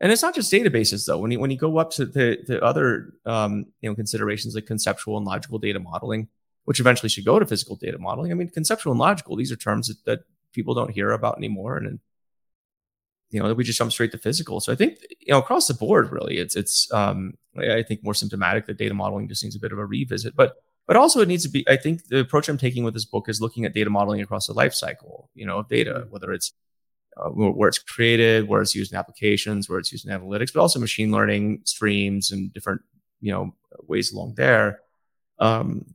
and 0.00 0.10
it's 0.10 0.22
not 0.22 0.34
just 0.34 0.52
databases 0.52 1.06
though. 1.06 1.18
When 1.18 1.30
you, 1.30 1.38
when 1.38 1.52
you 1.52 1.58
go 1.58 1.78
up 1.78 1.92
to 1.92 2.06
the, 2.06 2.38
the 2.44 2.60
other, 2.60 3.12
um, 3.24 3.66
you 3.80 3.88
know, 3.88 3.94
considerations 3.94 4.56
like 4.56 4.66
conceptual 4.66 5.16
and 5.16 5.24
logical 5.24 5.60
data 5.60 5.78
modeling, 5.78 6.26
which 6.64 6.80
eventually 6.80 7.08
should 7.08 7.24
go 7.24 7.38
to 7.38 7.46
physical 7.46 7.76
data 7.76 7.98
modeling. 7.98 8.32
I 8.32 8.34
mean, 8.34 8.48
conceptual 8.48 8.92
and 8.92 9.00
logical, 9.00 9.36
these 9.36 9.52
are 9.52 9.56
terms 9.56 9.86
that, 9.86 10.04
that 10.06 10.20
people 10.52 10.74
don't 10.74 10.90
hear 10.90 11.12
about 11.12 11.36
anymore. 11.38 11.76
And, 11.76 12.00
you 13.30 13.40
know, 13.40 13.52
we 13.52 13.64
just 13.64 13.78
jump 13.78 13.92
straight 13.92 14.12
to 14.12 14.18
physical. 14.18 14.60
So 14.60 14.72
I 14.72 14.76
think, 14.76 14.98
you 15.20 15.32
know, 15.32 15.38
across 15.38 15.66
the 15.66 15.74
board, 15.74 16.12
really, 16.12 16.38
it's 16.38 16.56
it's 16.56 16.92
um, 16.92 17.34
I 17.58 17.82
think 17.82 18.04
more 18.04 18.14
symptomatic 18.14 18.66
that 18.66 18.78
data 18.78 18.94
modeling 18.94 19.28
just 19.28 19.42
needs 19.42 19.56
a 19.56 19.60
bit 19.60 19.72
of 19.72 19.78
a 19.78 19.86
revisit. 19.86 20.36
But 20.36 20.56
but 20.86 20.96
also 20.96 21.20
it 21.20 21.28
needs 21.28 21.42
to 21.44 21.50
be. 21.50 21.68
I 21.68 21.76
think 21.76 22.06
the 22.06 22.20
approach 22.20 22.48
I'm 22.48 22.58
taking 22.58 22.84
with 22.84 22.94
this 22.94 23.04
book 23.04 23.28
is 23.28 23.40
looking 23.40 23.64
at 23.64 23.74
data 23.74 23.90
modeling 23.90 24.20
across 24.20 24.46
the 24.46 24.52
life 24.52 24.74
cycle, 24.74 25.30
you 25.34 25.46
know, 25.46 25.58
of 25.58 25.68
data, 25.68 25.94
mm-hmm. 25.94 26.10
whether 26.10 26.32
it's 26.32 26.52
uh, 27.16 27.30
where 27.30 27.68
it's 27.68 27.78
created, 27.78 28.48
where 28.48 28.60
it's 28.60 28.74
used 28.74 28.92
in 28.92 28.98
applications, 28.98 29.68
where 29.68 29.78
it's 29.78 29.92
used 29.92 30.06
in 30.06 30.12
analytics, 30.12 30.52
but 30.52 30.60
also 30.60 30.78
machine 30.78 31.10
learning 31.10 31.60
streams 31.64 32.30
and 32.30 32.52
different 32.52 32.82
you 33.20 33.32
know 33.32 33.54
ways 33.88 34.12
along 34.12 34.34
there. 34.34 34.80
Um, 35.38 35.94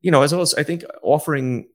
you 0.00 0.10
know, 0.10 0.22
as 0.22 0.32
well 0.32 0.42
as 0.42 0.54
I 0.54 0.62
think 0.62 0.84
offering 1.02 1.68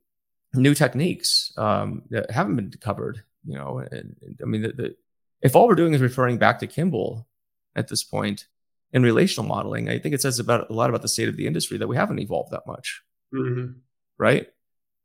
new 0.54 0.74
techniques 0.74 1.52
um, 1.58 2.04
that 2.10 2.32
haven't 2.32 2.56
been 2.56 2.72
covered. 2.80 3.24
You 3.46 3.58
know, 3.58 3.80
and, 3.80 4.16
and 4.22 4.40
I 4.42 4.46
mean, 4.46 4.62
the, 4.62 4.68
the, 4.70 4.96
if 5.42 5.56
all 5.56 5.68
we're 5.68 5.76
doing 5.76 5.94
is 5.94 6.02
referring 6.02 6.38
back 6.38 6.60
to 6.60 6.68
Kimball 6.68 7.28
at 7.76 7.88
this 7.88 8.04
point 8.04 8.48
in 8.94 9.04
relational 9.04 9.48
modeling, 9.48 9.90
I 9.90 10.00
think 10.00 10.16
it 10.16 10.22
says 10.22 10.40
about 10.40 10.70
a 10.70 10.74
lot 10.74 10.90
about 10.90 11.02
the 11.02 11.08
state 11.08 11.28
of 11.28 11.36
the 11.36 11.48
industry 11.48 11.78
that 11.78 11.88
we 11.88 11.96
haven't 11.96 12.20
evolved 12.20 12.52
that 12.52 12.66
much, 12.68 13.02
mm-hmm. 13.34 13.74
right? 14.18 14.48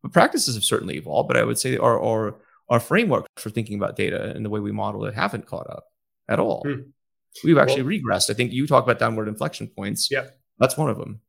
But 0.02 0.12
practices 0.12 0.54
have 0.54 0.64
certainly 0.64 0.96
evolved, 0.96 1.28
but 1.28 1.36
I 1.36 1.44
would 1.44 1.58
say 1.58 1.76
our 1.76 2.00
our 2.00 2.36
our 2.68 2.80
framework 2.80 3.26
for 3.36 3.50
thinking 3.50 3.76
about 3.76 3.96
data 3.96 4.32
and 4.34 4.44
the 4.44 4.50
way 4.50 4.60
we 4.60 4.72
model 4.72 5.04
it 5.06 5.14
haven't 5.14 5.46
caught 5.46 5.68
up 5.70 5.84
at 6.28 6.38
all. 6.38 6.62
Hmm. 6.66 6.90
We've 7.42 7.58
actually 7.58 7.82
well, 7.82 7.92
regressed. 7.92 8.30
I 8.30 8.34
think 8.34 8.52
you 8.52 8.66
talk 8.66 8.84
about 8.84 8.98
downward 8.98 9.28
inflection 9.28 9.68
points. 9.68 10.10
Yeah, 10.10 10.26
that's 10.58 10.76
one 10.76 10.90
of 10.90 10.98
them. 10.98 11.20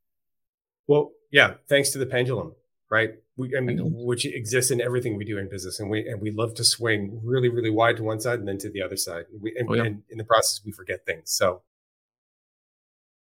Well, 0.87 1.11
yeah, 1.31 1.55
thanks 1.67 1.91
to 1.91 1.97
the 1.97 2.05
pendulum 2.05 2.53
right? 2.89 3.11
We, 3.37 3.55
I 3.55 3.61
mean, 3.61 3.79
which 3.83 4.25
exists 4.25 4.71
in 4.71 4.81
everything 4.81 5.15
we 5.15 5.25
do 5.25 5.37
in 5.37 5.49
business, 5.49 5.79
and 5.79 5.89
we 5.89 6.07
and 6.07 6.21
we 6.21 6.31
love 6.31 6.55
to 6.55 6.63
swing 6.63 7.21
really, 7.23 7.49
really 7.49 7.69
wide 7.69 7.97
to 7.97 8.03
one 8.03 8.19
side 8.19 8.39
and 8.39 8.47
then 8.47 8.57
to 8.59 8.69
the 8.69 8.81
other 8.81 8.97
side. 8.97 9.25
We, 9.39 9.55
and, 9.57 9.69
oh, 9.69 9.75
yeah. 9.75 9.83
and 9.83 10.03
in 10.09 10.17
the 10.17 10.23
process, 10.23 10.61
we 10.65 10.71
forget 10.71 11.05
things. 11.05 11.31
So, 11.31 11.61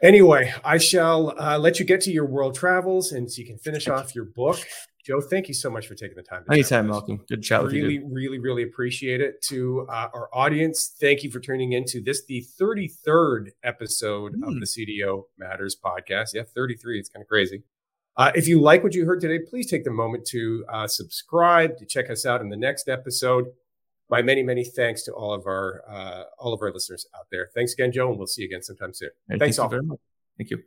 anyway, 0.02 0.54
I 0.64 0.78
shall 0.78 1.40
uh, 1.40 1.58
let 1.60 1.80
you 1.80 1.86
get 1.86 2.02
to 2.02 2.12
your 2.12 2.26
world 2.26 2.56
travels, 2.56 3.12
and 3.12 3.32
so 3.32 3.40
you 3.40 3.46
can 3.46 3.58
finish 3.58 3.88
off 3.88 4.16
your 4.16 4.26
book. 4.26 4.60
Joe, 5.06 5.22
thank 5.22 5.48
you 5.48 5.54
so 5.54 5.70
much 5.70 5.88
for 5.88 5.96
taking 5.96 6.18
the 6.18 6.24
time. 6.24 6.44
Anytime, 6.52 6.88
Malcolm. 6.88 7.24
Good 7.30 7.42
chat 7.42 7.64
with 7.64 7.72
really, 7.72 7.94
you. 7.94 8.02
Really, 8.02 8.14
really, 8.14 8.40
really 8.40 8.64
appreciate 8.64 9.22
it. 9.22 9.42
To 9.44 9.88
uh, 9.90 10.10
our 10.14 10.30
audience, 10.34 10.96
thank 11.00 11.24
you 11.24 11.32
for 11.32 11.40
tuning 11.40 11.72
into 11.72 12.02
this, 12.02 12.26
the 12.26 12.46
33rd 12.60 13.52
episode 13.64 14.34
mm. 14.34 14.46
of 14.46 14.56
hmm. 14.56 14.60
the 14.60 14.66
CDO 14.66 15.24
Matters 15.38 15.78
podcast. 15.82 16.34
Yeah, 16.34 16.42
33. 16.54 17.00
It's 17.00 17.08
kind 17.08 17.22
of 17.22 17.30
crazy. 17.30 17.64
Uh, 18.18 18.32
if 18.34 18.48
you 18.48 18.60
like 18.60 18.84
what 18.84 18.96
you 18.96 19.06
heard 19.06 19.22
today, 19.22 19.40
please 19.40 19.70
take 19.70 19.84
the 19.84 19.92
moment 19.92 20.26
to 20.26 20.66
uh, 20.70 20.88
subscribe, 20.88 21.78
to 21.78 21.86
check 21.86 22.10
us 22.10 22.26
out 22.26 22.42
in 22.42 22.50
the 22.50 22.58
next 22.58 22.90
episode. 22.90 23.46
my 24.10 24.22
many, 24.22 24.42
many 24.42 24.64
thanks 24.64 25.04
to 25.04 25.12
all 25.12 25.34
of 25.34 25.46
our 25.46 25.84
uh, 25.88 26.24
all 26.40 26.54
of 26.54 26.62
our 26.62 26.72
listeners 26.72 27.06
out 27.16 27.28
there. 27.32 27.50
Thanks 27.54 27.74
again, 27.74 27.92
Joe, 27.92 28.10
and 28.10 28.18
we'll 28.18 28.28
see 28.28 28.42
you 28.42 28.48
again 28.48 28.64
sometime 28.64 28.94
soon. 28.94 29.10
Hey, 29.30 29.38
thanks 29.38 29.58
thank 29.58 29.64
all. 29.64 29.70
very 29.70 29.84
much. 29.84 30.00
Thank 30.38 30.50
you. 30.50 30.64